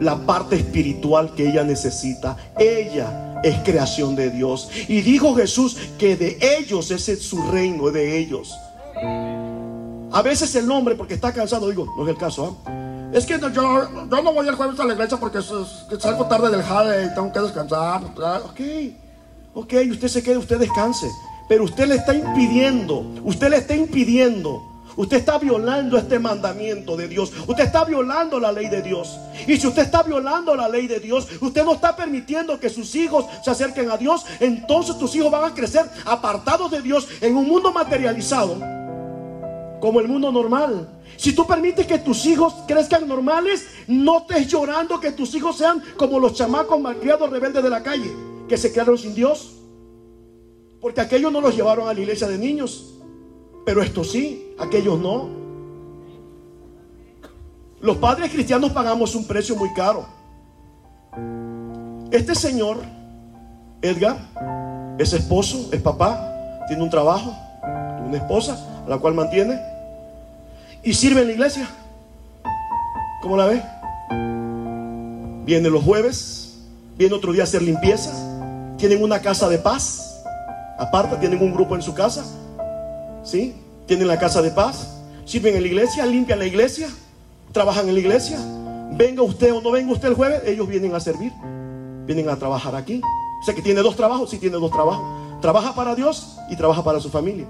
La 0.00 0.24
parte 0.24 0.56
espiritual 0.56 1.34
que 1.34 1.48
ella 1.48 1.64
necesita. 1.64 2.36
Ella 2.58 3.40
es 3.42 3.56
creación 3.64 4.14
de 4.14 4.30
Dios. 4.30 4.70
Y 4.88 5.00
dijo 5.00 5.34
Jesús 5.34 5.76
que 5.98 6.16
de 6.16 6.38
ellos 6.58 6.90
es 6.90 7.22
su 7.22 7.42
reino, 7.50 7.90
de 7.90 8.18
ellos. 8.18 8.54
A 10.12 10.22
veces 10.22 10.54
el 10.54 10.70
hombre, 10.70 10.94
porque 10.94 11.14
está 11.14 11.32
cansado, 11.32 11.68
digo, 11.68 11.86
no 11.96 12.04
es 12.04 12.10
el 12.10 12.16
caso, 12.16 12.58
¿ah? 12.66 12.74
Es 13.12 13.24
que 13.24 13.38
yo, 13.38 13.88
no 14.06 14.32
voy 14.32 14.46
el 14.48 14.54
jueves 14.54 14.78
a 14.78 14.84
la 14.84 14.92
iglesia 14.92 15.18
porque 15.18 15.40
salgo 15.40 16.26
tarde 16.26 16.50
del 16.50 16.62
jale 16.62 17.06
y 17.06 17.14
tengo 17.14 17.32
que 17.32 17.40
descansar. 17.40 18.02
Ok, 18.04 18.60
ok, 19.54 19.74
usted 19.90 20.08
se 20.08 20.22
quede, 20.22 20.36
usted 20.36 20.58
descanse. 20.58 21.08
Pero 21.48 21.64
usted 21.64 21.88
le 21.88 21.94
está 21.94 22.14
impidiendo, 22.14 23.06
usted 23.24 23.48
le 23.48 23.56
está 23.56 23.74
impidiendo 23.74 24.62
Usted 24.98 25.18
está 25.18 25.38
violando 25.38 25.96
este 25.96 26.18
mandamiento 26.18 26.96
de 26.96 27.06
Dios. 27.06 27.32
Usted 27.46 27.66
está 27.66 27.84
violando 27.84 28.40
la 28.40 28.50
ley 28.50 28.68
de 28.68 28.82
Dios. 28.82 29.16
Y 29.46 29.56
si 29.56 29.68
usted 29.68 29.82
está 29.82 30.02
violando 30.02 30.56
la 30.56 30.68
ley 30.68 30.88
de 30.88 30.98
Dios, 30.98 31.28
usted 31.40 31.64
no 31.64 31.74
está 31.74 31.94
permitiendo 31.94 32.58
que 32.58 32.68
sus 32.68 32.96
hijos 32.96 33.24
se 33.44 33.52
acerquen 33.52 33.92
a 33.92 33.96
Dios. 33.96 34.26
Entonces 34.40 34.98
tus 34.98 35.14
hijos 35.14 35.30
van 35.30 35.44
a 35.44 35.54
crecer 35.54 35.88
apartados 36.04 36.72
de 36.72 36.82
Dios 36.82 37.06
en 37.20 37.36
un 37.36 37.46
mundo 37.46 37.72
materializado 37.72 38.77
como 39.80 40.00
el 40.00 40.08
mundo 40.08 40.32
normal. 40.32 40.88
Si 41.16 41.34
tú 41.34 41.46
permites 41.46 41.86
que 41.86 41.98
tus 41.98 42.26
hijos 42.26 42.54
crezcan 42.66 43.08
normales, 43.08 43.66
no 43.88 44.18
estés 44.18 44.48
llorando 44.48 45.00
que 45.00 45.12
tus 45.12 45.34
hijos 45.34 45.56
sean 45.56 45.82
como 45.96 46.18
los 46.20 46.34
chamacos 46.34 46.80
malcriados 46.80 47.30
rebeldes 47.30 47.62
de 47.62 47.70
la 47.70 47.82
calle, 47.82 48.10
que 48.48 48.56
se 48.56 48.72
quedaron 48.72 48.98
sin 48.98 49.14
Dios. 49.14 49.54
Porque 50.80 51.00
aquellos 51.00 51.32
no 51.32 51.40
los 51.40 51.56
llevaron 51.56 51.88
a 51.88 51.94
la 51.94 52.00
iglesia 52.00 52.28
de 52.28 52.38
niños. 52.38 52.94
pero 53.66 53.82
estos 53.82 54.12
sí, 54.12 54.54
aquellos 54.58 54.98
no. 54.98 55.28
Los 57.80 57.98
padres 57.98 58.30
cristianos 58.30 58.72
pagamos 58.72 59.14
un 59.14 59.26
precio 59.26 59.54
muy 59.56 59.72
caro. 59.74 60.06
Este 62.10 62.34
señor, 62.34 62.78
Edgar, 63.82 64.16
es 64.98 65.12
esposo, 65.12 65.68
es 65.70 65.82
papá, 65.82 66.64
tiene 66.66 66.82
un 66.82 66.88
trabajo, 66.88 67.36
una 68.06 68.16
esposa 68.16 68.77
la 68.88 68.98
cual 68.98 69.14
mantiene 69.14 69.60
y 70.82 70.94
sirve 70.94 71.20
en 71.20 71.28
la 71.28 71.32
iglesia. 71.34 71.68
¿Cómo 73.22 73.36
la 73.36 73.46
ve? 73.46 73.62
Viene 75.44 75.70
los 75.70 75.84
jueves, 75.84 76.58
viene 76.96 77.14
otro 77.14 77.32
día 77.32 77.42
a 77.42 77.44
hacer 77.44 77.62
limpieza, 77.62 78.10
tienen 78.76 79.02
una 79.02 79.20
casa 79.20 79.48
de 79.48 79.58
paz, 79.58 80.24
aparte 80.78 81.16
tienen 81.16 81.42
un 81.42 81.52
grupo 81.52 81.74
en 81.74 81.82
su 81.82 81.94
casa, 81.94 82.24
¿sí? 83.22 83.54
Tienen 83.86 84.06
la 84.06 84.18
casa 84.18 84.42
de 84.42 84.50
paz, 84.50 85.00
sirven 85.24 85.56
en 85.56 85.62
la 85.62 85.68
iglesia, 85.68 86.06
limpian 86.06 86.38
la 86.38 86.46
iglesia, 86.46 86.88
trabajan 87.52 87.88
en 87.88 87.94
la 87.94 88.00
iglesia. 88.00 88.38
Venga 88.92 89.22
usted 89.22 89.52
o 89.52 89.60
no 89.60 89.70
venga 89.70 89.92
usted 89.92 90.08
el 90.08 90.14
jueves, 90.14 90.42
ellos 90.46 90.68
vienen 90.68 90.94
a 90.94 91.00
servir, 91.00 91.32
vienen 92.06 92.28
a 92.28 92.36
trabajar 92.36 92.74
aquí. 92.74 93.00
O 93.40 93.44
sea 93.44 93.54
que 93.54 93.62
tiene 93.62 93.80
dos 93.82 93.96
trabajos, 93.96 94.30
sí 94.30 94.38
tiene 94.38 94.56
dos 94.56 94.70
trabajos. 94.70 95.04
Trabaja 95.40 95.74
para 95.74 95.94
Dios 95.94 96.38
y 96.50 96.56
trabaja 96.56 96.82
para 96.82 97.00
su 97.00 97.10
familia. 97.10 97.46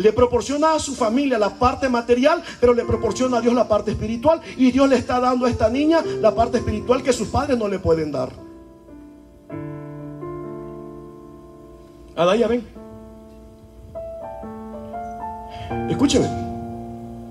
Le 0.00 0.12
proporciona 0.14 0.74
a 0.74 0.78
su 0.78 0.94
familia 0.94 1.38
la 1.38 1.50
parte 1.50 1.88
material, 1.88 2.42
pero 2.58 2.72
le 2.72 2.84
proporciona 2.84 3.36
a 3.36 3.40
Dios 3.40 3.52
la 3.52 3.68
parte 3.68 3.90
espiritual. 3.90 4.40
Y 4.56 4.70
Dios 4.72 4.88
le 4.88 4.96
está 4.96 5.20
dando 5.20 5.44
a 5.44 5.50
esta 5.50 5.68
niña 5.68 6.02
la 6.20 6.34
parte 6.34 6.58
espiritual 6.58 7.02
que 7.02 7.12
sus 7.12 7.28
padres 7.28 7.58
no 7.58 7.68
le 7.68 7.78
pueden 7.78 8.10
dar. 8.10 8.30
Adaya, 12.16 12.48
ven. 12.48 12.66
Escúcheme, 15.90 16.28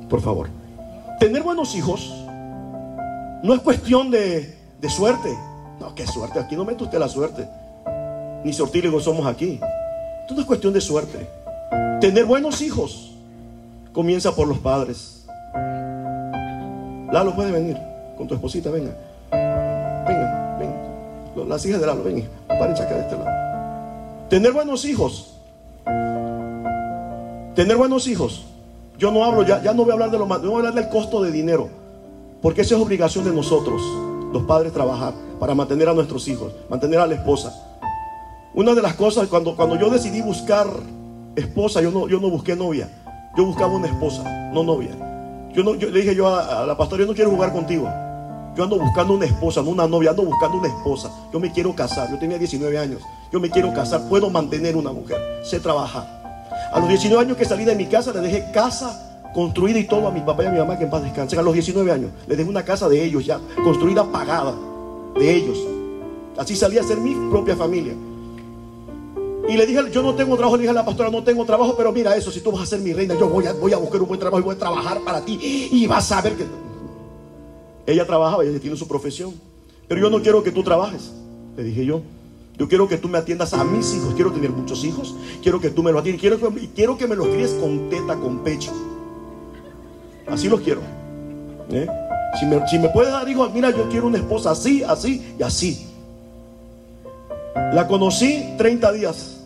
por 0.08 0.22
favor. 0.22 0.50
Tener 1.20 1.42
buenos 1.42 1.76
hijos 1.76 2.14
no 3.44 3.54
es 3.54 3.62
cuestión 3.62 4.12
de, 4.12 4.56
de 4.80 4.90
suerte. 4.90 5.36
No, 5.80 5.96
qué 5.96 6.06
suerte. 6.06 6.40
Aquí 6.40 6.56
no 6.56 6.66
mete 6.66 6.84
usted 6.84 7.00
la 7.00 7.10
suerte. 7.10 7.48
Ni 8.44 8.54
sortílegos 8.54 9.04
somos 9.04 9.26
aquí. 9.26 9.60
Esto 10.22 10.36
no 10.36 10.42
es 10.42 10.46
cuestión 10.46 10.72
de 10.72 10.82
suerte. 10.82 11.28
Tener 12.00 12.24
buenos 12.24 12.62
hijos 12.62 13.12
comienza 13.92 14.34
por 14.34 14.48
los 14.48 14.60
padres. 14.60 15.26
Lalo 17.12 17.36
puede 17.36 17.52
venir 17.52 17.78
con 18.18 18.26
tu 18.26 18.36
esposita, 18.36 18.70
venga. 18.70 18.96
Venga, 19.32 20.58
venga. 20.58 21.46
Las 21.46 21.66
hijas 21.66 21.82
de 21.82 21.88
Lalo, 21.88 22.04
venga. 22.04 22.26
Párense 22.48 22.84
acá 22.84 22.96
de 22.96 23.02
este 23.02 23.18
lado. 23.18 24.30
Tener 24.30 24.54
buenos 24.54 24.86
hijos. 24.86 25.34
Tener 27.56 27.76
buenos 27.76 28.08
hijos. 28.08 28.46
Yo 28.98 29.12
no 29.12 29.26
hablo, 29.26 29.44
ya, 29.44 29.62
ya 29.62 29.74
no 29.74 29.84
voy 29.84 29.92
a 29.92 29.94
hablar 29.94 30.12
de 30.12 30.20
lo 30.20 30.26
más, 30.26 30.42
no 30.42 30.52
voy 30.52 30.56
a 30.64 30.70
hablar 30.70 30.82
del 30.82 30.90
costo 30.90 31.22
de 31.22 31.32
dinero. 31.32 31.68
Porque 32.42 32.62
esa 32.62 32.76
es 32.76 32.82
obligación 32.82 33.26
de 33.26 33.32
nosotros, 33.32 33.82
los 34.32 34.44
padres, 34.44 34.72
trabajar 34.72 35.14
para 35.38 35.54
mantener 35.54 35.90
a 35.90 35.94
nuestros 35.94 36.30
hijos, 36.30 36.54
mantener 36.70 37.00
a 37.00 37.08
la 37.08 37.16
esposa. 37.16 37.54
Una 38.54 38.74
de 38.74 38.82
las 38.82 38.94
cosas, 38.96 39.28
cuando, 39.28 39.58
cuando 39.58 39.76
yo 39.76 39.90
decidí 39.90 40.22
buscar 40.22 40.68
esposa, 41.36 41.82
yo 41.82 41.92
no, 41.92 42.08
yo 42.08 42.20
no 42.20 42.30
busqué 42.30 42.56
novia. 42.56 42.90
Yo 43.38 43.46
buscaba 43.46 43.74
una 43.74 43.88
esposa, 43.88 44.24
no 44.54 44.64
novia. 44.64 44.92
Yo, 45.54 45.64
no, 45.64 45.76
yo 45.76 45.90
le 45.90 46.02
dije 46.02 46.16
yo 46.16 46.28
a, 46.28 46.66
la 46.66 46.78
pastora, 46.78 47.02
yo 47.02 47.08
no 47.08 47.14
quiero 47.14 47.32
jugar 47.32 47.52
contigo. 47.52 47.90
Yo 48.56 48.64
ando 48.64 48.78
buscando 48.78 49.14
una 49.14 49.26
esposa, 49.26 49.62
no 49.62 49.70
una 49.70 49.88
novia, 49.88 50.12
ando 50.12 50.24
buscando 50.24 50.58
una 50.58 50.68
esposa. 50.68 51.12
Yo 51.32 51.40
me 51.40 51.52
quiero 51.52 51.74
casar, 51.74 52.10
yo 52.10 52.18
tenía 52.20 52.38
19 52.38 52.78
años. 52.78 53.02
Yo 53.32 53.40
me 53.40 53.50
quiero 53.50 53.74
casar, 53.74 54.02
puedo 54.10 54.30
mantener 54.30 54.76
una 54.76 54.92
mujer, 54.92 55.18
sé 55.44 55.60
trabajar. 55.60 56.20
A 56.74 56.80
los 56.80 56.90
19 56.90 57.24
años 57.24 57.38
que 57.38 57.46
salí 57.46 57.64
de 57.64 57.76
mi 57.76 57.86
casa, 57.86 58.12
le 58.12 58.20
dejé 58.20 58.52
casa 58.52 59.06
construida 59.34 59.80
y 59.80 59.86
todo 59.86 60.08
a 60.08 60.12
mi 60.12 60.22
papá 60.22 60.44
y 60.44 60.48
a 60.48 60.52
mi 60.52 60.58
mamá 60.58 60.78
que 60.78 60.86
en 60.86 60.90
paz 60.90 61.04
descansen. 61.04 61.40
A 61.40 61.42
los 61.42 61.54
19 61.54 61.92
años, 61.92 62.12
le 62.28 62.36
dejé 62.36 62.50
una 62.50 62.64
casa 62.64 62.90
de 62.90 63.04
ellos 63.04 63.26
ya, 63.26 63.40
construida, 63.64 64.04
pagada, 64.12 64.54
de 65.16 65.36
ellos. 65.36 65.58
Así 66.38 66.56
salí 66.56 66.78
a 66.78 66.84
ser 66.84 66.98
mi 66.98 67.16
propia 67.30 67.56
familia. 67.56 67.94
Y 69.50 69.58
le 69.58 69.66
dije, 69.66 69.82
yo 69.92 70.04
no 70.04 70.14
tengo 70.14 70.36
trabajo, 70.36 70.58
le 70.58 70.62
dije 70.62 70.70
a 70.70 70.76
la 70.76 70.86
pastora, 70.86 71.10
no 71.10 71.24
tengo 71.24 71.44
trabajo, 71.44 71.76
pero 71.76 71.92
mira 71.92 72.16
eso, 72.16 72.30
si 72.30 72.40
tú 72.40 72.52
vas 72.52 72.62
a 72.62 72.66
ser 72.68 72.82
mi 72.82 72.94
reina, 72.94 73.16
yo 73.20 73.28
voy 73.28 73.48
a, 73.48 73.54
buscar 73.54 74.00
un 74.00 74.08
buen 74.08 74.20
trabajo 74.20 74.40
y 74.40 74.44
voy 74.44 74.54
a 74.54 74.60
trabajar 74.60 75.02
para 75.04 75.26
ti. 75.26 75.40
Y 75.72 75.88
vas 75.88 76.12
a 76.12 76.22
ver 76.22 76.36
que... 76.36 76.46
Ella 77.88 78.06
trabajaba, 78.06 78.44
ella 78.44 78.60
tiene 78.60 78.78
su 78.78 78.88
profesión. 78.88 79.34
Pero 79.88 80.02
yo 80.02 80.12
no 80.12 80.22
quiero 80.22 80.44
que 80.44 80.52
tú 80.52 80.62
trabajes, 80.62 81.12
le 81.58 81.64
dije 81.64 81.84
yo. 81.84 82.02
Yo 82.60 82.68
quiero 82.68 82.88
que 82.88 82.98
tú 82.98 83.08
me 83.08 83.18
atiendas 83.18 83.54
a 83.54 83.64
mis 83.64 83.96
hijos. 83.96 84.14
Quiero 84.14 84.32
tener 84.32 84.52
muchos 84.52 84.84
hijos. 84.84 85.16
Quiero 85.42 85.60
que 85.60 85.72
tú 85.72 85.82
me 85.82 85.92
los 85.92 86.02
atiendas. 86.02 86.22
Quiero, 86.22 86.38
quiero 86.76 86.98
que 86.98 87.08
me 87.08 87.16
los 87.16 87.28
críes 87.30 87.52
con 87.54 87.90
teta, 87.90 88.18
con 88.18 88.44
pecho. 88.44 88.72
Así 90.28 90.48
los 90.48 90.62
quiero. 90.62 90.82
¿Eh? 91.72 91.88
Si, 92.40 92.46
me, 92.46 92.68
si 92.68 92.78
me 92.78 92.90
puedes 92.90 93.12
dar 93.12 93.28
hijos, 93.28 93.52
mira, 93.52 93.72
yo 93.72 93.90
quiero 93.90 94.06
una 94.06 94.20
esposa 94.20 94.52
así, 94.52 94.84
así 94.84 95.36
y 95.40 95.42
así. 95.42 95.88
La 97.74 97.88
conocí 97.88 98.44
30 98.58 98.92
días. 98.92 99.39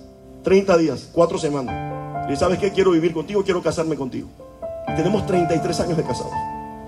30 0.43 0.77
días, 0.77 1.09
4 1.13 1.37
semanas. 1.37 2.29
Y 2.31 2.35
sabes 2.35 2.59
qué? 2.59 2.71
Quiero 2.71 2.91
vivir 2.91 3.13
contigo, 3.13 3.43
quiero 3.43 3.61
casarme 3.61 3.95
contigo. 3.95 4.27
Tenemos 4.95 5.25
33 5.25 5.79
años 5.79 5.97
de 5.97 6.03
casados. 6.03 6.33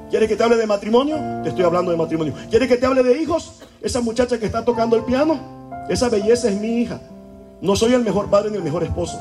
¿Quieres 0.10 0.30
que 0.30 0.36
te 0.36 0.44
hable 0.44 0.58
de 0.58 0.68
matrimonio? 0.68 1.18
Te 1.44 1.50
estoy 1.50 1.64
hablando 1.64 1.92
de 1.92 1.98
matrimonio. 1.98 2.34
¿Quieres 2.50 2.68
que 2.68 2.78
te 2.78 2.86
hable 2.86 3.04
de 3.04 3.22
hijos? 3.22 3.54
Esa 3.82 4.02
muchacha 4.02 4.38
que 4.38 4.46
está 4.46 4.64
tocando 4.64 4.96
el 4.96 5.04
piano, 5.04 5.40
esa 5.90 6.10
belleza 6.10 6.50
es 6.50 6.60
mi 6.60 6.82
hija. 6.82 7.02
No 7.62 7.76
soy 7.76 7.94
el 7.94 8.04
mejor 8.04 8.30
padre 8.30 8.52
ni 8.52 8.58
el 8.58 8.64
mejor 8.64 8.84
esposo. 8.84 9.18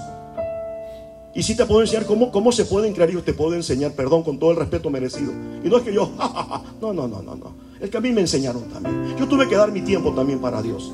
Y 1.34 1.42
sí 1.42 1.56
te 1.56 1.64
puedo 1.66 1.80
enseñar 1.80 2.06
cómo, 2.06 2.30
cómo 2.30 2.52
se 2.52 2.64
pueden 2.64 2.92
crear 2.92 3.10
hijos, 3.10 3.24
te 3.24 3.32
puedo 3.32 3.54
enseñar, 3.54 3.92
perdón, 3.92 4.22
con 4.22 4.38
todo 4.38 4.52
el 4.52 4.56
respeto 4.56 4.88
merecido. 4.90 5.32
Y 5.64 5.68
no 5.68 5.78
es 5.78 5.82
que 5.82 5.92
yo, 5.92 6.10
ja, 6.18 6.28
ja, 6.28 6.44
ja. 6.44 6.62
no, 6.80 6.92
no, 6.92 7.08
no, 7.08 7.22
no, 7.22 7.34
no. 7.34 7.54
Es 7.80 7.90
que 7.90 7.96
a 7.96 8.00
mí 8.00 8.12
me 8.12 8.20
enseñaron 8.20 8.62
también. 8.64 9.16
Yo 9.16 9.26
tuve 9.26 9.48
que 9.48 9.56
dar 9.56 9.72
mi 9.72 9.80
tiempo 9.80 10.12
también 10.12 10.38
para 10.38 10.62
Dios. 10.62 10.92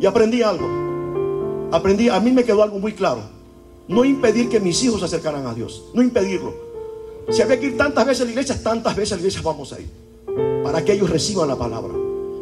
Y 0.00 0.06
aprendí 0.06 0.42
algo. 0.42 0.87
Aprendí, 1.70 2.08
a 2.08 2.18
mí 2.20 2.30
me 2.30 2.44
quedó 2.44 2.62
algo 2.62 2.78
muy 2.78 2.92
claro. 2.92 3.20
No 3.88 4.04
impedir 4.04 4.48
que 4.48 4.60
mis 4.60 4.82
hijos 4.82 5.00
se 5.00 5.06
acercaran 5.06 5.46
a 5.46 5.54
Dios. 5.54 5.84
No 5.94 6.02
impedirlo. 6.02 6.54
Si 7.30 7.42
había 7.42 7.60
que 7.60 7.66
ir 7.66 7.76
tantas 7.76 8.06
veces 8.06 8.22
a 8.22 8.24
la 8.24 8.30
iglesia, 8.30 8.62
tantas 8.62 8.96
veces 8.96 9.12
a 9.12 9.16
la 9.16 9.20
iglesia 9.20 9.42
vamos 9.42 9.72
a 9.72 9.80
ir. 9.80 9.90
Para 10.62 10.84
que 10.84 10.92
ellos 10.92 11.10
reciban 11.10 11.48
la 11.48 11.56
palabra. 11.56 11.92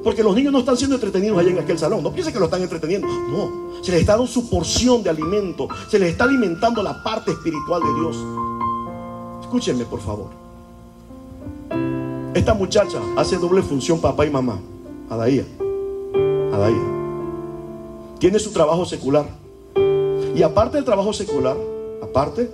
Porque 0.05 0.23
los 0.23 0.37
niños 0.37 0.53
no 0.53 0.61
están 0.61 0.77
siendo 0.77 0.95
entretenidos 0.95 1.39
allá 1.39 1.51
en 1.51 1.59
aquel 1.59 1.79
salón. 1.79 2.03
No 2.03 2.13
piensen 2.13 2.33
que 2.33 2.39
lo 2.39 2.45
están 2.45 2.63
entreteniendo. 2.63 3.09
No. 3.09 3.83
Se 3.83 3.91
les 3.91 4.01
está 4.01 4.13
dando 4.13 4.29
su 4.29 4.49
porción 4.49 5.03
de 5.03 5.11
alimento. 5.11 5.69
Se 5.91 5.99
les 5.99 6.11
está 6.11 6.25
alimentando 6.25 6.83
la 6.83 7.03
parte 7.03 7.33
espiritual 7.33 7.83
de 7.83 8.01
Dios. 8.01 8.17
Escúchenme, 9.43 9.85
por 9.85 10.01
favor. 10.01 10.31
Esta 12.35 12.55
muchacha 12.55 13.01
hace 13.17 13.37
doble 13.37 13.63
función 13.63 14.01
papá 14.01 14.25
y 14.27 14.31
mamá. 14.31 14.61
Adaía. 15.11 15.45
Adaía. 16.53 16.96
Tiene 18.19 18.39
su 18.39 18.53
trabajo 18.53 18.85
secular. 18.85 19.27
Y 20.35 20.43
aparte 20.43 20.77
del 20.77 20.85
trabajo 20.85 21.13
secular, 21.13 21.57
aparte, 22.03 22.51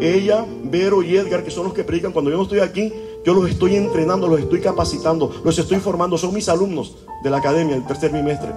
ella, 0.00 0.44
Vero 0.64 1.02
y 1.02 1.16
Edgar, 1.16 1.44
que 1.44 1.50
son 1.50 1.64
los 1.64 1.74
que 1.74 1.84
predican, 1.84 2.12
cuando 2.12 2.30
yo 2.30 2.36
no 2.36 2.44
estoy 2.44 2.60
aquí, 2.60 2.92
yo 3.24 3.34
los 3.34 3.48
estoy 3.48 3.76
entrenando, 3.76 4.28
los 4.28 4.40
estoy 4.40 4.60
capacitando, 4.60 5.32
los 5.44 5.58
estoy 5.58 5.78
formando, 5.78 6.16
son 6.18 6.34
mis 6.34 6.48
alumnos 6.48 6.96
de 7.22 7.30
la 7.30 7.38
academia, 7.38 7.74
del 7.74 7.86
tercer 7.86 8.12
bimestre. 8.12 8.50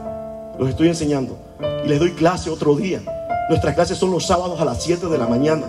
Los 0.60 0.70
estoy 0.70 0.88
enseñando. 0.88 1.38
Y 1.84 1.88
les 1.88 2.00
doy 2.00 2.12
clase 2.12 2.50
otro 2.50 2.76
día. 2.76 3.02
Nuestras 3.50 3.76
clases 3.76 3.98
son 3.98 4.12
los 4.12 4.26
sábados 4.26 4.60
a 4.62 4.66
las 4.66 4.84
7 4.84 5.08
de 5.08 5.18
la 5.18 5.28
mañana. 5.28 5.66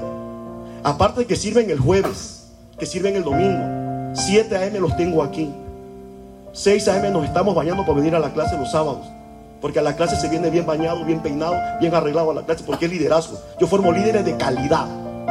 Aparte 0.84 1.26
que 1.26 1.36
sirven 1.36 1.70
el 1.70 1.78
jueves, 1.78 2.48
que 2.78 2.86
sirven 2.86 3.16
el 3.16 3.24
domingo. 3.24 4.12
7 4.14 4.56
a.m. 4.56 4.80
los 4.80 4.96
tengo 4.96 5.22
aquí. 5.22 5.50
6 6.52 6.88
a.m. 6.88 7.10
nos 7.10 7.24
estamos 7.24 7.54
bañando 7.54 7.84
para 7.84 7.98
venir 7.98 8.14
a 8.14 8.18
la 8.18 8.32
clase 8.32 8.56
los 8.56 8.70
sábados. 8.70 9.06
Porque 9.62 9.78
a 9.78 9.82
la 9.82 9.94
clase 9.94 10.16
se 10.16 10.28
viene 10.28 10.50
bien 10.50 10.66
bañado, 10.66 11.04
bien 11.04 11.22
peinado, 11.22 11.54
bien 11.80 11.94
arreglado 11.94 12.32
a 12.32 12.34
la 12.34 12.44
clase, 12.44 12.64
porque 12.66 12.86
es 12.86 12.90
liderazgo. 12.90 13.38
Yo 13.60 13.68
formo 13.68 13.92
líderes 13.92 14.24
de 14.24 14.36
calidad. 14.36 14.88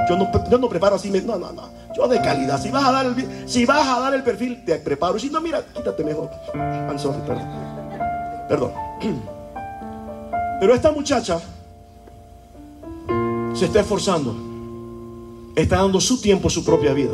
Yo 0.10 0.18
no, 0.18 0.32
yo 0.50 0.58
no 0.58 0.70
preparo 0.70 0.96
así, 0.96 1.12
no, 1.12 1.38
no, 1.38 1.52
no. 1.52 1.70
Yo 1.96 2.08
de 2.08 2.22
calidad. 2.22 2.60
Si 2.60 2.72
vas 2.72 2.86
a 2.86 2.92
dar 2.94 3.06
el, 3.06 3.50
si 3.50 3.66
vas 3.66 3.86
a 3.86 4.00
dar 4.00 4.14
el 4.14 4.24
perfil, 4.24 4.64
te 4.66 4.76
preparo. 4.78 5.20
Si 5.20 5.30
no, 5.30 5.42
mira, 5.42 5.62
quítate 5.76 6.04
mejor. 6.06 6.30
I'm 6.54 6.98
perdón. 7.28 7.48
Perdón. 8.48 8.72
Pero 10.62 10.74
esta 10.74 10.92
muchacha 10.92 11.42
se 13.54 13.66
está 13.66 13.82
esforzando. 13.82 14.34
Está 15.56 15.78
dando 15.78 16.00
su 16.00 16.22
tiempo, 16.22 16.50
su 16.50 16.64
propia 16.64 16.94
vida. 16.94 17.12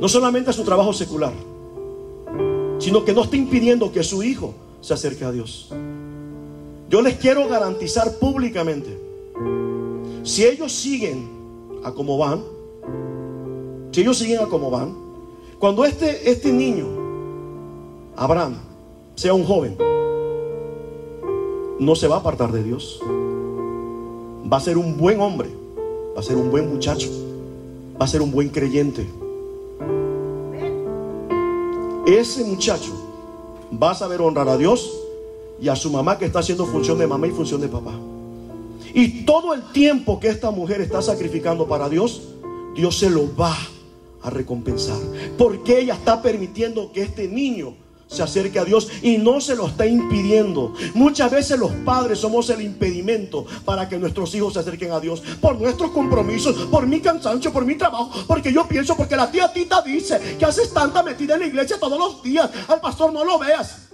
No 0.00 0.06
solamente 0.06 0.50
a 0.50 0.52
su 0.52 0.64
trabajo 0.64 0.92
secular, 0.92 1.32
sino 2.78 3.04
que 3.04 3.14
no 3.14 3.22
está 3.22 3.36
impidiendo 3.36 3.90
que 3.90 4.02
su 4.04 4.22
hijo 4.22 4.54
se 4.80 4.94
acerque 4.94 5.24
a 5.24 5.32
Dios. 5.32 5.70
Yo 6.88 7.02
les 7.02 7.16
quiero 7.16 7.46
garantizar 7.48 8.14
públicamente, 8.18 8.98
si 10.22 10.46
ellos 10.46 10.72
siguen 10.72 11.28
a 11.84 11.92
como 11.92 12.16
van, 12.16 12.42
si 13.92 14.00
ellos 14.00 14.16
siguen 14.16 14.40
a 14.40 14.46
como 14.46 14.70
van, 14.70 14.96
cuando 15.58 15.84
este, 15.84 16.30
este 16.30 16.50
niño, 16.50 16.86
Abraham, 18.16 18.56
sea 19.16 19.34
un 19.34 19.44
joven, 19.44 19.76
no 21.78 21.94
se 21.94 22.08
va 22.08 22.16
a 22.16 22.18
apartar 22.20 22.52
de 22.52 22.62
Dios. 22.62 23.00
Va 24.50 24.56
a 24.56 24.60
ser 24.60 24.78
un 24.78 24.96
buen 24.96 25.20
hombre, 25.20 25.50
va 26.16 26.20
a 26.20 26.22
ser 26.22 26.36
un 26.36 26.50
buen 26.50 26.70
muchacho, 26.70 27.10
va 28.00 28.06
a 28.06 28.08
ser 28.08 28.22
un 28.22 28.30
buen 28.30 28.48
creyente. 28.48 29.06
Ese 32.06 32.44
muchacho 32.44 32.92
va 33.70 33.90
a 33.90 33.94
saber 33.94 34.22
honrar 34.22 34.48
a 34.48 34.56
Dios 34.56 34.97
y 35.60 35.68
a 35.68 35.76
su 35.76 35.90
mamá 35.90 36.18
que 36.18 36.26
está 36.26 36.40
haciendo 36.40 36.66
función 36.66 36.98
de 36.98 37.06
mamá 37.06 37.26
y 37.26 37.30
función 37.30 37.60
de 37.60 37.68
papá. 37.68 37.94
Y 38.94 39.24
todo 39.24 39.54
el 39.54 39.62
tiempo 39.72 40.18
que 40.18 40.28
esta 40.28 40.50
mujer 40.50 40.80
está 40.80 41.02
sacrificando 41.02 41.66
para 41.66 41.88
Dios, 41.88 42.22
Dios 42.74 42.98
se 42.98 43.10
lo 43.10 43.34
va 43.36 43.56
a 44.22 44.30
recompensar. 44.30 44.98
Porque 45.36 45.80
ella 45.80 45.94
está 45.94 46.22
permitiendo 46.22 46.92
que 46.92 47.02
este 47.02 47.28
niño 47.28 47.74
se 48.08 48.22
acerque 48.22 48.58
a 48.58 48.64
Dios 48.64 48.88
y 49.02 49.18
no 49.18 49.40
se 49.40 49.54
lo 49.54 49.66
está 49.66 49.86
impidiendo. 49.86 50.74
Muchas 50.94 51.30
veces 51.30 51.58
los 51.58 51.70
padres 51.84 52.18
somos 52.18 52.48
el 52.50 52.62
impedimento 52.62 53.44
para 53.64 53.88
que 53.88 53.98
nuestros 53.98 54.34
hijos 54.34 54.54
se 54.54 54.60
acerquen 54.60 54.92
a 54.92 55.00
Dios 55.00 55.22
por 55.40 55.60
nuestros 55.60 55.90
compromisos, 55.90 56.56
por 56.70 56.86
mi 56.86 57.00
cansancio, 57.00 57.52
por 57.52 57.66
mi 57.66 57.74
trabajo, 57.74 58.10
porque 58.26 58.52
yo 58.52 58.66
pienso, 58.66 58.96
porque 58.96 59.16
la 59.16 59.30
tía 59.30 59.52
Tita 59.52 59.82
dice 59.82 60.36
que 60.38 60.44
haces 60.44 60.72
tanta 60.72 61.02
metida 61.02 61.34
en 61.34 61.40
la 61.40 61.46
iglesia 61.46 61.78
todos 61.78 61.98
los 61.98 62.22
días, 62.22 62.50
al 62.68 62.80
pastor 62.80 63.12
no 63.12 63.24
lo 63.24 63.38
veas. 63.38 63.87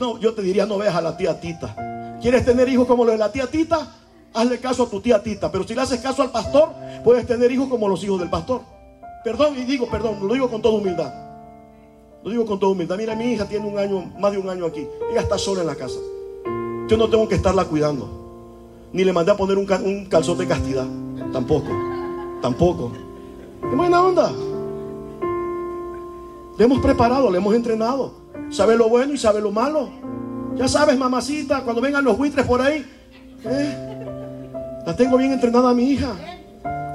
No, 0.00 0.18
yo 0.18 0.32
te 0.32 0.40
diría 0.40 0.64
no 0.64 0.78
veas 0.78 0.94
a 0.94 1.02
la 1.02 1.14
tía 1.14 1.38
Tita. 1.38 2.18
¿Quieres 2.22 2.44
tener 2.44 2.66
hijos 2.70 2.86
como 2.86 3.04
los 3.04 3.12
de 3.12 3.18
la 3.18 3.30
tía 3.30 3.46
Tita? 3.46 3.96
Hazle 4.32 4.58
caso 4.58 4.84
a 4.84 4.88
tu 4.88 5.00
tía 5.00 5.22
Tita, 5.22 5.52
pero 5.52 5.64
si 5.64 5.74
le 5.74 5.82
haces 5.82 6.00
caso 6.00 6.22
al 6.22 6.30
pastor, 6.30 6.70
puedes 7.04 7.26
tener 7.26 7.52
hijos 7.52 7.68
como 7.68 7.86
los 7.86 8.02
hijos 8.02 8.18
del 8.18 8.30
pastor. 8.30 8.62
Perdón, 9.22 9.58
y 9.58 9.64
digo 9.64 9.90
perdón, 9.90 10.26
lo 10.26 10.32
digo 10.32 10.48
con 10.48 10.62
toda 10.62 10.78
humildad. 10.78 11.12
Lo 12.24 12.30
digo 12.30 12.46
con 12.46 12.58
toda 12.58 12.72
humildad. 12.72 12.96
Mira, 12.96 13.14
mi 13.14 13.32
hija 13.32 13.44
tiene 13.46 13.66
un 13.66 13.78
año, 13.78 14.10
más 14.18 14.32
de 14.32 14.38
un 14.38 14.48
año 14.48 14.64
aquí. 14.64 14.86
Ella 15.10 15.20
está 15.20 15.36
sola 15.36 15.60
en 15.60 15.66
la 15.66 15.74
casa. 15.74 15.98
Yo 16.88 16.96
no 16.96 17.08
tengo 17.10 17.28
que 17.28 17.34
estarla 17.34 17.66
cuidando. 17.66 18.08
Ni 18.92 19.04
le 19.04 19.12
mandé 19.12 19.32
a 19.32 19.36
poner 19.36 19.58
un, 19.58 19.70
un 19.84 20.06
calzón 20.06 20.38
de 20.38 20.46
castidad. 20.46 20.86
Tampoco. 21.30 21.68
Tampoco. 22.40 22.92
¿Qué 23.60 23.76
buena 23.76 24.02
onda? 24.02 24.32
Le 26.56 26.64
hemos 26.64 26.80
preparado, 26.80 27.30
le 27.30 27.38
hemos 27.38 27.54
entrenado. 27.54 28.19
Sabe 28.50 28.76
lo 28.76 28.88
bueno 28.88 29.12
y 29.12 29.18
sabe 29.18 29.40
lo 29.40 29.50
malo. 29.50 29.90
Ya 30.56 30.68
sabes, 30.68 30.98
mamacita, 30.98 31.62
cuando 31.62 31.80
vengan 31.80 32.04
los 32.04 32.18
buitres 32.18 32.44
por 32.46 32.60
ahí. 32.60 32.84
¿eh? 33.44 34.82
La 34.86 34.94
tengo 34.96 35.16
bien 35.16 35.32
entrenada 35.32 35.70
a 35.70 35.74
mi 35.74 35.90
hija. 35.90 36.12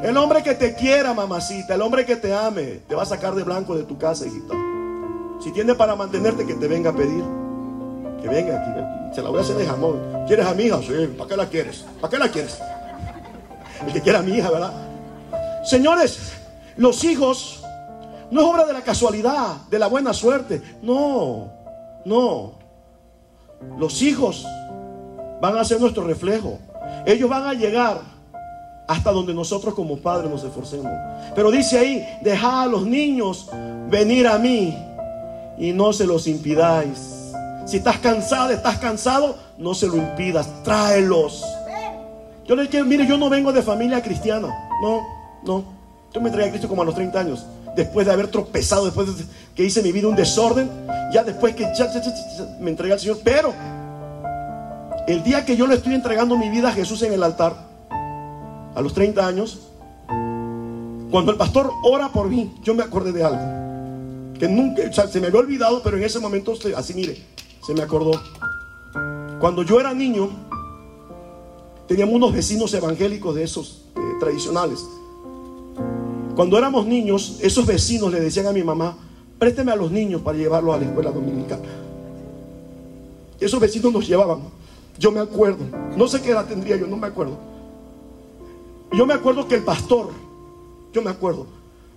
El 0.04 0.18
hombre 0.18 0.44
que 0.44 0.54
te 0.54 0.76
quiera, 0.76 1.14
mamacita, 1.14 1.76
el 1.76 1.82
hombre 1.82 2.06
que 2.06 2.16
te 2.16 2.34
ame, 2.34 2.82
te 2.88 2.94
va 2.94 3.04
a 3.04 3.06
sacar 3.06 3.34
de 3.34 3.44
blanco 3.44 3.76
de 3.76 3.84
tu 3.84 3.98
casa, 3.98 4.26
hijita. 4.28 4.54
Si 5.42 5.52
tiene 5.52 5.74
para 5.76 5.96
mantenerte, 5.96 6.46
que 6.46 6.54
te 6.56 6.68
venga 6.68 6.92
a 6.92 6.96
pedir. 6.96 7.24
Que 8.22 8.28
venga 8.28 8.62
aquí. 8.62 9.16
Se 9.16 9.22
la 9.22 9.30
voy 9.30 9.40
a 9.40 9.42
hacer 9.42 9.56
de 9.56 9.66
jamón. 9.66 10.00
¿Quieres 10.28 10.46
a 10.46 10.54
mi 10.54 10.64
hija? 10.64 10.80
Sí. 10.82 11.08
¿Para 11.18 11.30
qué 11.30 11.38
la 11.38 11.50
quieres? 11.50 11.86
¿Para 12.02 12.12
qué 12.12 12.20
la 12.20 12.30
quieres? 12.30 12.60
El 13.86 13.94
que 13.94 14.02
quiera 14.02 14.20
a 14.20 14.22
mi 14.22 14.34
hija, 14.34 14.52
¿verdad? 14.52 14.74
Señores, 15.64 16.34
los 16.78 17.04
hijos 17.04 17.65
no 18.32 18.42
es 18.42 18.48
obra 18.48 18.66
de 18.66 18.74
la 18.74 18.82
casualidad, 18.82 19.58
de 19.70 19.80
la 19.80 19.88
buena 19.88 20.14
suerte. 20.14 20.62
No, 20.82 21.52
no. 22.06 22.54
Los 23.78 24.02
hijos 24.02 24.46
van 25.42 25.58
a 25.58 25.64
ser 25.64 25.80
nuestro 25.80 26.04
reflejo. 26.04 26.60
Ellos 27.06 27.30
van 27.30 27.46
a 27.46 27.54
llegar 27.54 28.02
hasta 28.88 29.12
donde 29.12 29.34
nosotros 29.34 29.74
como 29.74 29.98
padres 29.98 30.30
nos 30.30 30.44
esforcemos. 30.44 30.92
Pero 31.34 31.52
dice 31.52 31.80
ahí, 31.80 32.06
dejad 32.22 32.64
a 32.64 32.66
los 32.68 32.86
niños 32.86 33.50
venir 33.90 34.28
a 34.28 34.38
mí 34.38 34.78
y 35.58 35.72
no 35.72 35.94
se 35.94 36.06
los 36.06 36.28
impidáis. 36.28 37.34
Si 37.66 37.78
estás 37.78 37.98
cansado, 38.00 38.52
estás 38.52 38.78
cansado, 38.78 39.38
no 39.58 39.74
se 39.74 39.88
lo 39.88 39.98
impidas, 39.98 40.48
tráelos. 40.64 41.44
Yo 42.46 42.56
le 42.56 42.68
quiero, 42.70 42.86
mire, 42.86 43.08
yo 43.08 43.18
no 43.18 43.30
vengo 43.30 43.52
de 43.52 43.64
familia 43.64 44.04
cristiana. 44.04 44.50
No, 44.82 45.02
no. 45.44 45.64
Yo 46.14 46.22
me 46.22 46.30
entregué 46.30 46.50
a 46.50 46.52
Cristo 46.52 46.70
como 46.70 46.84
a 46.84 46.86
los 46.86 46.94
30 46.94 47.20
años. 47.20 47.46
Después 47.76 48.06
de 48.06 48.14
haber 48.14 48.28
tropezado, 48.28 48.86
después 48.86 49.18
de 49.18 49.26
que 49.56 49.64
hice 49.64 49.82
mi 49.82 49.92
vida 49.92 50.08
un 50.08 50.16
desorden. 50.16 50.70
Ya 51.14 51.24
después 51.24 51.56
que 51.56 51.64
ya, 51.78 51.92
me 52.60 52.72
entregué 52.72 52.94
al 52.94 53.00
Señor. 53.00 53.20
Pero 53.24 53.54
el 55.08 55.24
día 55.24 55.46
que 55.46 55.56
yo 55.56 55.68
le 55.68 55.76
estoy 55.76 55.94
entregando 55.94 56.38
mi 56.38 56.50
vida 56.50 56.70
a 56.70 56.72
Jesús 56.72 57.02
en 57.04 57.14
el 57.14 57.24
altar, 57.24 57.56
a 58.74 58.82
los 58.82 58.94
30 58.94 59.26
años, 59.26 59.60
cuando 61.12 61.32
el 61.32 61.38
pastor 61.38 61.72
ora 61.84 62.10
por 62.12 62.30
mí, 62.30 62.56
yo 62.64 62.74
me 62.74 62.84
acordé 62.84 63.12
de 63.12 63.24
algo 63.24 63.66
que 64.38 64.48
nunca, 64.48 64.92
se 65.08 65.20
me 65.20 65.28
había 65.28 65.40
olvidado, 65.40 65.82
pero 65.84 65.98
en 65.98 66.04
ese 66.04 66.20
momento, 66.20 66.54
así 66.76 66.94
mire, 66.94 67.18
se 67.66 67.74
me 67.74 67.82
acordó. 67.82 68.12
Cuando 69.40 69.64
yo 69.64 69.80
era 69.80 69.94
niño, 69.94 70.30
teníamos 71.88 72.16
unos 72.16 72.34
vecinos 72.34 72.74
evangélicos 72.74 73.36
de 73.36 73.44
esos 73.44 73.86
eh, 73.96 74.00
tradicionales. 74.20 74.80
Cuando 76.36 76.58
éramos 76.58 76.86
niños, 76.86 77.40
esos 77.42 77.66
vecinos 77.66 78.12
le 78.12 78.20
decían 78.20 78.48
a 78.48 78.52
mi 78.52 78.64
mamá, 78.64 78.98
présteme 79.40 79.72
a 79.72 79.76
los 79.76 79.90
niños 79.90 80.22
para 80.22 80.38
llevarlos 80.38 80.76
a 80.76 80.80
la 80.80 80.86
escuela 80.86 81.12
dominical. 81.12 81.62
Esos 83.40 83.60
vecinos 83.60 83.94
nos 83.94 84.08
llevaban. 84.08 84.40
Yo 84.98 85.12
me 85.12 85.20
acuerdo, 85.20 85.60
no 85.98 86.08
sé 86.08 86.22
qué 86.22 86.32
edad 86.32 86.46
tendría 86.46 86.78
yo, 86.78 86.88
no 86.88 86.98
me 86.98 87.08
acuerdo. 87.08 87.38
Yo 88.92 89.06
me 89.06 89.14
acuerdo 89.14 89.48
que 89.48 89.56
el 89.56 89.64
pastor, 89.64 90.10
yo 90.94 91.02
me 91.02 91.10
acuerdo, 91.10 91.48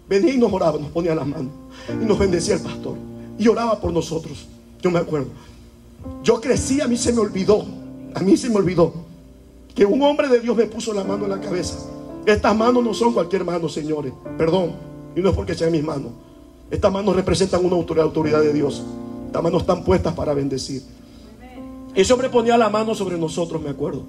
venía 0.09 0.35
y 0.35 0.39
nos 0.39 0.53
oraba, 0.53 0.79
nos 0.79 0.91
ponía 0.91 1.15
las 1.15 1.27
manos 1.27 1.53
y 1.91 2.05
nos 2.05 2.19
bendecía 2.19 2.55
el 2.55 2.61
pastor 2.61 2.97
y 3.39 3.47
oraba 3.47 3.81
por 3.81 3.93
nosotros. 3.93 4.47
Yo 4.83 4.91
me 4.91 4.99
acuerdo. 4.99 5.29
Yo 6.23 6.41
crecí, 6.41 6.81
a 6.81 6.89
mí 6.89 6.97
se 6.97 7.13
me 7.13 7.21
olvidó, 7.21 7.65
a 8.15 8.21
mí 8.21 8.37
se 8.37 8.49
me 8.49 8.57
olvidó 8.57 8.93
que 9.75 9.85
un 9.85 10.03
hombre 10.03 10.29
de 10.29 10.41
Dios 10.41 10.57
me 10.57 10.67
puso 10.67 10.93
la 10.93 11.05
mano 11.05 11.25
en 11.25 11.31
la 11.31 11.41
cabeza. 11.41 11.79
Estas 12.27 12.57
manos 12.57 12.85
no 12.85 12.95
son 12.95 13.13
cualquier 13.13 13.45
mano, 13.45 13.69
señores. 13.69 14.13
Perdón, 14.37 14.73
y 15.17 15.21
no 15.21 15.31
es 15.31 15.35
porque 15.35 15.55
sean 15.55 15.73
mis 15.73 15.83
manos. 15.83 16.13
Estas 16.71 16.93
manos 16.93 17.17
representan 17.17 17.65
una 17.65 17.77
autoridad, 17.77 18.07
autoridad 18.07 18.41
de 18.41 18.53
Dios. 18.53 18.83
Estas 19.27 19.43
manos 19.43 19.63
están 19.63 19.85
puestas 19.85 20.15
para 20.15 20.35
bendecir. 20.35 20.83
Ese 21.95 22.13
hombre 22.13 22.29
ponía 22.29 22.57
la 22.57 22.69
mano 22.69 22.95
sobre 22.95 23.19
nosotros, 23.19 23.61
me 23.63 23.71
acuerdo. 23.71 24.03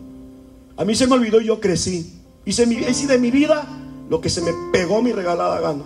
A 0.77 0.85
mí 0.85 0.95
se 0.95 1.07
me 1.07 1.13
olvidó 1.13 1.41
y 1.41 1.45
yo 1.45 1.59
crecí. 1.59 2.19
Hice, 2.45 2.65
mi, 2.65 2.75
de 2.75 3.17
mi 3.17 3.31
vida 3.31 3.67
lo 4.09 4.21
que 4.21 4.29
se 4.29 4.41
me 4.41 4.51
pegó 4.71 5.01
mi 5.01 5.11
regalada 5.11 5.59
gana. 5.59 5.83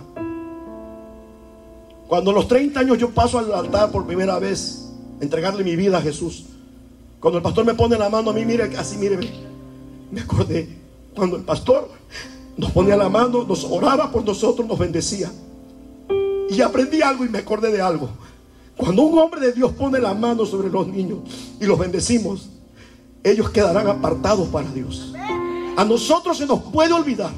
Cuando 2.08 2.30
a 2.30 2.34
los 2.34 2.48
30 2.48 2.80
años 2.80 2.98
yo 2.98 3.10
paso 3.10 3.38
al 3.38 3.52
altar 3.52 3.90
por 3.90 4.06
primera 4.06 4.38
vez, 4.38 4.90
entregarle 5.20 5.64
mi 5.64 5.76
vida 5.76 5.98
a 5.98 6.02
Jesús. 6.02 6.44
Cuando 7.20 7.38
el 7.38 7.42
pastor 7.42 7.64
me 7.64 7.74
pone 7.74 7.96
la 7.96 8.08
mano 8.08 8.30
a 8.30 8.34
mí, 8.34 8.44
mire, 8.44 8.64
así, 8.76 8.96
mire, 8.98 9.18
me 10.10 10.20
acordé. 10.20 10.83
Cuando 11.14 11.36
el 11.36 11.42
pastor 11.42 11.90
nos 12.56 12.70
ponía 12.72 12.96
la 12.96 13.08
mano, 13.08 13.44
nos 13.44 13.64
oraba 13.64 14.10
por 14.10 14.24
nosotros, 14.24 14.66
nos 14.66 14.78
bendecía. 14.78 15.30
Y 16.48 16.60
aprendí 16.60 17.02
algo 17.02 17.24
y 17.24 17.28
me 17.28 17.38
acordé 17.38 17.70
de 17.70 17.80
algo. 17.80 18.08
Cuando 18.76 19.02
un 19.02 19.18
hombre 19.18 19.40
de 19.40 19.52
Dios 19.52 19.72
pone 19.72 19.98
la 20.00 20.14
mano 20.14 20.44
sobre 20.44 20.68
los 20.68 20.86
niños 20.86 21.20
y 21.60 21.64
los 21.64 21.78
bendecimos, 21.78 22.48
ellos 23.22 23.50
quedarán 23.50 23.86
apartados 23.86 24.48
para 24.48 24.70
Dios. 24.70 25.14
A 25.76 25.84
nosotros 25.84 26.36
se 26.36 26.46
nos 26.46 26.60
puede 26.64 26.92
olvidar 26.92 27.32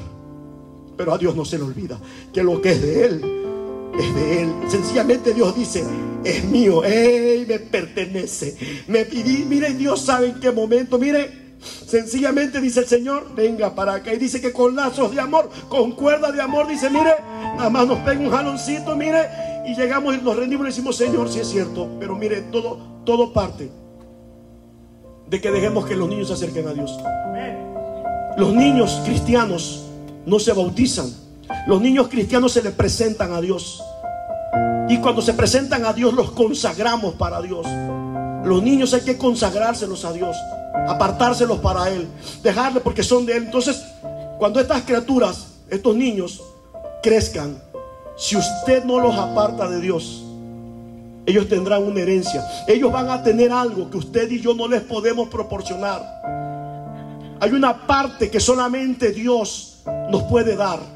pero 0.96 1.12
a 1.12 1.18
Dios 1.18 1.36
no 1.36 1.44
se 1.44 1.58
le 1.58 1.64
olvida 1.64 2.00
que 2.32 2.42
lo 2.42 2.60
que 2.60 2.72
es 2.72 2.82
de 2.82 3.04
Él 3.04 3.20
es 3.98 4.14
de 4.14 4.42
Él. 4.42 4.52
Sencillamente 4.68 5.32
Dios 5.32 5.54
dice, 5.56 5.84
es 6.24 6.44
mío, 6.44 6.84
¡ey! 6.84 7.46
me 7.46 7.58
pertenece. 7.58 8.84
Me 8.88 9.04
pidí, 9.04 9.44
mire, 9.48 9.72
Dios 9.74 10.02
sabe 10.02 10.28
en 10.28 10.40
qué 10.40 10.50
momento, 10.50 10.98
mire. 10.98 11.45
Sencillamente 11.60 12.60
dice 12.60 12.80
el 12.80 12.86
Señor, 12.86 13.34
venga 13.34 13.74
para 13.74 13.94
acá. 13.94 14.12
Y 14.12 14.18
dice 14.18 14.40
que 14.40 14.52
con 14.52 14.76
lazos 14.76 15.14
de 15.14 15.20
amor, 15.20 15.50
con 15.68 15.92
cuerda 15.92 16.32
de 16.32 16.40
amor, 16.40 16.68
dice, 16.68 16.90
mire, 16.90 17.14
nada 17.56 17.70
más 17.70 17.86
nos 17.86 17.98
pega 18.00 18.20
un 18.20 18.30
jaloncito, 18.30 18.94
mire, 18.96 19.28
y 19.66 19.74
llegamos 19.74 20.14
y 20.14 20.18
nos 20.18 20.36
rendimos 20.36 20.66
y 20.66 20.70
decimos, 20.70 20.96
Señor, 20.96 21.30
sí 21.30 21.40
es 21.40 21.48
cierto, 21.48 21.88
pero 21.98 22.14
mire, 22.14 22.42
todo, 22.42 22.78
todo 23.04 23.32
parte 23.32 23.70
de 25.28 25.40
que 25.40 25.50
dejemos 25.50 25.86
que 25.86 25.96
los 25.96 26.08
niños 26.08 26.28
se 26.28 26.34
acerquen 26.34 26.68
a 26.68 26.72
Dios. 26.72 26.98
Los 28.36 28.52
niños 28.52 29.00
cristianos 29.04 29.86
no 30.26 30.38
se 30.38 30.52
bautizan. 30.52 31.10
Los 31.66 31.80
niños 31.80 32.08
cristianos 32.08 32.52
se 32.52 32.62
les 32.62 32.72
presentan 32.72 33.32
a 33.32 33.40
Dios. 33.40 33.82
Y 34.88 34.98
cuando 34.98 35.22
se 35.22 35.34
presentan 35.34 35.84
a 35.84 35.92
Dios 35.92 36.14
los 36.14 36.30
consagramos 36.32 37.14
para 37.14 37.40
Dios. 37.40 37.66
Los 38.44 38.62
niños 38.62 38.94
hay 38.94 39.00
que 39.00 39.18
consagrárselos 39.18 40.04
a 40.04 40.12
Dios, 40.12 40.36
apartárselos 40.88 41.58
para 41.60 41.88
Él, 41.90 42.06
dejarle 42.42 42.80
porque 42.80 43.02
son 43.02 43.26
de 43.26 43.36
Él. 43.36 43.44
Entonces, 43.44 43.82
cuando 44.38 44.60
estas 44.60 44.82
criaturas, 44.82 45.46
estos 45.70 45.94
niños, 45.96 46.42
crezcan, 47.02 47.60
si 48.16 48.36
usted 48.36 48.84
no 48.84 48.98
los 48.98 49.14
aparta 49.14 49.68
de 49.68 49.80
Dios, 49.80 50.24
ellos 51.26 51.48
tendrán 51.48 51.82
una 51.82 52.00
herencia. 52.00 52.46
Ellos 52.68 52.92
van 52.92 53.10
a 53.10 53.22
tener 53.22 53.50
algo 53.50 53.90
que 53.90 53.98
usted 53.98 54.30
y 54.30 54.40
yo 54.40 54.54
no 54.54 54.68
les 54.68 54.82
podemos 54.82 55.28
proporcionar. 55.28 56.22
Hay 57.40 57.50
una 57.50 57.86
parte 57.86 58.30
que 58.30 58.40
solamente 58.40 59.10
Dios 59.10 59.82
nos 60.10 60.22
puede 60.24 60.56
dar. 60.56 60.95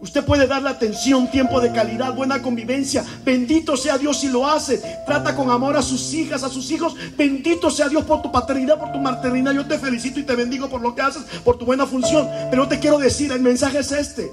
Usted 0.00 0.24
puede 0.24 0.46
darle 0.46 0.68
atención, 0.68 1.28
tiempo 1.28 1.60
de 1.60 1.72
calidad, 1.72 2.14
buena 2.14 2.40
convivencia. 2.40 3.04
Bendito 3.24 3.76
sea 3.76 3.98
Dios 3.98 4.20
si 4.20 4.28
lo 4.28 4.46
hace. 4.46 4.80
Trata 5.04 5.34
con 5.34 5.50
amor 5.50 5.76
a 5.76 5.82
sus 5.82 6.14
hijas, 6.14 6.44
a 6.44 6.48
sus 6.48 6.70
hijos. 6.70 6.94
Bendito 7.16 7.68
sea 7.68 7.88
Dios 7.88 8.04
por 8.04 8.22
tu 8.22 8.30
paternidad, 8.30 8.78
por 8.78 8.92
tu 8.92 8.98
maternidad. 8.98 9.52
Yo 9.52 9.66
te 9.66 9.76
felicito 9.76 10.20
y 10.20 10.22
te 10.22 10.36
bendigo 10.36 10.68
por 10.68 10.80
lo 10.80 10.94
que 10.94 11.02
haces, 11.02 11.24
por 11.44 11.58
tu 11.58 11.64
buena 11.64 11.84
función. 11.84 12.28
Pero 12.48 12.68
te 12.68 12.78
quiero 12.78 12.98
decir, 12.98 13.32
el 13.32 13.40
mensaje 13.40 13.80
es 13.80 13.90
este. 13.90 14.30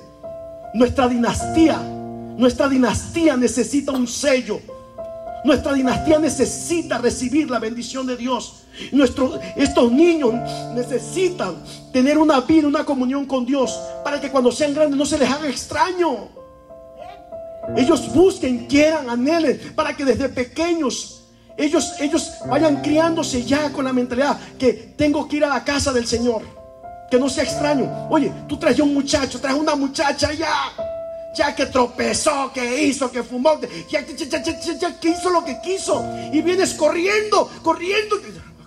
Nuestra 0.76 1.08
dinastía, 1.08 1.80
nuestra 2.38 2.70
dinastía 2.70 3.36
necesita 3.36 3.92
un 3.92 4.08
sello. 4.08 4.60
Nuestra 5.46 5.74
dinastía 5.74 6.18
necesita 6.18 6.98
recibir 6.98 7.52
la 7.52 7.60
bendición 7.60 8.08
de 8.08 8.18
Dios. 8.18 8.64
Estos 9.56 9.92
niños 9.92 10.34
necesitan 10.74 11.64
tener 11.94 12.18
una 12.18 12.42
vida, 12.42 12.68
una 12.68 12.84
comunión 12.84 13.28
con 13.28 13.46
Dios, 13.46 13.80
para 14.04 14.20
que 14.20 14.32
cuando 14.32 14.52
sean 14.52 14.74
grandes 14.74 14.98
no 14.98 15.06
se 15.06 15.20
les 15.20 15.30
haga 15.30 15.48
extraño. 15.48 16.30
Ellos 17.78 18.12
busquen, 18.12 18.66
quieran, 18.66 19.08
anhelen, 19.08 19.74
para 19.76 19.96
que 19.96 20.04
desde 20.04 20.30
pequeños 20.30 21.22
ellos, 21.58 21.94
ellos 22.00 22.34
vayan 22.48 22.82
criándose 22.82 23.44
ya 23.44 23.72
con 23.72 23.86
la 23.86 23.94
mentalidad 23.94 24.40
que 24.58 24.74
tengo 24.98 25.28
que 25.28 25.38
ir 25.38 25.46
a 25.46 25.50
la 25.50 25.64
casa 25.64 25.94
del 25.94 26.08
Señor. 26.08 26.42
Que 27.12 27.20
no 27.20 27.30
sea 27.30 27.44
extraño. 27.44 28.08
Oye, 28.10 28.34
tú 28.48 28.58
traes 28.58 28.80
un 28.80 28.96
muchacho, 28.96 29.40
traes 29.40 29.56
una 29.56 29.76
muchacha 29.76 30.34
ya 30.34 30.74
ya 31.36 31.54
que 31.54 31.66
tropezó, 31.68 32.52
que 32.54 32.84
hizo, 32.84 33.12
que 33.12 33.24
fumó, 33.24 33.60
ya, 33.90 34.04
que 34.06 35.10
hizo 35.10 35.30
lo 35.30 35.44
que 35.44 35.60
quiso. 35.62 36.04
Y 36.32 36.42
vienes 36.42 36.74
corriendo, 36.74 37.50
corriendo. 37.62 38.16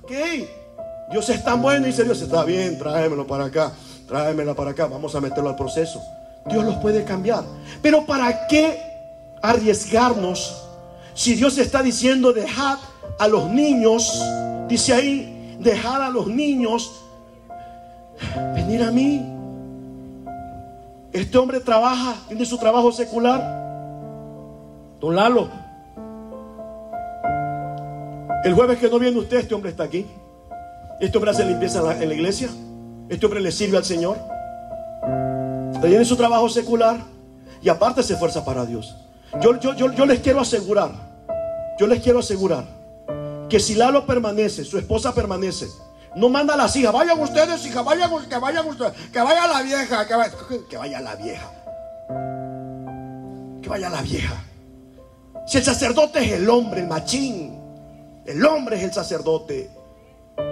Ok, 0.03 0.13
Dios 1.11 1.29
es 1.29 1.43
tan 1.43 1.63
bueno 1.63 1.87
y 1.87 1.91
dice 1.91 2.05
Dios 2.05 2.21
está 2.21 2.45
bien, 2.45 2.79
tráemelo 2.79 3.27
para 3.27 3.47
acá, 3.47 3.73
tráemela 4.07 4.55
para 4.55 4.71
acá, 4.73 4.87
vamos 4.87 5.15
a 5.15 5.21
meterlo 5.21 5.51
al 5.51 5.57
proceso. 5.57 6.01
Dios 6.47 6.65
los 6.65 6.77
puede 6.77 7.05
cambiar. 7.05 7.45
Pero 7.83 8.07
¿para 8.07 8.47
qué 8.47 8.79
arriesgarnos 9.43 10.63
si 11.15 11.35
Dios 11.35 11.59
está 11.59 11.83
diciendo 11.83 12.33
dejad 12.33 12.79
a 13.19 13.29
los 13.29 13.51
niños, 13.51 14.23
dice 14.69 14.93
ahí, 14.93 15.57
dejad 15.61 16.03
a 16.03 16.11
los 16.11 16.27
niños 16.27 16.93
venir 18.55 18.83
a 18.83 18.91
mí? 18.91 19.38
Este 21.13 21.39
hombre 21.39 21.61
trabaja, 21.61 22.17
tiene 22.29 22.45
su 22.45 22.59
trabajo 22.59 22.93
secular. 22.93 23.41
Don 25.01 25.15
Lalo. 25.15 25.49
El 28.45 28.55
jueves 28.55 28.79
que 28.79 28.89
no 28.89 28.99
viene 28.99 29.19
usted, 29.19 29.39
este 29.39 29.55
hombre 29.55 29.71
está 29.71 29.85
aquí. 29.85 30.07
Este 31.01 31.17
hombre 31.17 31.31
hace 31.31 31.45
limpieza 31.45 31.81
en 32.01 32.09
la, 32.09 32.15
iglesia. 32.15 32.49
Este 33.09 33.25
hombre 33.27 33.41
le 33.41 33.53
sirve 33.53 33.77
al 33.77 33.85
Señor. 33.85 34.17
Tiene 35.81 36.05
su 36.05 36.17
trabajo 36.17 36.49
secular 36.49 36.99
y 37.63 37.69
aparte 37.69 38.03
se 38.03 38.15
esfuerza 38.15 38.45
para 38.45 38.67
Dios. 38.67 38.97
Yo, 39.41 39.59
yo, 39.61 39.75
yo, 39.75 39.93
yo 39.93 40.07
les 40.07 40.21
quiero 40.21 40.41
asegurar, 40.41 40.91
yo 41.79 41.87
les 41.87 42.03
quiero 42.03 42.21
asegurar 42.21 42.65
que 43.49 43.61
si 43.61 43.75
Lalo 43.75 44.07
permanece, 44.07 44.65
su 44.65 44.79
esposa 44.79 45.15
permanece, 45.15 45.67
no 46.17 46.29
manda 46.29 46.55
a 46.55 46.57
las 46.57 46.75
hijas, 46.77 46.93
vayan 46.93 47.19
ustedes, 47.21 47.65
hija, 47.67 47.83
vayan, 47.83 48.11
que 48.29 48.37
vayan 48.39 48.67
ustedes, 48.67 48.93
que 49.13 49.21
vaya 49.21 49.47
la 49.47 49.63
vieja, 49.63 50.07
que 50.07 50.15
vaya, 50.15 50.33
que 50.69 50.77
vaya 50.77 51.01
la 51.01 51.15
vieja. 51.17 51.51
Que 53.63 53.69
vaya 53.69 53.91
la 53.91 54.03
vieja. 54.03 54.43
Si 55.47 55.59
el 55.59 55.65
sacerdote 55.65 56.21
es 56.25 56.33
el 56.33 56.49
hombre, 56.49 56.81
el 56.81 56.89
machín, 56.89 57.59
el 58.27 58.45
hombre 58.45 58.77
es 58.77 58.85
el 58.85 58.93
sacerdote. 58.93 59.71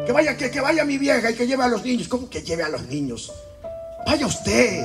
Que 0.07 0.13
vaya, 0.13 0.37
que, 0.37 0.61
vaya 0.61 0.85
mi 0.85 0.99
vieja 0.99 1.31
y 1.31 1.35
que 1.35 1.47
lleve 1.47 1.65
a 1.65 1.69
los 1.69 1.85
niños. 1.85 2.09
¿Cómo 2.09 2.29
que 2.29 2.43
lleve 2.43 2.63
a 2.63 2.69
los 2.69 2.87
niños? 2.87 3.33
Vaya 4.07 4.27
usted. 4.27 4.83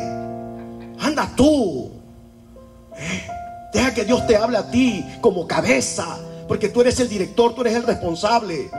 Anda 1.00 1.32
tú. 1.36 1.92
Eh, 2.98 3.28
deja 3.74 3.94
que 3.94 4.04
Dios 4.04 4.28
te 4.28 4.36
hable 4.36 4.58
a 4.58 4.70
ti 4.70 5.06
como 5.22 5.48
cabeza. 5.48 6.20
Porque 6.48 6.70
tú 6.70 6.82
eres 6.82 7.00
el 7.00 7.08
director, 7.08 7.56
tú 7.56 7.62
eres 7.62 7.76
el 7.76 7.84
responsable. 7.84 8.70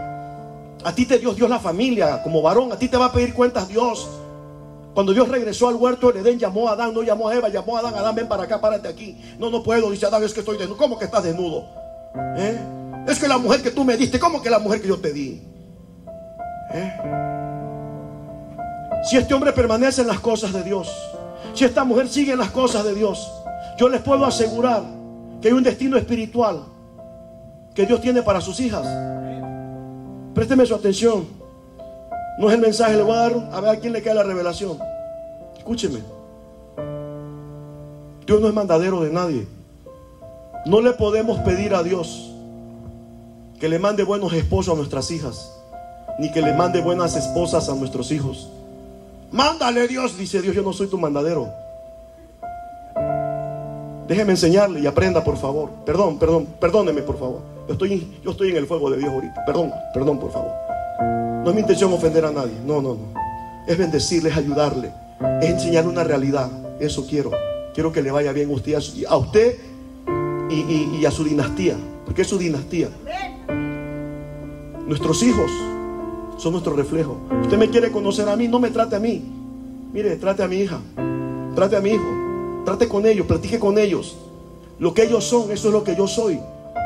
A 0.85 0.95
ti 0.95 1.07
te 1.07 1.18
dio 1.18 1.33
Dios 1.35 1.49
la 1.49 1.59
familia 1.59 2.22
como 2.22 2.43
varón. 2.43 2.72
A 2.72 2.76
ti 2.76 2.89
te 2.89 2.97
va 2.97 3.07
a 3.07 3.12
pedir 3.12 3.35
cuentas 3.35 3.68
Dios. 3.68 4.09
Cuando 4.95 5.12
Dios 5.12 5.28
regresó 5.28 5.68
al 5.68 5.76
huerto 5.76 6.12
del 6.12 6.18
Edén, 6.18 6.39
llamó 6.39 6.68
a 6.68 6.72
Adán, 6.72 6.93
no 6.93 7.03
llamó 7.03 7.28
a 7.28 7.35
Eva, 7.35 7.49
llamó 7.49 7.76
a 7.76 7.80
Adán, 7.80 7.95
Adán, 7.95 8.14
ven 8.14 8.28
para 8.28 8.43
acá, 8.43 8.61
párate 8.61 8.89
aquí. 8.89 9.16
No, 9.39 9.49
no 9.49 9.62
puedo, 9.62 9.91
dice 9.91 10.07
Adán, 10.07 10.22
es 10.22 10.35
que 10.35 10.41
estoy 10.41 10.59
desnudo. 10.59 10.76
¿Cómo 10.76 10.99
que 10.99 11.07
estás 11.07 11.24
desnudo? 11.24 11.66
¿Eh? 12.37 12.59
Es 13.09 13.18
que 13.18 13.26
la 13.26 13.39
mujer 13.39 13.62
que 13.62 13.70
tú 13.70 13.85
me 13.85 13.97
diste, 13.97 14.18
¿cómo 14.18 14.43
que 14.43 14.51
la 14.51 14.59
mujer 14.59 14.83
que 14.83 14.89
yo 14.89 14.99
te 14.99 15.12
di? 15.12 15.43
¿Eh? 16.74 16.93
Si 19.05 19.16
este 19.16 19.33
hombre 19.35 19.53
permanece 19.53 20.03
en 20.03 20.09
las 20.09 20.20
cosas 20.20 20.53
de 20.53 20.62
Dios, 20.62 20.91
si 21.55 21.64
esta 21.64 21.85
mujer 21.85 22.09
sigue 22.09 22.33
en 22.33 22.39
las 22.39 22.51
cosas 22.51 22.85
de 22.85 22.95
Dios, 22.95 23.30
yo 23.78 23.89
les 23.89 24.01
puedo 24.03 24.24
asegurar 24.24 24.83
que 25.41 25.49
hay 25.49 25.55
un 25.55 25.62
destino 25.62 25.97
espiritual 25.97 26.64
que 27.74 27.87
Dios 27.87 28.01
tiene 28.01 28.22
para 28.22 28.41
sus 28.41 28.61
hijas. 28.61 28.87
Présteme 30.35 30.66
su 30.66 30.74
atención. 30.74 31.26
No 32.39 32.49
es 32.49 32.55
el 32.55 32.61
mensaje, 32.61 32.97
le 32.97 33.03
voy 33.03 33.12
a 33.14 33.16
dar 33.16 33.51
a 33.53 33.61
ver 33.61 33.70
a 33.70 33.76
quién 33.76 33.93
le 33.93 34.03
cae 34.03 34.14
la 34.14 34.22
revelación. 34.22 34.78
Escúcheme. 35.59 36.01
Dios 38.26 38.41
no 38.41 38.49
es 38.49 38.55
mandadero 38.55 39.03
de 39.03 39.12
nadie. 39.12 39.47
No 40.64 40.80
le 40.80 40.93
podemos 40.93 41.39
pedir 41.41 41.74
a 41.74 41.83
Dios 41.83 42.30
que 43.61 43.68
le 43.68 43.78
mande 43.78 44.05
buenos 44.05 44.33
esposos 44.33 44.74
a 44.74 44.76
nuestras 44.76 45.11
hijas, 45.11 45.53
ni 46.18 46.33
que 46.33 46.41
le 46.41 46.53
mande 46.53 46.80
buenas 46.80 47.14
esposas 47.16 47.68
a 47.68 47.74
nuestros 47.74 48.11
hijos. 48.11 48.49
Mándale 49.30 49.87
Dios, 49.87 50.16
dice 50.16 50.41
Dios, 50.43 50.55
yo 50.55 50.62
no 50.62 50.72
soy 50.72 50.87
tu 50.87 50.99
mandadero. 50.99 51.49
Déjeme 54.09 54.33
enseñarle 54.33 54.80
y 54.80 54.87
aprenda, 54.87 55.22
por 55.22 55.37
favor. 55.37 55.70
Perdón, 55.85 56.18
perdón, 56.18 56.47
perdóneme, 56.59 57.03
por 57.03 57.18
favor. 57.18 57.51
Yo 57.66 57.72
estoy, 57.74 58.08
yo 58.24 58.30
estoy 58.32 58.50
en 58.50 58.56
el 58.56 58.66
fuego 58.66 58.90
de 58.90 58.98
Dios 58.98 59.10
ahorita. 59.10 59.44
Perdón, 59.46 59.72
perdón, 59.94 60.18
por 60.18 60.32
favor. 60.32 60.52
No 61.44 61.50
es 61.50 61.54
mi 61.54 61.60
intención 61.60 61.92
ofender 61.92 62.24
a 62.24 62.32
nadie. 62.32 62.54
No, 62.66 62.82
no, 62.82 62.94
no. 62.94 63.22
Es 63.66 63.78
bendecirle, 63.78 64.30
es 64.30 64.36
ayudarle. 64.36 64.92
Es 65.40 65.50
enseñarle 65.50 65.90
una 65.90 66.04
realidad. 66.04 66.50
Eso 66.80 67.06
quiero. 67.06 67.30
Quiero 67.74 67.92
que 67.92 68.02
le 68.02 68.10
vaya 68.10 68.32
bien 68.32 68.50
a 68.50 68.52
usted, 68.52 68.78
a 69.08 69.16
usted 69.16 69.58
y, 70.50 70.98
y 71.00 71.06
a 71.06 71.10
su 71.10 71.24
dinastía. 71.24 71.76
Porque 72.04 72.22
es 72.22 72.28
su 72.28 72.38
dinastía. 72.38 72.88
Nuestros 74.86 75.22
hijos 75.22 75.50
son 76.38 76.52
nuestro 76.52 76.74
reflejo. 76.74 77.16
Usted 77.42 77.56
me 77.56 77.70
quiere 77.70 77.90
conocer 77.92 78.28
a 78.28 78.36
mí, 78.36 78.48
no 78.48 78.58
me 78.58 78.70
trate 78.70 78.96
a 78.96 78.98
mí. 78.98 79.22
Mire, 79.92 80.16
trate 80.16 80.42
a 80.42 80.48
mi 80.48 80.56
hija. 80.56 80.80
Trate 81.54 81.76
a 81.76 81.80
mi 81.80 81.90
hijo. 81.90 82.04
Trate 82.64 82.88
con 82.88 83.06
ellos, 83.06 83.26
platique 83.26 83.58
con 83.58 83.78
ellos. 83.78 84.16
Lo 84.78 84.92
que 84.92 85.04
ellos 85.04 85.24
son, 85.24 85.50
eso 85.52 85.68
es 85.68 85.74
lo 85.74 85.84
que 85.84 85.94
yo 85.96 86.06
soy. 86.08 86.40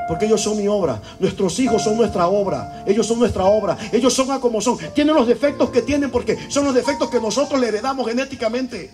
Porque 0.07 0.27
ellos 0.27 0.41
son 0.41 0.57
mi 0.57 0.69
obra. 0.69 1.01
Nuestros 1.19 1.59
hijos 1.59 1.83
son 1.83 1.97
nuestra 1.97 2.29
obra. 2.29 2.85
Ellos 2.87 3.07
son 3.07 3.19
nuestra 3.19 3.45
obra. 3.45 3.77
Ellos 3.93 4.15
son 4.15 4.31
a 4.31 4.41
como 4.41 4.61
son. 4.61 4.79
Tienen 4.95 5.15
los 5.15 5.27
defectos 5.27 5.71
que 5.71 5.83
tienen 5.83 6.11
porque 6.11 6.39
son 6.49 6.65
los 6.65 6.75
defectos 6.75 7.11
que 7.11 7.21
nosotros 7.21 7.61
le 7.61 7.69
heredamos 7.69 8.07
genéticamente. 8.07 8.91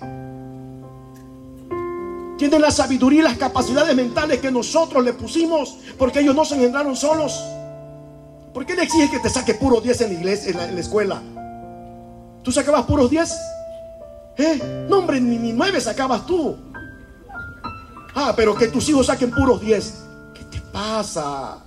Tienen 2.39 2.61
la 2.61 2.71
sabiduría 2.71 3.21
y 3.21 3.25
las 3.25 3.37
capacidades 3.37 3.95
mentales 3.95 4.41
que 4.41 4.51
nosotros 4.51 5.05
le 5.05 5.13
pusimos 5.13 5.77
porque 5.99 6.21
ellos 6.21 6.35
no 6.35 6.45
se 6.45 6.55
engendraron 6.55 6.97
solos. 6.97 7.41
¿Por 8.55 8.67
qué 8.67 8.75
le 8.75 8.83
exiges 8.83 9.11
que 9.11 9.21
te 9.21 9.31
saque 9.31 9.55
puros 9.55 9.83
10 9.83 10.01
en 10.03 10.09
la 10.09 10.15
iglesia, 10.15 10.51
en 10.51 10.75
la, 10.75 10.81
escuela? 10.81 11.23
¿Tú 12.43 12.51
sacabas 12.51 12.85
puros 12.85 13.11
10? 13.11 13.33
¿Eh? 14.39 14.87
No, 14.89 14.99
hombre, 14.99 15.21
ni, 15.21 15.37
ni 15.39 15.53
9 15.53 15.81
sacabas 15.81 16.27
tú. 16.27 16.57
Ah, 18.15 18.33
pero 18.35 18.55
que 18.55 18.69
tus 18.69 18.89
hijos 18.89 19.07
saquen 19.07 19.31
puros 19.31 19.61
10 19.61 20.02
pasa? 20.73 21.59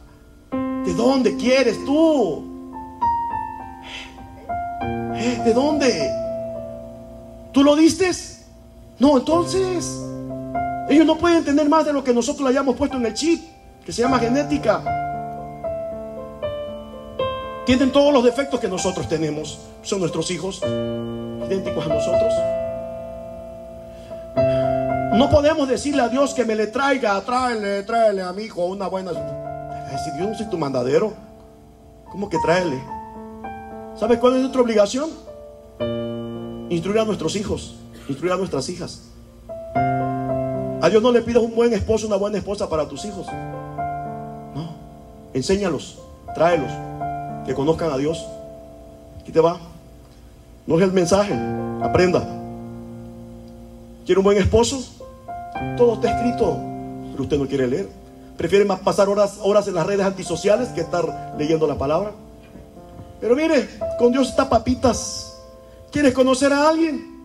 ¿De 0.52 0.94
dónde 0.94 1.36
quieres 1.38 1.84
tú? 1.86 2.44
¿Eh? 5.16 5.42
¿De 5.46 5.54
dónde? 5.54 6.10
¿Tú 7.52 7.64
lo 7.64 7.76
diste? 7.76 8.12
No, 9.00 9.18
entonces 9.18 10.02
ellos 10.90 11.06
no 11.06 11.18
pueden 11.18 11.44
tener 11.44 11.68
más 11.68 11.86
de 11.86 11.94
lo 11.94 12.04
que 12.04 12.14
nosotros 12.14 12.44
le 12.44 12.50
hayamos 12.50 12.76
puesto 12.76 12.98
en 12.98 13.06
el 13.06 13.14
chip, 13.14 13.42
que 13.86 13.92
se 13.92 14.02
llama 14.02 14.20
genética. 14.20 14.84
Tienen 17.66 17.92
todos 17.92 18.14
los 18.14 18.24
defectos 18.24 18.60
que 18.60 18.68
nosotros 18.68 19.10
tenemos. 19.10 19.60
Son 19.82 20.00
nuestros 20.00 20.30
hijos, 20.30 20.62
idénticos 20.62 21.86
a 21.86 21.90
nosotros. 21.90 22.34
No 25.16 25.30
podemos 25.30 25.70
decirle 25.70 26.02
a 26.02 26.10
Dios 26.10 26.34
que 26.34 26.44
me 26.44 26.56
le 26.56 26.68
traiga, 26.68 27.20
tráele, 27.22 27.84
tráele 27.84 28.22
a 28.22 28.34
mi 28.34 28.44
hijo 28.44 28.66
una 28.66 28.88
buena. 28.88 29.12
Si 30.04 30.12
Dios 30.12 30.28
no 30.28 30.36
soy 30.36 30.48
tu 30.48 30.58
mandadero, 30.58 31.14
¿cómo 32.12 32.30
que 32.30 32.38
tráele? 32.40 32.84
¿Sabes 33.96 34.20
cuál 34.20 34.34
es 34.34 34.40
nuestra 34.42 34.62
obligación? 34.62 35.10
Instruir 36.70 37.00
a 37.00 37.06
nuestros 37.06 37.38
hijos, 37.38 37.76
instruir 38.10 38.34
a 38.34 38.36
nuestras 38.36 38.68
hijas. 38.68 39.04
A 39.76 40.90
Dios 40.90 41.02
no 41.02 41.14
le 41.14 41.22
pidas 41.22 41.42
un 41.42 41.56
buen 41.56 41.72
esposo, 41.72 42.08
una 42.08 42.18
buena 42.18 42.38
esposa 42.38 42.68
para 42.68 42.86
tus 42.90 43.06
hijos. 43.06 43.26
No, 44.54 44.76
enséñalos, 45.34 45.98
tráelos, 46.34 46.72
que 47.46 47.54
conozcan 47.54 47.90
a 47.90 47.98
Dios. 47.98 48.26
Aquí 49.22 49.32
te 49.32 49.40
va. 49.40 49.60
No 50.68 50.76
es 50.76 50.84
el 50.84 50.92
mensaje, 50.92 51.34
aprenda. 51.82 52.22
¿Quiere 54.06 54.20
un 54.20 54.26
buen 54.26 54.38
esposo? 54.38 54.95
Todo 55.78 55.96
está 55.96 56.18
escrito, 56.18 56.58
pero 57.12 57.24
usted 57.24 57.38
no 57.38 57.48
quiere 57.48 57.68
leer. 57.68 57.90
Prefiere 58.38 58.66
más 58.66 58.80
pasar 58.80 59.08
horas, 59.08 59.40
horas 59.42 59.68
en 59.68 59.76
las 59.76 59.88
redes 59.88 60.06
antisociales 60.06 60.70
que 60.70 60.82
estar 60.82 61.36
leyendo 61.38 61.68
la 61.68 61.78
palabra. 61.78 62.12
Pero 63.22 63.36
mire, 63.36 63.70
con 63.98 64.12
Dios 64.12 64.30
está 64.30 64.50
papitas. 64.50 65.38
¿Quieres 65.92 66.14
conocer 66.14 66.52
a 66.52 66.68
alguien? 66.70 67.16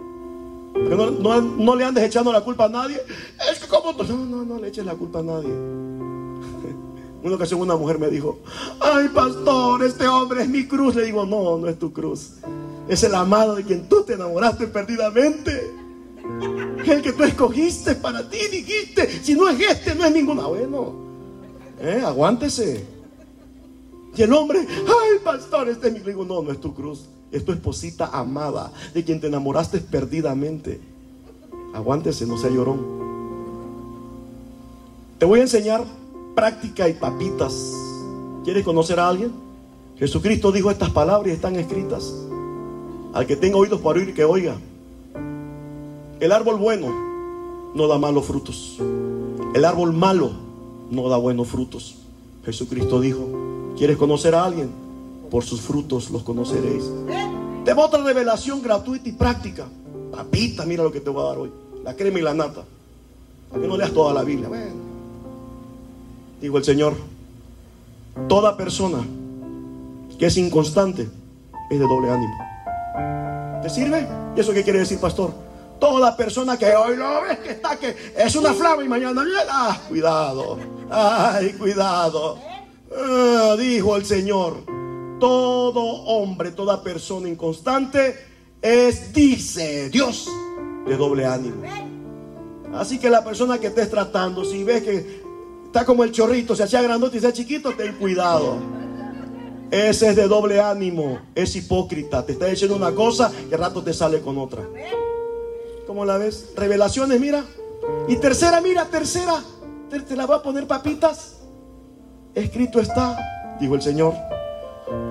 No, 0.74 1.40
no, 1.40 1.74
le 1.74 1.84
andes 1.84 2.04
echando 2.04 2.32
la 2.32 2.42
culpa 2.42 2.66
a 2.66 2.68
nadie. 2.68 3.00
Es 3.50 3.58
que 3.58 3.66
como... 3.66 3.92
No, 3.92 4.24
no, 4.24 4.44
no 4.44 4.58
le 4.60 4.68
eches 4.68 4.86
la 4.86 4.94
culpa 4.94 5.18
a 5.18 5.22
nadie. 5.22 5.50
Una 7.22 7.34
ocasión 7.34 7.60
una 7.60 7.76
mujer 7.76 7.98
me 7.98 8.08
dijo, 8.08 8.38
ay 8.80 9.08
pastor, 9.08 9.82
este 9.82 10.08
hombre 10.08 10.42
es 10.42 10.48
mi 10.48 10.66
cruz. 10.66 10.94
Le 10.94 11.04
digo, 11.04 11.26
no, 11.26 11.58
no 11.58 11.68
es 11.68 11.78
tu 11.78 11.92
cruz. 11.92 12.34
Es 12.88 13.02
el 13.02 13.14
amado 13.14 13.56
de 13.56 13.64
quien 13.64 13.88
tú 13.88 14.04
te 14.04 14.14
enamoraste 14.14 14.68
perdidamente. 14.68 15.74
El 16.86 17.02
que 17.02 17.12
tú 17.12 17.24
escogiste 17.24 17.94
para 17.94 18.28
ti, 18.28 18.38
dijiste, 18.50 19.08
si 19.22 19.34
no 19.34 19.48
es 19.48 19.60
este, 19.60 19.94
no 19.94 20.04
es 20.04 20.12
ninguna. 20.12 20.46
Bueno, 20.46 20.94
eh, 21.80 22.02
aguántese. 22.04 22.84
Y 24.16 24.22
el 24.22 24.32
hombre, 24.32 24.66
ay 24.68 25.18
pastor, 25.24 25.68
este 25.68 25.88
es 25.88 25.94
mi... 25.94 26.00
Digo, 26.00 26.24
no, 26.24 26.42
no 26.42 26.50
es 26.50 26.60
tu 26.60 26.74
cruz. 26.74 27.06
Es 27.30 27.44
tu 27.44 27.52
esposita 27.52 28.06
amada, 28.06 28.72
de 28.92 29.04
quien 29.04 29.20
te 29.20 29.28
enamoraste 29.28 29.78
perdidamente. 29.78 30.80
Aguántese, 31.72 32.26
no 32.26 32.36
sea 32.36 32.50
llorón. 32.50 32.84
Te 35.18 35.26
voy 35.26 35.40
a 35.40 35.42
enseñar 35.42 35.84
práctica 36.34 36.88
y 36.88 36.94
papitas. 36.94 37.54
¿Quieres 38.42 38.64
conocer 38.64 38.98
a 38.98 39.08
alguien? 39.08 39.32
Jesucristo 39.96 40.50
dijo 40.50 40.70
estas 40.70 40.90
palabras 40.90 41.28
y 41.28 41.34
están 41.34 41.56
escritas. 41.56 42.12
Al 43.12 43.26
que 43.26 43.36
tenga 43.36 43.58
oídos 43.58 43.80
para 43.80 44.00
oír, 44.00 44.14
que 44.14 44.24
oiga. 44.24 44.56
El 46.20 46.32
árbol 46.32 46.56
bueno 46.56 46.88
no 47.74 47.88
da 47.88 47.96
malos 47.96 48.26
frutos. 48.26 48.76
El 49.54 49.64
árbol 49.64 49.94
malo 49.94 50.30
no 50.90 51.08
da 51.08 51.16
buenos 51.16 51.48
frutos. 51.48 51.96
Jesucristo 52.44 53.00
dijo, 53.00 53.26
¿quieres 53.78 53.96
conocer 53.96 54.34
a 54.34 54.44
alguien? 54.44 54.70
Por 55.30 55.44
sus 55.44 55.62
frutos 55.62 56.10
los 56.10 56.22
conoceréis. 56.22 56.84
Te 57.64 57.72
voy 57.72 57.84
a 57.84 57.86
otra 57.86 58.02
revelación 58.02 58.60
gratuita 58.60 59.08
y 59.08 59.12
práctica. 59.12 59.66
Papita, 60.12 60.66
mira 60.66 60.82
lo 60.82 60.92
que 60.92 61.00
te 61.00 61.08
voy 61.08 61.22
a 61.22 61.28
dar 61.28 61.38
hoy. 61.38 61.50
La 61.84 61.94
crema 61.96 62.18
y 62.18 62.22
la 62.22 62.34
nata. 62.34 62.64
Para 63.48 63.62
que 63.62 63.68
no 63.68 63.78
leas 63.78 63.92
toda 63.92 64.12
la 64.12 64.22
Biblia. 64.22 64.50
Digo 66.38 66.58
el 66.58 66.64
Señor, 66.64 66.96
toda 68.28 68.58
persona 68.58 68.98
que 70.18 70.26
es 70.26 70.36
inconstante 70.36 71.08
es 71.70 71.78
de 71.78 71.86
doble 71.86 72.10
ánimo. 72.10 72.34
¿Te 73.62 73.70
sirve? 73.70 74.06
¿Y 74.36 74.40
eso 74.40 74.52
qué 74.52 74.62
quiere 74.62 74.80
decir, 74.80 75.00
pastor? 75.00 75.32
Toda 75.80 76.16
persona 76.16 76.58
que 76.58 76.74
hoy 76.74 76.96
lo 76.96 77.22
ves 77.22 77.38
que 77.38 77.50
está, 77.50 77.76
que 77.76 77.96
es 78.16 78.36
una 78.36 78.52
flama 78.52 78.84
y 78.84 78.88
mañana 78.88 79.24
ah, 79.50 79.80
cuidado, 79.88 80.58
ay, 80.90 81.54
cuidado. 81.54 82.38
Ah, 82.94 83.56
dijo 83.58 83.96
el 83.96 84.04
Señor, 84.04 84.64
todo 85.18 85.80
hombre, 85.80 86.50
toda 86.50 86.82
persona 86.82 87.28
inconstante 87.28 88.16
es, 88.60 89.12
dice 89.12 89.88
Dios, 89.88 90.28
de 90.86 90.96
doble 90.96 91.24
ánimo. 91.24 91.62
Así 92.74 92.98
que 92.98 93.08
la 93.08 93.24
persona 93.24 93.58
que 93.58 93.68
estés 93.68 93.90
tratando, 93.90 94.44
si 94.44 94.62
ves 94.62 94.82
que 94.82 95.30
Está 95.70 95.84
como 95.84 96.02
el 96.02 96.10
chorrito, 96.10 96.56
se 96.56 96.64
hacía 96.64 96.82
grandote 96.82 97.18
y 97.18 97.20
se 97.20 97.32
chiquito, 97.32 97.72
ten 97.76 97.94
cuidado. 97.94 98.56
Ese 99.70 100.08
es 100.08 100.16
de 100.16 100.26
doble 100.26 100.60
ánimo, 100.60 101.20
es 101.32 101.54
hipócrita. 101.54 102.26
Te 102.26 102.32
está 102.32 102.46
diciendo 102.46 102.74
una 102.74 102.92
cosa 102.92 103.30
y 103.48 103.54
al 103.54 103.60
rato 103.60 103.80
te 103.80 103.94
sale 103.94 104.20
con 104.20 104.36
otra. 104.38 104.64
¿Cómo 105.90 106.04
la 106.04 106.18
ves? 106.18 106.50
Revelaciones, 106.54 107.18
mira. 107.18 107.42
Y 108.06 108.14
tercera, 108.14 108.60
mira, 108.60 108.84
tercera. 108.84 109.42
Te, 109.90 110.14
la 110.14 110.24
voy 110.24 110.36
a 110.36 110.40
poner 110.40 110.64
papitas. 110.64 111.38
Escrito 112.32 112.78
está, 112.78 113.18
dijo 113.58 113.74
el 113.74 113.82
Señor. 113.82 114.14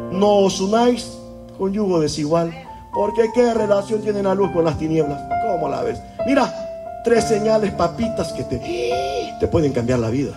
No 0.09 0.37
os 0.37 0.61
unáis 0.61 1.17
con 1.57 1.73
yugo 1.73 1.99
desigual. 1.99 2.53
Porque 2.93 3.29
qué 3.35 3.53
relación 3.53 4.01
tiene 4.01 4.23
la 4.23 4.33
luz 4.33 4.51
con 4.53 4.63
las 4.63 4.77
tinieblas. 4.77 5.21
¿Cómo 5.45 5.67
la 5.67 5.83
ves? 5.83 5.99
Mira, 6.25 7.01
tres 7.03 7.25
señales 7.25 7.73
papitas 7.73 8.31
que 8.31 8.45
te, 8.45 9.35
te 9.37 9.47
pueden 9.49 9.73
cambiar 9.73 9.99
la 9.99 10.09
vida 10.09 10.31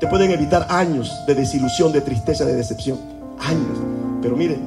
te 0.00 0.06
pueden 0.06 0.30
evitar 0.30 0.66
años 0.70 1.12
de 1.26 1.34
desilusión, 1.34 1.92
de 1.92 2.00
tristeza, 2.00 2.46
de 2.46 2.54
decepción. 2.54 2.98
Años. 3.40 3.78
Pero 4.22 4.36
miren, 4.36 4.62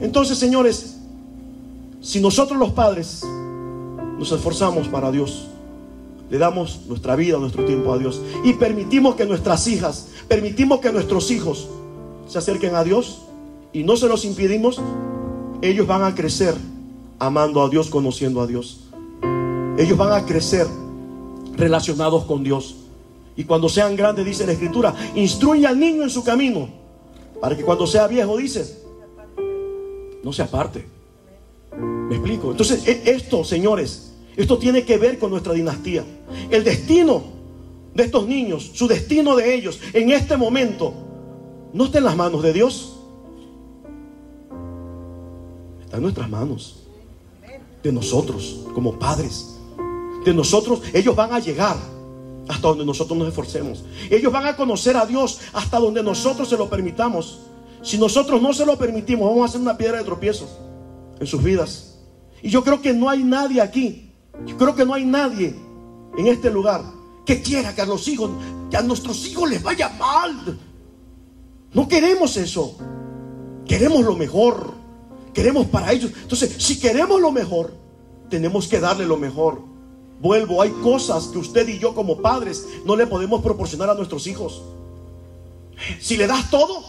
entonces 0.00 0.36
señores, 0.36 0.96
si 2.00 2.20
nosotros 2.20 2.58
los 2.58 2.72
padres 2.72 3.22
nos 4.18 4.32
esforzamos 4.32 4.88
para 4.88 5.10
Dios, 5.10 5.46
le 6.30 6.38
damos 6.38 6.80
nuestra 6.86 7.16
vida, 7.16 7.38
nuestro 7.38 7.64
tiempo 7.64 7.92
a 7.92 7.98
Dios 7.98 8.20
y 8.44 8.54
permitimos 8.54 9.14
que 9.14 9.24
nuestras 9.24 9.66
hijas, 9.68 10.08
permitimos 10.28 10.80
que 10.80 10.92
nuestros 10.92 11.30
hijos 11.30 11.68
se 12.26 12.38
acerquen 12.38 12.74
a 12.74 12.84
Dios 12.84 13.22
y 13.72 13.82
no 13.82 13.96
se 13.96 14.08
los 14.08 14.24
impedimos, 14.24 14.80
ellos 15.62 15.86
van 15.86 16.02
a 16.02 16.14
crecer 16.14 16.54
amando 17.18 17.62
a 17.62 17.68
Dios, 17.68 17.88
conociendo 17.88 18.40
a 18.40 18.46
Dios. 18.46 18.80
Ellos 19.76 19.96
van 19.96 20.12
a 20.12 20.24
crecer 20.24 20.66
relacionados 21.56 22.24
con 22.24 22.42
Dios. 22.42 22.76
Y 23.36 23.44
cuando 23.44 23.68
sean 23.68 23.96
grandes, 23.96 24.24
dice 24.24 24.46
la 24.46 24.52
escritura, 24.52 24.94
instruye 25.14 25.66
al 25.66 25.78
niño 25.78 26.02
en 26.02 26.10
su 26.10 26.24
camino, 26.24 26.68
para 27.40 27.56
que 27.56 27.62
cuando 27.62 27.86
sea 27.86 28.06
viejo, 28.08 28.36
dice, 28.36 28.82
no 30.22 30.32
se 30.32 30.42
aparte. 30.42 30.84
¿Me 31.76 32.16
explico? 32.16 32.50
Entonces, 32.50 32.86
e, 32.86 33.02
esto, 33.12 33.44
señores, 33.44 34.07
esto 34.38 34.56
tiene 34.56 34.84
que 34.84 34.98
ver 34.98 35.18
con 35.18 35.32
nuestra 35.32 35.52
dinastía. 35.52 36.04
El 36.48 36.62
destino 36.62 37.24
de 37.92 38.04
estos 38.04 38.28
niños, 38.28 38.70
su 38.72 38.86
destino 38.86 39.34
de 39.34 39.52
ellos 39.52 39.80
en 39.92 40.12
este 40.12 40.36
momento, 40.36 40.94
no 41.72 41.86
está 41.86 41.98
en 41.98 42.04
las 42.04 42.16
manos 42.16 42.44
de 42.44 42.52
Dios. 42.52 43.00
Está 45.82 45.96
en 45.96 46.04
nuestras 46.04 46.30
manos. 46.30 46.84
De 47.82 47.90
nosotros, 47.90 48.64
como 48.74 48.96
padres. 48.96 49.58
De 50.24 50.32
nosotros, 50.32 50.82
ellos 50.92 51.16
van 51.16 51.32
a 51.32 51.40
llegar 51.40 51.76
hasta 52.46 52.68
donde 52.68 52.84
nosotros 52.84 53.18
nos 53.18 53.26
esforcemos. 53.26 53.82
Ellos 54.08 54.32
van 54.32 54.46
a 54.46 54.54
conocer 54.54 54.96
a 54.96 55.04
Dios 55.04 55.40
hasta 55.52 55.80
donde 55.80 56.00
nosotros 56.00 56.48
se 56.48 56.56
lo 56.56 56.70
permitamos. 56.70 57.40
Si 57.82 57.98
nosotros 57.98 58.40
no 58.40 58.54
se 58.54 58.64
lo 58.64 58.78
permitimos, 58.78 59.28
vamos 59.28 59.42
a 59.42 59.46
hacer 59.46 59.60
una 59.60 59.76
piedra 59.76 59.98
de 59.98 60.04
tropiezo 60.04 60.48
en 61.18 61.26
sus 61.26 61.42
vidas. 61.42 61.98
Y 62.40 62.50
yo 62.50 62.62
creo 62.62 62.80
que 62.80 62.92
no 62.92 63.10
hay 63.10 63.24
nadie 63.24 63.60
aquí, 63.60 64.07
yo 64.46 64.56
creo 64.56 64.74
que 64.74 64.84
no 64.84 64.94
hay 64.94 65.04
nadie 65.04 65.54
en 66.16 66.26
este 66.26 66.50
lugar 66.50 66.82
que 67.24 67.42
quiera 67.42 67.74
que 67.74 67.82
a 67.82 67.86
los 67.86 68.08
hijos, 68.08 68.30
que 68.70 68.76
a 68.76 68.82
nuestros 68.82 69.26
hijos 69.26 69.50
les 69.50 69.62
vaya 69.62 69.90
mal. 69.90 70.58
No 71.74 71.86
queremos 71.86 72.36
eso. 72.36 72.76
Queremos 73.66 74.02
lo 74.02 74.16
mejor. 74.16 74.72
Queremos 75.34 75.66
para 75.66 75.92
ellos. 75.92 76.10
Entonces, 76.22 76.56
si 76.58 76.80
queremos 76.80 77.20
lo 77.20 77.30
mejor, 77.30 77.74
tenemos 78.30 78.66
que 78.66 78.80
darle 78.80 79.04
lo 79.04 79.18
mejor. 79.18 79.60
Vuelvo, 80.20 80.62
hay 80.62 80.70
cosas 80.82 81.26
que 81.26 81.38
usted 81.38 81.68
y 81.68 81.78
yo 81.78 81.94
como 81.94 82.20
padres 82.20 82.66
no 82.84 82.96
le 82.96 83.06
podemos 83.06 83.42
proporcionar 83.42 83.90
a 83.90 83.94
nuestros 83.94 84.26
hijos. 84.26 84.62
Si 86.00 86.16
le 86.16 86.26
das 86.26 86.50
todo, 86.50 86.82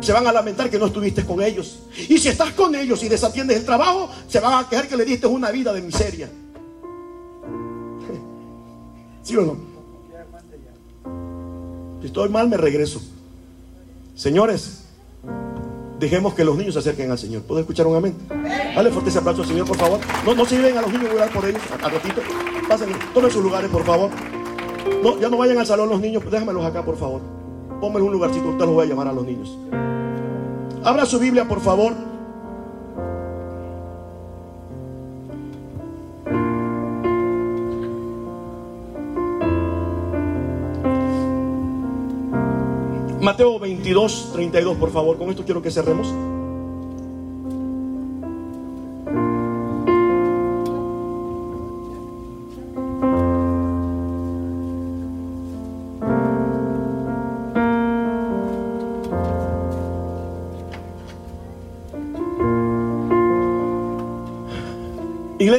se 0.00 0.12
van 0.12 0.26
a 0.26 0.32
lamentar 0.32 0.70
que 0.70 0.78
no 0.78 0.86
estuviste 0.86 1.24
con 1.24 1.42
ellos. 1.42 1.80
Y 2.08 2.18
si 2.18 2.28
estás 2.28 2.52
con 2.52 2.74
ellos 2.74 3.02
y 3.02 3.08
desatiendes 3.08 3.58
el 3.58 3.64
trabajo, 3.64 4.08
se 4.26 4.40
van 4.40 4.64
a 4.64 4.68
quejar 4.68 4.88
que 4.88 4.96
le 4.96 5.04
diste 5.04 5.26
una 5.26 5.50
vida 5.50 5.72
de 5.72 5.82
miseria. 5.82 6.28
¿Sí 9.22 9.36
o 9.36 9.42
no? 9.42 9.56
Si 12.00 12.06
estoy 12.06 12.28
mal, 12.30 12.48
me 12.48 12.56
regreso. 12.56 13.00
Señores, 14.14 14.84
dejemos 15.98 16.34
que 16.34 16.44
los 16.44 16.56
niños 16.56 16.74
se 16.74 16.80
acerquen 16.80 17.10
al 17.10 17.18
Señor. 17.18 17.42
¿Puedo 17.42 17.60
escuchar 17.60 17.86
un 17.86 17.96
amén? 17.96 18.16
Dale 18.74 18.90
fuerte 18.90 19.10
ese 19.10 19.18
aplauso 19.18 19.42
al 19.42 19.48
Señor, 19.48 19.66
por 19.66 19.76
favor. 19.76 20.00
No, 20.24 20.34
no 20.34 20.46
sirven 20.46 20.76
a 20.78 20.82
los 20.82 20.90
niños, 20.90 21.10
voy 21.10 21.18
a 21.18 21.26
dar 21.26 21.32
por 21.32 21.44
ellos. 21.44 21.62
A 21.72 21.88
ratito. 21.88 22.22
Pasen, 22.68 22.88
tomen 23.12 23.30
sus 23.30 23.42
lugares, 23.42 23.70
por 23.70 23.84
favor. 23.84 24.10
No, 25.02 25.20
ya 25.20 25.28
no 25.28 25.36
vayan 25.36 25.58
al 25.58 25.66
salón 25.66 25.90
los 25.90 26.00
niños, 26.00 26.22
déjamelos 26.30 26.64
acá, 26.64 26.84
por 26.84 26.96
favor. 26.96 27.39
Pónganme 27.80 28.06
un 28.06 28.12
lugarcito, 28.12 28.50
usted 28.50 28.64
los 28.66 28.74
voy 28.74 28.86
a 28.86 28.88
llamar 28.88 29.08
a 29.08 29.12
los 29.12 29.24
niños. 29.24 29.56
Abra 30.84 31.06
su 31.06 31.18
Biblia, 31.18 31.48
por 31.48 31.60
favor. 31.60 31.94
Mateo 43.20 43.58
22, 43.58 44.30
32, 44.32 44.76
por 44.76 44.90
favor. 44.90 45.18
Con 45.18 45.30
esto 45.30 45.44
quiero 45.44 45.62
que 45.62 45.70
cerremos. 45.70 46.12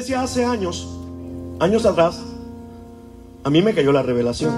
Hace 0.01 0.43
años, 0.43 0.87
años 1.59 1.85
atrás, 1.85 2.19
a 3.43 3.51
mí 3.51 3.61
me 3.61 3.75
cayó 3.75 3.91
la 3.91 4.01
revelación. 4.01 4.51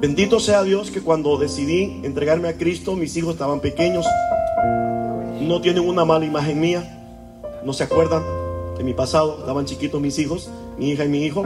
Bendito 0.00 0.38
sea 0.38 0.62
Dios 0.62 0.92
que 0.92 1.00
cuando 1.00 1.36
decidí 1.38 2.00
entregarme 2.04 2.46
a 2.46 2.56
Cristo, 2.56 2.94
mis 2.94 3.16
hijos 3.16 3.32
estaban 3.32 3.58
pequeños, 3.58 4.06
no 5.40 5.60
tienen 5.60 5.88
una 5.88 6.04
mala 6.04 6.24
imagen 6.24 6.60
mía, 6.60 7.42
no 7.64 7.72
se 7.72 7.82
acuerdan 7.82 8.22
de 8.78 8.84
mi 8.84 8.94
pasado, 8.94 9.38
estaban 9.40 9.64
chiquitos 9.64 10.00
mis 10.00 10.20
hijos, 10.20 10.50
mi 10.78 10.90
hija 10.90 11.04
y 11.04 11.08
mi 11.08 11.24
hijo. 11.24 11.44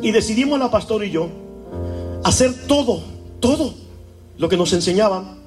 Y 0.00 0.12
decidimos 0.12 0.58
la 0.58 0.70
pastor 0.70 1.04
y 1.04 1.10
yo 1.10 1.28
hacer 2.24 2.54
todo, 2.66 3.02
todo 3.38 3.74
lo 4.38 4.48
que 4.48 4.56
nos 4.56 4.72
enseñaban 4.72 5.40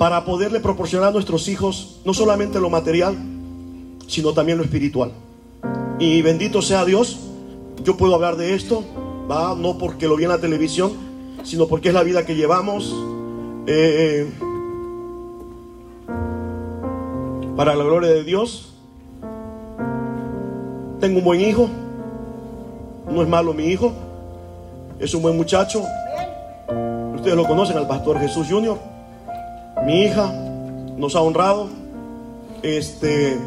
para 0.00 0.24
poderle 0.24 0.58
proporcionar 0.58 1.10
a 1.10 1.12
nuestros 1.12 1.46
hijos 1.46 2.00
no 2.04 2.12
solamente 2.12 2.58
lo 2.58 2.68
material, 2.68 3.31
sino 4.12 4.34
también 4.34 4.58
lo 4.58 4.64
espiritual. 4.64 5.10
Y 5.98 6.20
bendito 6.20 6.60
sea 6.60 6.84
Dios, 6.84 7.18
yo 7.82 7.96
puedo 7.96 8.14
hablar 8.14 8.36
de 8.36 8.54
esto, 8.54 8.84
¿va? 9.30 9.54
no 9.56 9.78
porque 9.78 10.06
lo 10.06 10.16
vi 10.16 10.24
en 10.24 10.28
la 10.28 10.38
televisión, 10.38 10.92
sino 11.44 11.66
porque 11.66 11.88
es 11.88 11.94
la 11.94 12.02
vida 12.02 12.26
que 12.26 12.34
llevamos. 12.34 12.94
Eh, 13.66 14.30
para 17.56 17.74
la 17.74 17.84
gloria 17.84 18.10
de 18.10 18.22
Dios. 18.22 18.74
Tengo 21.00 21.18
un 21.18 21.24
buen 21.24 21.40
hijo, 21.40 21.70
no 23.10 23.22
es 23.22 23.28
malo 23.28 23.54
mi 23.54 23.64
hijo, 23.64 23.92
es 24.98 25.14
un 25.14 25.22
buen 25.22 25.38
muchacho. 25.38 25.82
Ustedes 27.14 27.34
lo 27.34 27.46
conocen 27.46 27.78
al 27.78 27.88
pastor 27.88 28.18
Jesús 28.18 28.46
Junior. 28.50 28.78
Mi 29.86 30.02
hija 30.02 30.30
nos 30.98 31.16
ha 31.16 31.22
honrado. 31.22 31.70
Este 32.62 33.38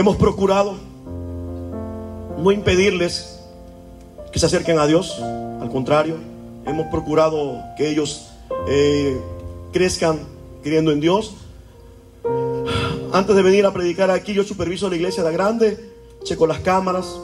hemos 0.00 0.16
procurado 0.16 0.76
no 2.38 2.50
impedirles 2.52 3.38
que 4.32 4.38
se 4.38 4.46
acerquen 4.46 4.78
a 4.78 4.86
Dios, 4.86 5.20
al 5.20 5.68
contrario, 5.68 6.16
hemos 6.66 6.86
procurado 6.86 7.62
que 7.76 7.90
ellos 7.90 8.28
eh, 8.66 9.20
crezcan 9.74 10.20
creyendo 10.62 10.90
en 10.90 11.00
Dios. 11.00 11.34
Antes 13.12 13.36
de 13.36 13.42
venir 13.42 13.66
a 13.66 13.74
predicar 13.74 14.10
aquí, 14.10 14.32
yo 14.32 14.42
superviso 14.42 14.88
la 14.88 14.96
iglesia 14.96 15.22
de 15.22 15.32
grande, 15.32 15.92
checo 16.24 16.46
las 16.46 16.60
cámaras, 16.60 17.20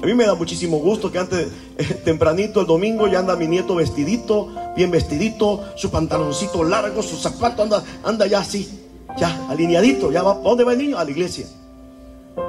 a 0.00 0.06
mí 0.06 0.14
me 0.14 0.24
da 0.24 0.36
muchísimo 0.36 0.78
gusto 0.78 1.10
que 1.10 1.18
antes, 1.18 1.48
eh, 1.76 1.84
tempranito 2.04 2.60
el 2.60 2.66
domingo, 2.68 3.08
ya 3.08 3.18
anda 3.18 3.34
mi 3.34 3.48
nieto 3.48 3.74
vestidito, 3.74 4.48
bien 4.76 4.92
vestidito, 4.92 5.64
su 5.74 5.90
pantaloncito 5.90 6.62
largo, 6.62 7.02
su 7.02 7.16
zapato, 7.16 7.64
anda, 7.64 7.82
anda 8.04 8.28
ya 8.28 8.38
así, 8.38 8.80
ya 9.18 9.48
alineadito, 9.48 10.12
ya 10.12 10.22
va, 10.22 10.34
dónde 10.34 10.62
va 10.62 10.72
el 10.72 10.78
niño? 10.78 10.98
A 10.98 11.04
la 11.04 11.10
iglesia. 11.10 11.46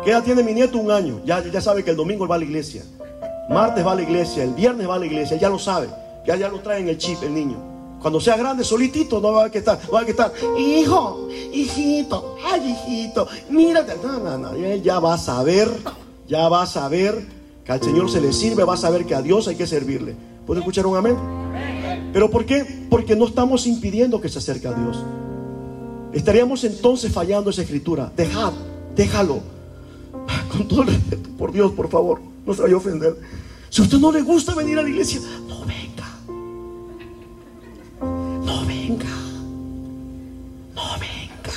¿Qué 0.04 0.12
edad 0.12 0.24
tiene 0.24 0.44
mi 0.44 0.54
nieto? 0.54 0.78
Un 0.78 0.92
año. 0.92 1.22
Ya, 1.26 1.44
ya 1.44 1.62
sabe 1.62 1.84
que 1.84 1.92
el 1.92 1.96
domingo 1.96 2.28
va 2.28 2.36
a 2.36 2.38
la 2.40 2.46
iglesia. 2.46 2.84
Martes 3.50 3.86
va 3.86 3.92
a 3.92 3.96
la 3.96 4.04
iglesia, 4.04 4.44
el 4.44 4.54
viernes 4.54 4.88
va 4.88 4.96
a 4.96 5.00
la 5.00 5.06
iglesia, 5.06 5.38
ya 5.38 5.50
lo 5.50 5.60
sabe. 5.60 5.90
Ya, 6.26 6.36
ya 6.36 6.50
lo 6.50 6.60
trae 6.60 6.80
en 6.80 6.90
el 6.90 6.98
chip 6.98 7.22
el 7.24 7.34
niño. 7.34 7.58
Cuando 8.02 8.20
sea 8.20 8.36
grande, 8.36 8.64
solitito, 8.64 9.22
no 9.22 9.32
va 9.32 9.46
a 9.46 9.50
que 9.50 9.60
estar, 9.60 9.80
va 9.94 10.02
a 10.02 10.06
que 10.06 10.12
estar, 10.12 10.34
hijo, 10.58 11.30
hijito, 11.54 12.36
ay 12.52 12.72
hijito, 12.72 13.28
mírate. 13.50 13.94
No, 14.04 14.20
no, 14.20 14.38
no, 14.38 14.52
él 14.52 14.84
ya 14.84 15.00
va 15.00 15.14
a 15.14 15.18
saber, 15.18 15.70
ya 16.28 16.50
va 16.50 16.64
a 16.64 16.66
saber 16.66 17.26
que 17.64 17.72
al 17.72 17.82
Señor 17.82 18.12
se 18.12 18.20
le 18.20 18.34
sirve, 18.34 18.66
va 18.66 18.74
a 18.74 18.78
saber 18.78 19.06
que 19.06 19.16
a 19.16 19.22
Dios 19.22 19.48
hay 19.48 19.56
que 19.56 19.66
servirle. 19.66 20.16
¿Puede 20.46 20.60
escuchar 20.60 20.86
un 20.86 20.98
amén? 20.98 21.16
¿Pero 22.12 22.30
por 22.30 22.46
qué? 22.46 22.86
Porque 22.90 23.16
no 23.16 23.26
estamos 23.26 23.66
impidiendo 23.68 24.20
que 24.20 24.28
se 24.28 24.40
acerque 24.40 24.68
a 24.68 24.74
Dios. 24.74 25.02
Estaríamos 26.12 26.66
entonces 26.66 27.12
fallando 27.12 27.52
esa 27.52 27.62
escritura. 27.62 28.12
Dejad, 28.18 28.52
déjalo. 28.98 29.40
Con 30.52 30.68
todo 30.68 30.82
el 30.84 30.88
respeto, 30.90 31.30
por 31.38 31.52
Dios, 31.52 31.72
por 31.72 31.90
favor, 31.90 32.22
no 32.46 32.54
se 32.54 32.62
vaya 32.62 32.76
a 32.76 32.78
ofender. 32.78 33.18
Si 33.70 33.82
a 33.82 33.86
usted 33.86 33.98
no 33.98 34.12
le 34.12 34.22
gusta 34.22 34.54
venir 34.54 34.78
a 34.78 34.84
la 34.84 34.90
iglesia, 34.90 35.20
no 35.48 35.66
venga. 35.66 36.08
No 38.46 38.66
venga. 38.66 39.16
No 40.76 40.84
venga. 41.00 41.54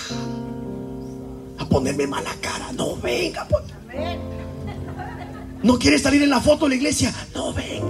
A 1.58 1.68
ponerme 1.68 2.06
mala 2.06 2.34
cara. 2.40 2.72
No 2.72 2.96
venga. 2.96 3.46
Amén. 3.90 4.36
¿No 5.62 5.78
quieres 5.78 6.02
salir 6.02 6.22
en 6.22 6.30
la 6.30 6.40
foto 6.40 6.66
de 6.66 6.70
la 6.70 6.74
iglesia? 6.76 7.12
No 7.34 7.52
ven. 7.52 7.82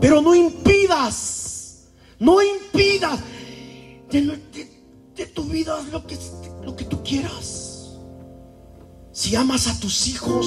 Pero 0.00 0.22
no 0.22 0.34
impidas, 0.36 1.88
no 2.20 2.40
impidas. 2.40 3.18
De, 4.08 5.26
tu 5.34 5.44
vida 5.44 5.82
lo 5.90 6.06
que, 6.06 6.16
lo 6.66 6.74
que 6.74 6.84
tú 6.84 7.02
quieras. 7.04 7.96
Si 9.12 9.36
amas 9.36 9.68
a 9.68 9.80
tus 9.80 10.08
hijos, 10.08 10.44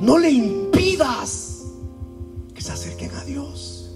no 0.00 0.18
le 0.18 0.30
impidas 0.30 1.62
que 2.54 2.60
se 2.60 2.70
acerquen 2.70 3.10
a 3.16 3.24
Dios. 3.24 3.90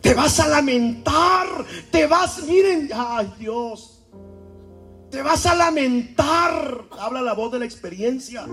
Te 0.00 0.14
vas 0.14 0.38
a 0.38 0.48
lamentar, 0.48 1.66
te 1.90 2.06
vas, 2.06 2.44
miren, 2.44 2.88
ay 2.94 3.34
Dios. 3.38 3.98
Te 5.10 5.22
vas 5.22 5.44
a 5.44 5.56
lamentar. 5.56 6.84
Habla 6.98 7.20
la 7.20 7.34
voz 7.34 7.50
de 7.50 7.58
la 7.58 7.64
experiencia. 7.64 8.46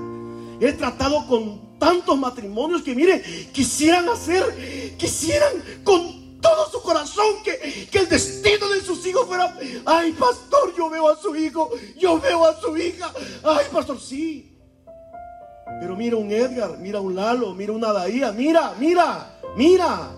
He 0.60 0.74
tratado 0.74 1.28
con 1.28 1.78
tantos 1.78 2.18
matrimonios 2.18 2.82
que, 2.82 2.96
mire, 2.96 3.22
quisieran 3.54 4.10
hacer, 4.10 4.96
quisieran 4.98 5.54
con 5.84 6.25
todo 6.46 6.72
su 6.72 6.82
corazón 6.82 7.42
que, 7.44 7.88
que 7.92 8.00
el 8.00 8.10
destino 8.10 8.70
de 8.70 8.82
sus 8.82 9.06
hijos 9.06 9.26
fuera, 9.26 9.58
ay, 9.86 10.12
pastor, 10.14 10.74
yo 10.78 10.90
veo 10.90 11.10
a 11.10 11.18
su 11.20 11.36
hijo, 11.36 11.72
yo 11.98 12.20
veo 12.20 12.46
a 12.46 12.60
su 12.60 12.78
hija. 12.78 13.12
Ay, 13.44 13.66
pastor, 13.72 14.00
sí. 14.00 14.58
Pero 15.80 15.96
mira 15.96 16.16
un 16.16 16.32
Edgar, 16.32 16.78
mira 16.78 17.00
un 17.02 17.16
Lalo, 17.16 17.54
mira 17.54 17.74
una 17.74 17.92
Daía, 17.92 18.32
mira, 18.32 18.76
mira, 18.80 19.40
mira. 19.56 20.12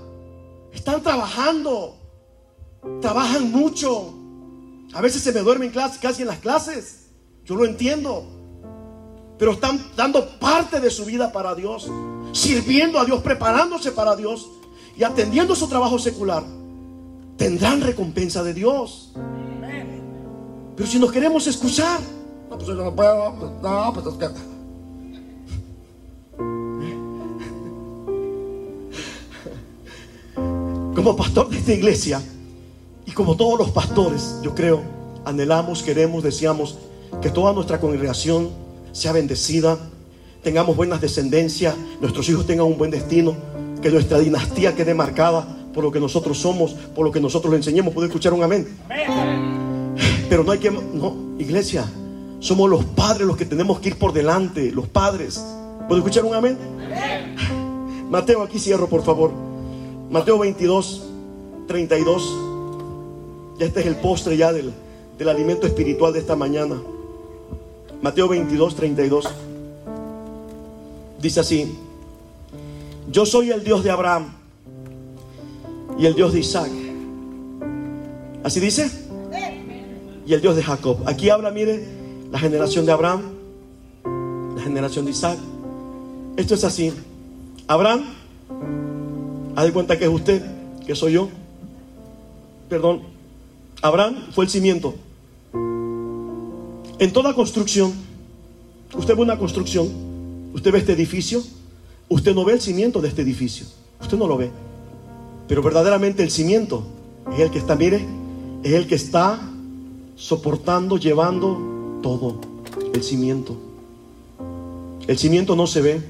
Están 0.74 1.02
trabajando, 1.02 1.96
trabajan 3.02 3.50
mucho. 3.52 4.14
A 4.94 5.02
veces 5.02 5.22
se 5.24 5.32
me 5.32 5.40
duermen 5.40 5.72
clase, 5.72 6.00
casi 6.02 6.24
en 6.24 6.28
las 6.28 6.40
clases. 6.40 7.08
Yo 7.46 7.56
lo 7.56 7.66
entiendo. 7.66 8.26
Pero 9.40 9.54
están 9.54 9.92
dando 9.96 10.38
parte 10.40 10.80
de 10.80 10.90
su 10.90 11.06
vida 11.06 11.32
para 11.32 11.56
Dios. 11.56 11.90
Sirviendo 12.34 13.00
a 13.00 13.06
Dios, 13.06 13.22
preparándose 13.22 13.92
para 13.92 14.16
Dios. 14.16 14.50
Y 14.98 15.04
atendiendo 15.04 15.56
su 15.56 15.68
trabajo 15.68 16.00
secular. 16.00 16.44
Tendrán 17.38 17.82
recompensa 17.82 18.44
de 18.44 18.54
Dios. 18.54 19.12
Pero 20.76 20.90
si 20.90 21.00
nos 21.00 21.12
queremos 21.12 21.46
escuchar. 21.48 22.00
No, 22.50 22.58
pues 22.58 22.70
no 22.70 22.96
puedo. 22.96 23.60
No, 23.62 23.94
pues 23.94 24.06
es 24.08 24.14
que... 24.14 24.58
Como 30.96 31.16
pastor 31.16 31.50
de 31.50 31.58
esta 31.58 31.74
iglesia 31.74 32.22
y 33.06 33.12
como 33.12 33.38
todos 33.38 33.60
los 33.60 33.70
pastores, 33.70 34.38
yo 34.42 34.56
creo, 34.56 34.82
anhelamos, 35.26 35.84
queremos, 35.84 36.24
deseamos 36.24 36.80
que 37.22 37.30
toda 37.30 37.54
nuestra 37.54 37.80
congregación 37.80 38.50
sea 38.94 39.12
bendecida, 39.12 39.78
tengamos 40.42 40.76
buenas 40.76 41.00
descendencias, 41.00 41.76
nuestros 42.02 42.28
hijos 42.30 42.48
tengan 42.48 42.66
un 42.66 42.78
buen 42.80 42.90
destino, 42.90 43.36
que 43.82 43.90
nuestra 43.90 44.20
dinastía 44.20 44.76
quede 44.76 44.94
marcada 44.94 45.48
por 45.74 45.84
lo 45.84 45.92
que 45.92 46.00
nosotros 46.00 46.40
somos, 46.40 46.74
por 46.74 47.06
lo 47.06 47.12
que 47.12 47.20
nosotros 47.20 47.52
le 47.52 47.58
enseñemos. 47.58 47.94
¿Puede 47.94 48.08
escuchar 48.08 48.34
un 48.34 48.44
amén? 48.44 48.68
Pero 50.30 50.44
no 50.44 50.52
hay 50.52 50.60
que, 50.60 50.72
no, 50.72 51.16
iglesia, 51.38 51.86
somos 52.40 52.70
los 52.70 52.84
padres 52.84 53.28
los 53.28 53.38
que 53.38 53.46
tenemos 53.46 53.80
que 53.80 53.90
ir 53.90 53.98
por 53.98 54.14
delante, 54.14 54.72
los 54.72 54.88
padres. 54.88 55.42
¿Puede 55.88 56.00
escuchar 56.00 56.26
un 56.26 56.34
amén? 56.34 56.58
Mateo, 58.10 58.42
aquí 58.42 58.60
cierro, 58.60 58.88
por 58.88 59.04
favor. 59.04 59.32
Mateo 60.10 60.40
22, 60.40 61.04
32. 61.68 62.38
Ya 63.60 63.66
este 63.66 63.82
es 63.82 63.86
el 63.86 63.96
postre 63.98 64.38
ya 64.38 64.52
del, 64.54 64.74
del 65.18 65.30
alimento 65.30 65.68
espiritual 65.68 66.14
de 66.14 66.20
esta 66.20 66.36
mañana. 66.36 66.76
Mateo 68.02 68.28
22, 68.28 68.76
32. 68.76 69.28
Dice 71.22 71.40
así, 71.40 71.78
yo 73.12 73.26
soy 73.26 73.52
el 73.52 73.64
Dios 73.64 73.84
de 73.84 73.92
Abraham 73.92 74.34
y 75.98 76.06
el 76.06 76.14
Dios 76.14 76.34
de 76.34 76.40
Isaac. 76.40 76.72
¿Así 78.44 78.60
dice? 78.60 78.90
Y 80.26 80.34
el 80.34 80.42
Dios 80.42 80.56
de 80.56 80.64
Jacob. 80.64 80.98
Aquí 81.06 81.30
habla, 81.30 81.52
mire, 81.52 81.86
la 82.32 82.40
generación 82.40 82.86
de 82.86 82.92
Abraham, 82.92 83.22
la 84.56 84.62
generación 84.62 85.06
de 85.06 85.12
Isaac. 85.12 85.38
Esto 86.36 86.54
es 86.54 86.64
así. 86.64 86.94
Abraham, 87.68 88.06
haz 89.56 89.66
de 89.66 89.72
cuenta 89.72 89.98
que 89.98 90.06
es 90.06 90.10
usted, 90.10 90.42
que 90.86 90.96
soy 90.96 91.14
yo. 91.14 91.30
Perdón, 92.70 93.02
Abraham 93.82 94.28
fue 94.34 94.46
el 94.46 94.52
cimiento. 94.52 94.96
En 97.00 97.14
toda 97.14 97.34
construcción, 97.34 97.94
usted 98.96 99.16
ve 99.16 99.22
una 99.22 99.38
construcción, 99.38 99.88
usted 100.54 100.72
ve 100.72 100.80
este 100.80 100.94
edificio, 100.94 101.42
usted 102.10 102.34
no 102.34 102.46
ve 102.46 102.54
el 102.54 102.62
cimiento 102.62 103.02
de 103.02 103.10
este 103.10 103.22
edificio, 103.22 103.66
usted 104.02 104.18
no 104.18 104.28
lo 104.28 104.38
ve. 104.38 104.52
Pero 105.48 105.62
verdaderamente 105.62 106.24
el 106.24 106.32
cimiento 106.32 106.84
es 107.34 107.40
el 107.40 107.52
que 107.52 107.60
está, 107.60 107.76
mire, 107.76 108.06
es 108.64 108.74
el 108.74 108.88
que 108.88 108.96
está 108.96 109.40
soportando, 110.16 110.98
llevando 110.98 112.00
todo, 112.02 112.42
el 112.94 113.04
cimiento. 113.04 113.56
El 115.08 115.18
cimiento 115.18 115.56
no 115.56 115.68
se 115.68 115.82
ve. 115.82 116.02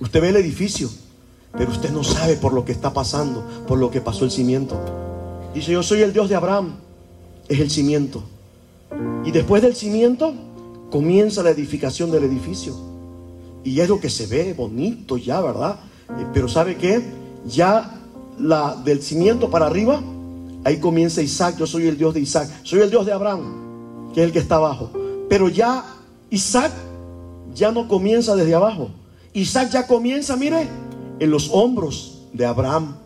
Usted 0.00 0.20
ve 0.20 0.30
el 0.30 0.36
edificio, 0.36 0.90
pero 1.52 1.70
usted 1.70 1.90
no 1.90 2.02
sabe 2.02 2.34
por 2.36 2.52
lo 2.52 2.64
que 2.64 2.72
está 2.72 2.92
pasando, 2.92 3.44
por 3.68 3.78
lo 3.78 3.90
que 3.90 4.00
pasó 4.00 4.24
el 4.24 4.30
cimiento. 4.32 4.80
Dice, 5.54 5.70
yo 5.70 5.82
soy 5.84 6.02
el 6.02 6.12
Dios 6.12 6.28
de 6.28 6.34
Abraham. 6.34 6.74
Es 7.48 7.60
el 7.60 7.70
cimiento. 7.70 8.24
Y 9.24 9.30
después 9.30 9.62
del 9.62 9.76
cimiento 9.76 10.34
comienza 10.90 11.42
la 11.42 11.50
edificación 11.50 12.10
del 12.10 12.24
edificio. 12.24 12.74
Y 13.64 13.80
es 13.80 13.88
lo 13.88 13.98
que 13.98 14.10
se 14.10 14.26
ve 14.26 14.52
bonito 14.52 15.16
ya, 15.16 15.40
¿verdad? 15.40 15.80
Eh, 16.10 16.26
pero 16.32 16.48
¿sabe 16.48 16.76
qué? 16.76 17.02
Ya 17.46 17.98
la 18.38 18.76
del 18.76 19.02
cimiento 19.02 19.50
para 19.50 19.66
arriba, 19.66 20.02
ahí 20.64 20.78
comienza 20.78 21.22
Isaac. 21.22 21.56
Yo 21.58 21.66
soy 21.66 21.88
el 21.88 21.96
Dios 21.96 22.14
de 22.14 22.20
Isaac. 22.20 22.48
Soy 22.62 22.80
el 22.80 22.90
Dios 22.90 23.06
de 23.06 23.12
Abraham, 23.12 24.12
que 24.12 24.20
es 24.20 24.26
el 24.26 24.32
que 24.32 24.38
está 24.38 24.56
abajo. 24.56 24.90
Pero 25.28 25.48
ya 25.48 25.84
Isaac 26.30 26.72
ya 27.54 27.72
no 27.72 27.88
comienza 27.88 28.36
desde 28.36 28.54
abajo. 28.54 28.90
Isaac 29.32 29.70
ya 29.70 29.86
comienza, 29.86 30.36
mire, 30.36 30.68
en 31.18 31.30
los 31.30 31.48
hombros 31.50 32.22
de 32.32 32.44
Abraham. 32.44 32.96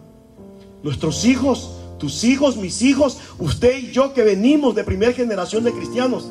Nuestros 0.83 1.25
hijos, 1.25 1.71
tus 1.99 2.25
hijos, 2.25 2.57
mis 2.57 2.83
hijos, 2.83 3.19
usted 3.39 3.79
y 3.79 3.93
yo 3.93 4.13
que 4.13 4.23
venimos 4.23 4.75
de 4.75 4.85
primera 4.85 5.13
generación 5.13 5.65
de 5.65 5.73
cristianos. 5.73 6.29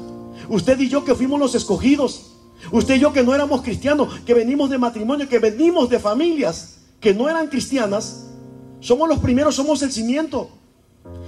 Usted 0.50 0.80
y 0.80 0.90
yo 0.90 1.04
que 1.04 1.16
fuimos 1.16 1.40
los 1.40 1.56
escogidos. 1.56 2.27
Usted 2.72 2.96
y 2.96 3.00
yo 3.00 3.14
que 3.14 3.24
no 3.24 3.34
éramos 3.34 3.62
cristianos, 3.62 4.20
que 4.26 4.34
venimos 4.34 4.70
de 4.70 4.78
matrimonio, 4.78 5.30
que 5.30 5.40
venimos 5.40 5.90
de 5.90 6.00
familias 6.00 6.78
que 7.00 7.14
no 7.14 7.30
eran 7.30 7.48
cristianas. 7.48 8.26
Somos 8.80 9.08
los 9.08 9.20
primeros, 9.20 9.56
somos 9.56 9.82
el 9.82 9.92
cimiento. 9.92 10.50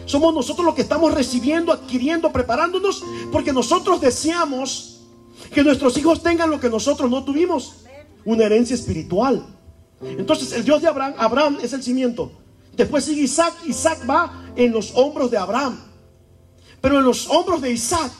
Somos 0.06 0.34
nosotros 0.34 0.66
los 0.66 0.76
que 0.76 0.82
estamos 0.82 1.14
recibiendo, 1.14 1.72
adquiriendo, 1.72 2.32
preparándonos, 2.32 3.04
porque 3.32 3.54
nosotros 3.54 4.02
deseamos 4.02 5.02
que 5.54 5.64
nuestros 5.64 5.98
hijos 5.98 6.22
tengan 6.22 6.50
lo 6.50 6.60
que 6.60 6.70
nosotros 6.70 7.10
no 7.10 7.24
tuvimos, 7.24 7.86
una 8.26 8.46
herencia 8.46 8.76
espiritual. 8.76 9.46
Entonces 10.02 10.52
el 10.54 10.64
Dios 10.64 10.82
de 10.82 10.88
Abraham, 10.88 11.14
Abraham 11.18 11.58
es 11.62 11.74
el 11.74 11.84
cimiento. 11.84 12.32
Después 12.76 13.06
sigue 13.06 13.24
Isaac, 13.24 13.54
Isaac 13.68 14.00
va 14.10 14.52
en 14.56 14.72
los 14.72 14.94
hombros 14.96 15.30
de 15.32 15.38
Abraham. 15.38 15.80
Pero 16.82 17.00
en 17.00 17.06
los 17.06 17.28
hombros 17.30 17.62
de 17.62 17.72
Isaac, 17.72 18.12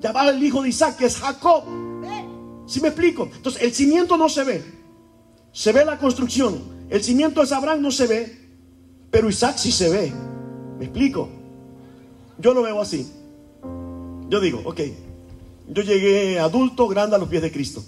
ya 0.00 0.12
va 0.12 0.28
el 0.28 0.42
hijo 0.42 0.62
de 0.62 0.68
Isaac, 0.68 0.96
que 0.96 1.06
es 1.06 1.16
Jacob. 1.16 1.87
¿Sí 2.68 2.80
me 2.80 2.88
explico? 2.88 3.28
Entonces 3.34 3.62
el 3.62 3.74
cimiento 3.74 4.16
no 4.16 4.28
se 4.28 4.44
ve. 4.44 4.62
Se 5.52 5.72
ve 5.72 5.84
la 5.84 5.98
construcción. 5.98 6.60
El 6.90 7.02
cimiento 7.02 7.42
es 7.42 7.50
Abraham, 7.50 7.82
no 7.82 7.90
se 7.90 8.06
ve. 8.06 8.48
Pero 9.10 9.28
Isaac 9.28 9.56
sí 9.56 9.72
se 9.72 9.88
ve. 9.88 10.12
¿Me 10.78 10.84
explico? 10.84 11.28
Yo 12.38 12.54
lo 12.54 12.62
veo 12.62 12.80
así. 12.80 13.10
Yo 14.28 14.40
digo, 14.40 14.60
ok, 14.64 14.80
yo 15.68 15.82
llegué 15.82 16.38
adulto, 16.38 16.86
grande 16.86 17.16
a 17.16 17.18
los 17.18 17.28
pies 17.28 17.42
de 17.42 17.50
Cristo. 17.50 17.82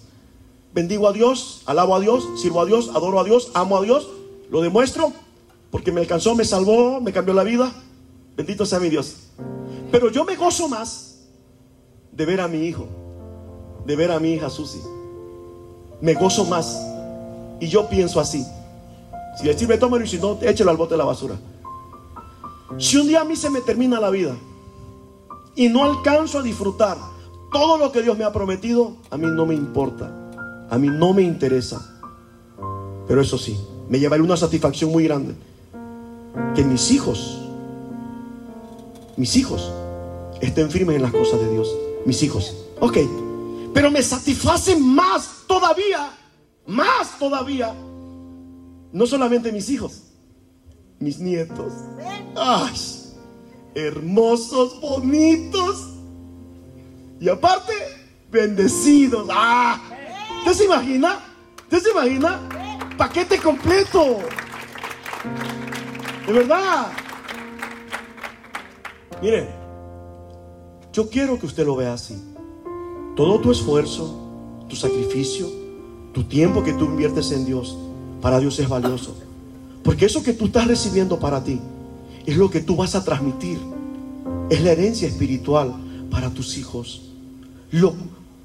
Bendigo 0.73 1.07
a 1.07 1.13
Dios, 1.13 1.63
alabo 1.67 1.95
a 1.95 2.01
Dios, 2.01 2.41
sirvo 2.41 2.63
a 2.63 2.67
Dios, 2.67 2.91
adoro 2.95 3.21
a 3.21 3.25
Dios, 3.25 3.51
amo 3.55 3.77
a 3.77 3.83
Dios, 3.83 4.09
lo 4.51 4.63
demuestro 4.63 5.13
porque 5.71 5.93
me 5.93 6.01
alcanzó, 6.01 6.35
me 6.35 6.45
salvó, 6.45 7.01
me 7.01 7.13
cambió 7.13 7.35
la 7.35 7.45
vida. 7.45 7.73
Bendito 8.37 8.67
sea 8.67 8.81
mi 8.81 8.89
Dios. 8.89 9.29
Pero 9.91 10.11
yo 10.11 10.25
me 10.25 10.37
gozo 10.37 10.69
más 10.69 11.29
de 12.13 12.25
ver 12.25 12.41
a 12.41 12.49
mi 12.49 12.67
hijo, 12.67 12.89
de 13.87 13.97
ver 13.97 14.11
a 14.11 14.21
mi 14.21 14.33
hija 14.33 14.51
Susi. 14.51 14.81
Me 16.01 16.15
gozo 16.15 16.45
más. 16.45 16.81
Y 17.61 17.69
yo 17.69 17.89
pienso 17.89 18.21
así. 18.21 18.47
Si 19.39 19.45
le 19.45 19.57
sirve, 19.57 19.79
tómalo 19.79 20.05
y 20.05 20.09
si 20.09 20.19
no, 20.19 20.39
échelo 20.43 20.71
al 20.71 20.77
bote 20.77 20.95
de 20.95 20.99
la 20.99 21.05
basura. 21.05 21.37
Si 22.79 22.97
un 22.97 23.09
día 23.09 23.21
a 23.21 23.25
mí 23.25 23.37
se 23.37 23.51
me 23.51 23.61
termina 23.61 24.01
la 24.01 24.11
vida 24.11 24.37
y 25.55 25.69
no 25.69 25.85
alcanzo 25.85 26.39
a 26.39 26.43
disfrutar 26.43 26.97
todo 27.53 27.79
lo 27.79 27.91
que 27.93 28.03
Dios 28.03 28.17
me 28.17 28.25
ha 28.25 28.33
prometido, 28.33 28.97
a 29.11 29.17
mí 29.17 29.27
no 29.27 29.45
me 29.45 29.55
importa. 29.55 30.11
A 30.71 30.79
mí 30.79 30.89
no 30.89 31.13
me 31.13 31.23
interesa. 31.23 31.81
Pero 33.09 33.21
eso 33.21 33.37
sí, 33.39 33.59
me 33.89 33.99
llevaré 33.99 34.23
una 34.23 34.37
satisfacción 34.37 34.93
muy 34.93 35.05
grande. 35.05 35.35
Que 36.55 36.65
mis 36.65 36.93
hijos, 36.93 37.41
mis 39.17 39.35
hijos, 39.37 39.73
estén 40.41 40.71
firmes 40.71 40.97
en 40.97 41.03
las 41.03 41.13
cosas 41.13 41.41
de 41.41 41.51
Dios. 41.51 41.77
Mis 42.07 42.23
hijos. 42.23 42.57
Ok. 42.79 42.99
Pero 43.73 43.91
me 43.91 44.03
satisface 44.03 44.77
más 44.77 45.45
todavía, 45.47 46.11
más 46.67 47.19
todavía, 47.19 47.75
no 48.93 49.07
solamente 49.07 49.53
mis 49.53 49.69
hijos, 49.71 50.03
mis 50.99 51.19
nietos. 51.19 51.73
Ay, 52.37 52.75
hermosos, 53.75 54.81
bonitos. 54.81 55.89
Y 57.21 57.29
aparte, 57.29 57.73
bendecidos. 58.31 59.29
Ah, 59.31 59.81
¿Usted 60.39 60.53
se 60.53 60.65
imagina? 60.65 61.19
¿Usted 61.65 61.83
se 61.83 61.91
imagina? 61.91 62.41
Paquete 62.97 63.39
completo. 63.39 64.19
De 66.27 66.33
verdad. 66.33 66.89
Mire, 69.23 69.49
yo 70.93 71.09
quiero 71.09 71.39
que 71.39 71.47
usted 71.47 71.67
lo 71.67 71.77
vea 71.77 71.93
así. 71.93 72.30
Todo 73.21 73.39
tu 73.39 73.51
esfuerzo, 73.51 74.19
tu 74.67 74.77
sacrificio, 74.77 75.47
tu 76.15 76.25
tiempo 76.25 76.65
que 76.65 76.73
tú 76.73 76.87
inviertes 76.87 77.33
en 77.33 77.45
Dios, 77.45 77.77
para 78.23 78.41
Dios 78.41 78.59
es 78.59 78.67
valioso. 78.67 79.15
Porque 79.83 80.07
eso 80.07 80.23
que 80.23 80.33
tú 80.33 80.47
estás 80.47 80.67
recibiendo 80.67 81.19
para 81.19 81.45
ti 81.45 81.61
es 82.25 82.39
lo 82.39 82.49
que 82.49 82.63
tú 82.63 82.77
vas 82.77 82.95
a 82.95 83.05
transmitir. 83.05 83.59
Es 84.49 84.63
la 84.63 84.73
herencia 84.73 85.07
espiritual 85.07 85.75
para 86.11 86.31
tus 86.31 86.57
hijos. 86.57 87.11
Lo, 87.73 87.93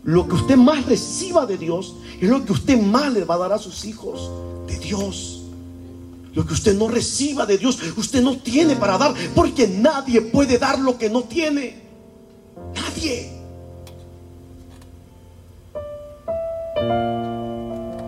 lo 0.04 0.28
que 0.28 0.36
usted 0.36 0.58
más 0.58 0.86
reciba 0.86 1.46
de 1.46 1.58
Dios 1.58 1.96
es 2.20 2.28
lo 2.28 2.44
que 2.44 2.52
usted 2.52 2.78
más 2.78 3.14
le 3.14 3.24
va 3.24 3.36
a 3.36 3.38
dar 3.38 3.54
a 3.54 3.58
sus 3.58 3.86
hijos 3.86 4.30
de 4.68 4.78
Dios. 4.78 5.44
Lo 6.34 6.46
que 6.46 6.54
usted 6.54 6.78
no 6.78 6.90
reciba 6.90 7.46
de 7.46 7.58
Dios, 7.58 7.80
usted 7.96 8.22
no 8.22 8.40
tiene 8.40 8.76
para 8.76 8.98
dar, 8.98 9.14
porque 9.34 9.70
nadie 9.70 10.20
puede 10.20 10.58
dar 10.58 10.80
lo 10.80 10.98
que 10.98 11.10
no 11.10 11.24
tiene. 11.24 11.82
Nadie. 12.76 13.35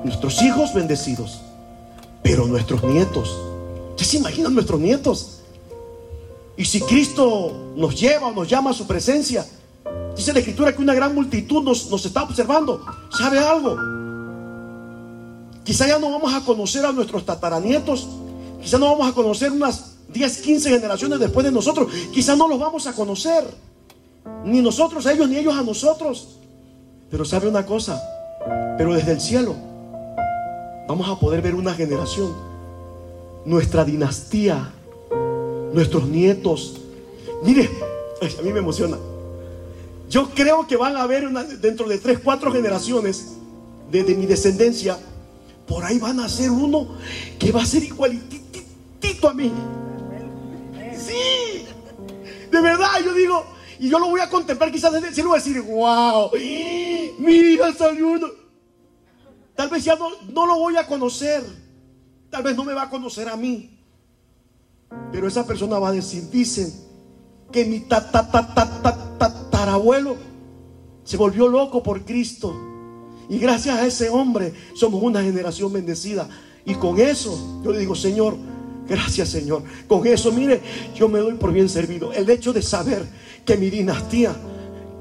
Nuestros 0.04 0.42
hijos 0.42 0.74
bendecidos, 0.74 1.42
pero 2.24 2.48
nuestros 2.48 2.84
nietos. 2.84 3.36
¿Usted 3.92 4.06
se 4.06 4.18
imaginan 4.18 4.54
nuestros 4.54 4.80
nietos? 4.80 5.40
Y 6.56 6.66
si 6.66 6.82
Cristo 6.82 7.74
nos 7.76 8.00
lleva 8.00 8.28
o 8.28 8.32
nos 8.32 8.48
llama 8.48 8.72
a 8.72 8.74
su 8.74 8.88
presencia, 8.88 9.46
dice 10.16 10.34
la 10.34 10.40
escritura 10.40 10.76
que 10.76 10.82
una 10.82 10.94
gran 10.94 11.14
multitud 11.14 11.64
nos, 11.64 11.90
nos 11.90 12.06
está 12.06 12.24
observando. 12.24 12.84
¿Sabe 13.18 13.40
algo? 13.40 13.78
Quizá 15.64 15.88
ya 15.88 16.00
no 16.00 16.10
vamos 16.10 16.34
a 16.34 16.42
conocer 16.42 16.86
a 16.86 16.92
nuestros 16.92 17.26
tataranietos. 17.26 18.08
Quizá 18.62 18.78
no 18.78 18.86
vamos 18.86 19.08
a 19.08 19.14
conocer 19.14 19.52
unas 19.52 19.98
10, 20.14 20.38
15 20.42 20.70
generaciones 20.70 21.20
después 21.20 21.46
de 21.46 21.52
nosotros. 21.52 21.92
Quizá 22.14 22.36
no 22.36 22.48
los 22.48 22.60
vamos 22.60 22.88
a 22.88 22.94
conocer. 22.94 23.44
Ni 24.46 24.62
nosotros 24.62 25.06
a 25.06 25.14
ellos, 25.14 25.30
ni 25.30 25.38
ellos 25.38 25.56
a 25.56 25.64
nosotros. 25.64 26.38
Pero 27.12 27.26
sabe 27.26 27.48
una 27.48 27.66
cosa. 27.66 28.02
Pero 28.78 28.94
desde 28.94 29.12
el 29.12 29.22
cielo 29.22 29.56
vamos 30.88 31.10
a 31.10 31.20
poder 31.20 31.42
ver 31.42 31.56
una 31.56 31.74
generación. 31.74 32.34
Nuestra 33.46 33.86
dinastía. 33.86 34.72
Nuestros 35.74 36.08
nietos. 36.08 36.82
Mire, 37.44 37.70
a 38.22 38.42
mí 38.42 38.54
me 38.54 38.60
emociona. 38.60 38.98
Yo 40.10 40.30
creo 40.30 40.66
que 40.68 40.78
van 40.78 40.96
a 40.96 41.04
haber 41.04 41.30
dentro 41.60 41.88
de 41.88 41.98
3, 41.98 42.20
4 42.24 42.52
generaciones 42.52 43.34
de, 43.92 44.04
de 44.04 44.16
mi 44.16 44.26
descendencia 44.26 44.98
por 45.68 45.84
ahí 45.84 46.00
van 46.00 46.20
a 46.22 46.30
ser 46.30 46.50
uno 46.50 46.88
que 47.38 47.52
va 47.52 47.62
a 47.62 47.66
ser 47.66 47.84
igualitito 47.84 49.28
a 49.28 49.34
mí. 49.34 49.52
Sí, 50.98 51.66
de 52.52 52.62
verdad, 52.62 52.88
yo 53.04 53.14
digo, 53.14 53.46
y 53.80 53.90
yo 53.90 54.00
lo 54.00 54.08
voy 54.08 54.22
a 54.22 54.30
contemplar 54.30 54.72
quizás 54.72 54.92
desde 54.92 55.10
el 55.10 55.14
cielo 55.14 55.34
a 55.34 55.38
decir, 55.38 55.62
wow, 55.62 56.32
mira, 57.20 57.72
salió 57.74 58.10
uno. 58.10 58.28
Tal 59.56 59.70
vez 59.70 59.84
ya 59.84 59.96
no, 59.96 60.10
no 60.32 60.46
lo 60.46 60.60
voy 60.60 60.78
a 60.78 60.86
conocer, 60.86 61.44
tal 62.30 62.44
vez 62.44 62.56
no 62.56 62.64
me 62.64 62.74
va 62.74 62.84
a 62.84 62.90
conocer 62.90 63.28
a 63.30 63.36
mí. 63.36 63.72
Pero 65.12 65.28
esa 65.28 65.46
persona 65.46 65.80
va 65.80 65.90
a 65.90 65.94
decir, 65.94 66.30
dicen 66.30 66.74
que 67.52 67.66
mi 67.66 67.82
tatarabuelo 67.82 70.16
se 71.04 71.18
volvió 71.18 71.48
loco 71.48 71.84
por 71.84 72.06
Cristo. 72.06 72.56
Y 73.30 73.40
gracias 73.40 73.78
a 73.78 73.86
ese 73.86 74.10
hombre 74.10 74.54
somos 74.74 75.04
una 75.04 75.22
generación 75.22 75.74
bendecida. 75.74 76.30
Y 76.66 76.76
con 76.76 77.00
eso 77.00 77.62
yo 77.64 77.72
le 77.72 77.80
digo, 77.80 77.96
Señor, 77.96 78.38
gracias 78.88 79.30
Señor. 79.30 79.64
Con 79.88 80.06
eso, 80.08 80.32
mire, 80.32 80.62
yo 80.96 81.10
me 81.10 81.20
doy 81.20 81.36
por 81.36 81.52
bien 81.52 81.70
servido. 81.70 82.14
El 82.14 82.30
hecho 82.30 82.54
de 82.54 82.62
saber 82.62 83.06
que 83.46 83.58
mi 83.58 83.70
dinastía, 83.70 84.36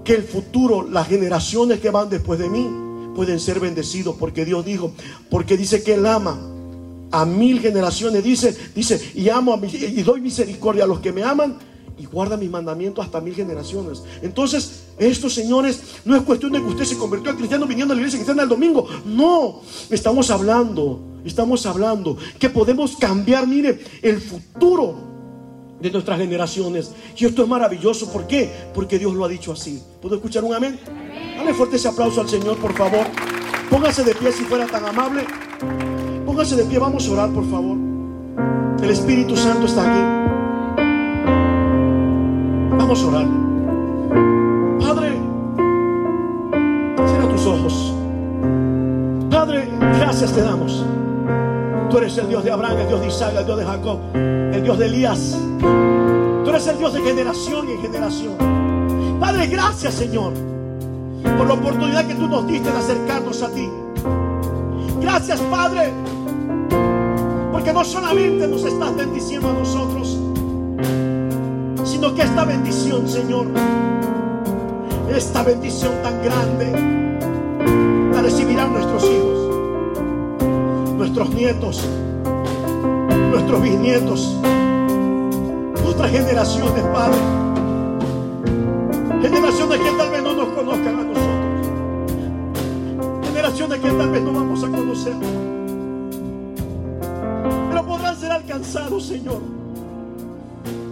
que 0.04 0.14
el 0.14 0.22
futuro, 0.22 0.88
las 0.88 1.08
generaciones 1.08 1.80
que 1.80 1.90
van 1.90 2.08
después 2.08 2.38
de 2.38 2.48
mí, 2.48 2.68
pueden 3.14 3.40
ser 3.40 3.60
bendecidos. 3.60 4.16
Porque 4.16 4.44
Dios 4.44 4.64
dijo, 4.64 4.92
porque 5.30 5.56
dice 5.56 5.82
que 5.82 5.94
Él 5.94 6.06
ama 6.06 6.38
a 7.10 7.24
mil 7.24 7.60
generaciones. 7.60 8.22
Dice, 8.22 8.56
dice, 8.74 9.12
y 9.14 9.28
amo 9.28 9.54
a 9.54 9.66
y 9.66 10.02
doy 10.02 10.20
misericordia 10.20 10.84
a 10.84 10.86
los 10.86 11.00
que 11.00 11.12
me 11.12 11.22
aman 11.22 11.58
y 11.98 12.04
guarda 12.04 12.36
mis 12.36 12.50
mandamientos 12.50 13.04
hasta 13.04 13.20
mil 13.20 13.34
generaciones. 13.34 14.02
Entonces, 14.22 14.84
Esto, 14.98 15.28
señores, 15.28 15.80
no 16.06 16.16
es 16.16 16.22
cuestión 16.22 16.52
de 16.52 16.60
que 16.60 16.66
usted 16.66 16.84
se 16.84 16.96
convirtió 16.96 17.30
al 17.30 17.36
cristiano 17.36 17.66
viniendo 17.66 17.92
a 17.92 17.94
la 17.94 18.00
iglesia 18.00 18.18
cristiana 18.18 18.44
el 18.44 18.48
domingo. 18.48 18.88
No, 19.04 19.60
estamos 19.90 20.30
hablando, 20.30 21.00
estamos 21.28 21.66
hablando 21.66 22.16
que 22.38 22.50
podemos 22.50 22.96
cambiar, 22.96 23.46
mire, 23.46 23.78
el 24.02 24.20
futuro 24.20 25.06
de 25.80 25.90
nuestras 25.90 26.18
generaciones. 26.18 26.92
Y 27.16 27.26
esto 27.26 27.42
es 27.42 27.48
maravilloso. 27.48 28.10
¿Por 28.12 28.26
qué? 28.26 28.50
Porque 28.74 28.98
Dios 28.98 29.14
lo 29.14 29.24
ha 29.24 29.28
dicho 29.28 29.52
así. 29.52 29.82
¿Puedo 30.00 30.16
escuchar 30.16 30.44
un 30.44 30.54
amén? 30.54 30.78
Dale 31.36 31.54
fuerte 31.54 31.76
ese 31.76 31.88
aplauso 31.88 32.20
al 32.20 32.28
Señor, 32.28 32.56
por 32.58 32.74
favor. 32.74 33.06
Póngase 33.70 34.04
de 34.04 34.14
pie 34.14 34.32
si 34.32 34.44
fuera 34.44 34.66
tan 34.66 34.84
amable. 34.84 35.24
Póngase 36.24 36.56
de 36.56 36.64
pie, 36.64 36.78
vamos 36.78 37.08
a 37.08 37.12
orar, 37.12 37.30
por 37.30 37.48
favor. 37.50 37.76
El 38.82 38.90
Espíritu 38.90 39.36
Santo 39.36 39.66
está 39.66 39.82
aquí. 39.82 40.82
Vamos 42.78 43.02
a 43.02 43.06
orar. 43.06 43.26
Padre, 44.80 45.12
cierra 47.06 47.28
tus 47.30 47.46
ojos. 47.46 47.94
Padre, 49.30 49.68
gracias 49.98 50.32
te 50.32 50.42
damos. 50.42 50.84
Tú 51.90 51.98
eres 51.98 52.18
el 52.18 52.28
Dios 52.28 52.44
de 52.44 52.50
Abraham, 52.50 52.78
el 52.78 52.88
Dios 52.88 53.00
de 53.00 53.06
Isaac, 53.06 53.34
el 53.38 53.46
Dios 53.46 53.58
de 53.58 53.64
Jacob, 53.64 53.98
el 54.14 54.62
Dios 54.62 54.78
de 54.78 54.86
Elías. 54.86 55.38
Tú 56.44 56.50
eres 56.50 56.66
el 56.66 56.78
Dios 56.78 56.94
de 56.94 57.00
generación 57.00 57.68
y 57.68 57.72
en 57.72 57.82
generación. 57.82 59.18
Padre, 59.20 59.46
gracias 59.46 59.94
Señor 59.94 60.32
por 61.36 61.46
la 61.46 61.54
oportunidad 61.54 62.06
que 62.06 62.14
tú 62.14 62.26
nos 62.28 62.46
diste 62.46 62.70
de 62.70 62.78
acercarnos 62.78 63.42
a 63.42 63.48
ti. 63.48 63.68
Gracias 65.00 65.40
Padre, 65.42 65.92
porque 67.52 67.72
no 67.72 67.84
solamente 67.84 68.46
nos 68.48 68.64
estás 68.64 68.96
bendiciendo 68.96 69.50
a 69.50 69.52
nosotros, 69.52 70.18
sino 71.84 72.14
que 72.14 72.22
esta 72.22 72.44
bendición, 72.44 73.08
Señor, 73.08 73.46
esta 75.14 75.42
bendición 75.42 75.92
tan 76.02 76.22
grande, 76.22 78.12
la 78.12 78.22
recibirán 78.22 78.72
nuestros 78.72 79.04
hijos, 79.04 79.25
nuestros 81.06 81.30
nietos, 81.34 81.88
nuestros 83.30 83.62
bisnietos, 83.62 84.36
otras 85.86 86.10
generaciones, 86.10 86.82
Padre. 86.82 87.16
Generaciones 89.22 89.78
que 89.78 89.90
tal 89.96 90.10
vez 90.10 90.22
no 90.24 90.34
nos 90.34 90.48
conozcan 90.48 90.98
a 90.98 91.02
nosotros. 91.04 91.36
Generaciones 93.24 93.78
que 93.78 93.90
tal 93.92 94.10
vez 94.10 94.22
no 94.22 94.32
vamos 94.32 94.64
a 94.64 94.68
conocer. 94.68 95.14
Pero 97.68 97.86
podrán 97.86 98.16
ser 98.16 98.32
alcanzados, 98.32 99.06
Señor, 99.06 99.42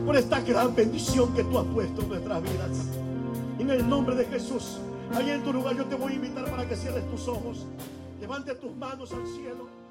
por 0.06 0.16
esta 0.16 0.40
gran 0.42 0.76
bendición 0.76 1.34
que 1.34 1.42
tú 1.42 1.58
has 1.58 1.66
puesto 1.66 2.02
en 2.02 2.08
nuestras 2.08 2.40
vidas. 2.40 2.86
En 3.58 3.68
el 3.68 3.88
nombre 3.88 4.14
de 4.14 4.26
Jesús, 4.26 4.78
ahí 5.12 5.30
en 5.30 5.42
tu 5.42 5.52
lugar 5.52 5.76
yo 5.76 5.86
te 5.86 5.96
voy 5.96 6.12
a 6.12 6.14
invitar 6.14 6.48
para 6.48 6.68
que 6.68 6.76
cierres 6.76 7.04
tus 7.10 7.26
ojos. 7.26 7.66
Levante 8.20 8.54
tus 8.54 8.76
manos 8.76 9.12
al 9.12 9.26
cielo. 9.26 9.83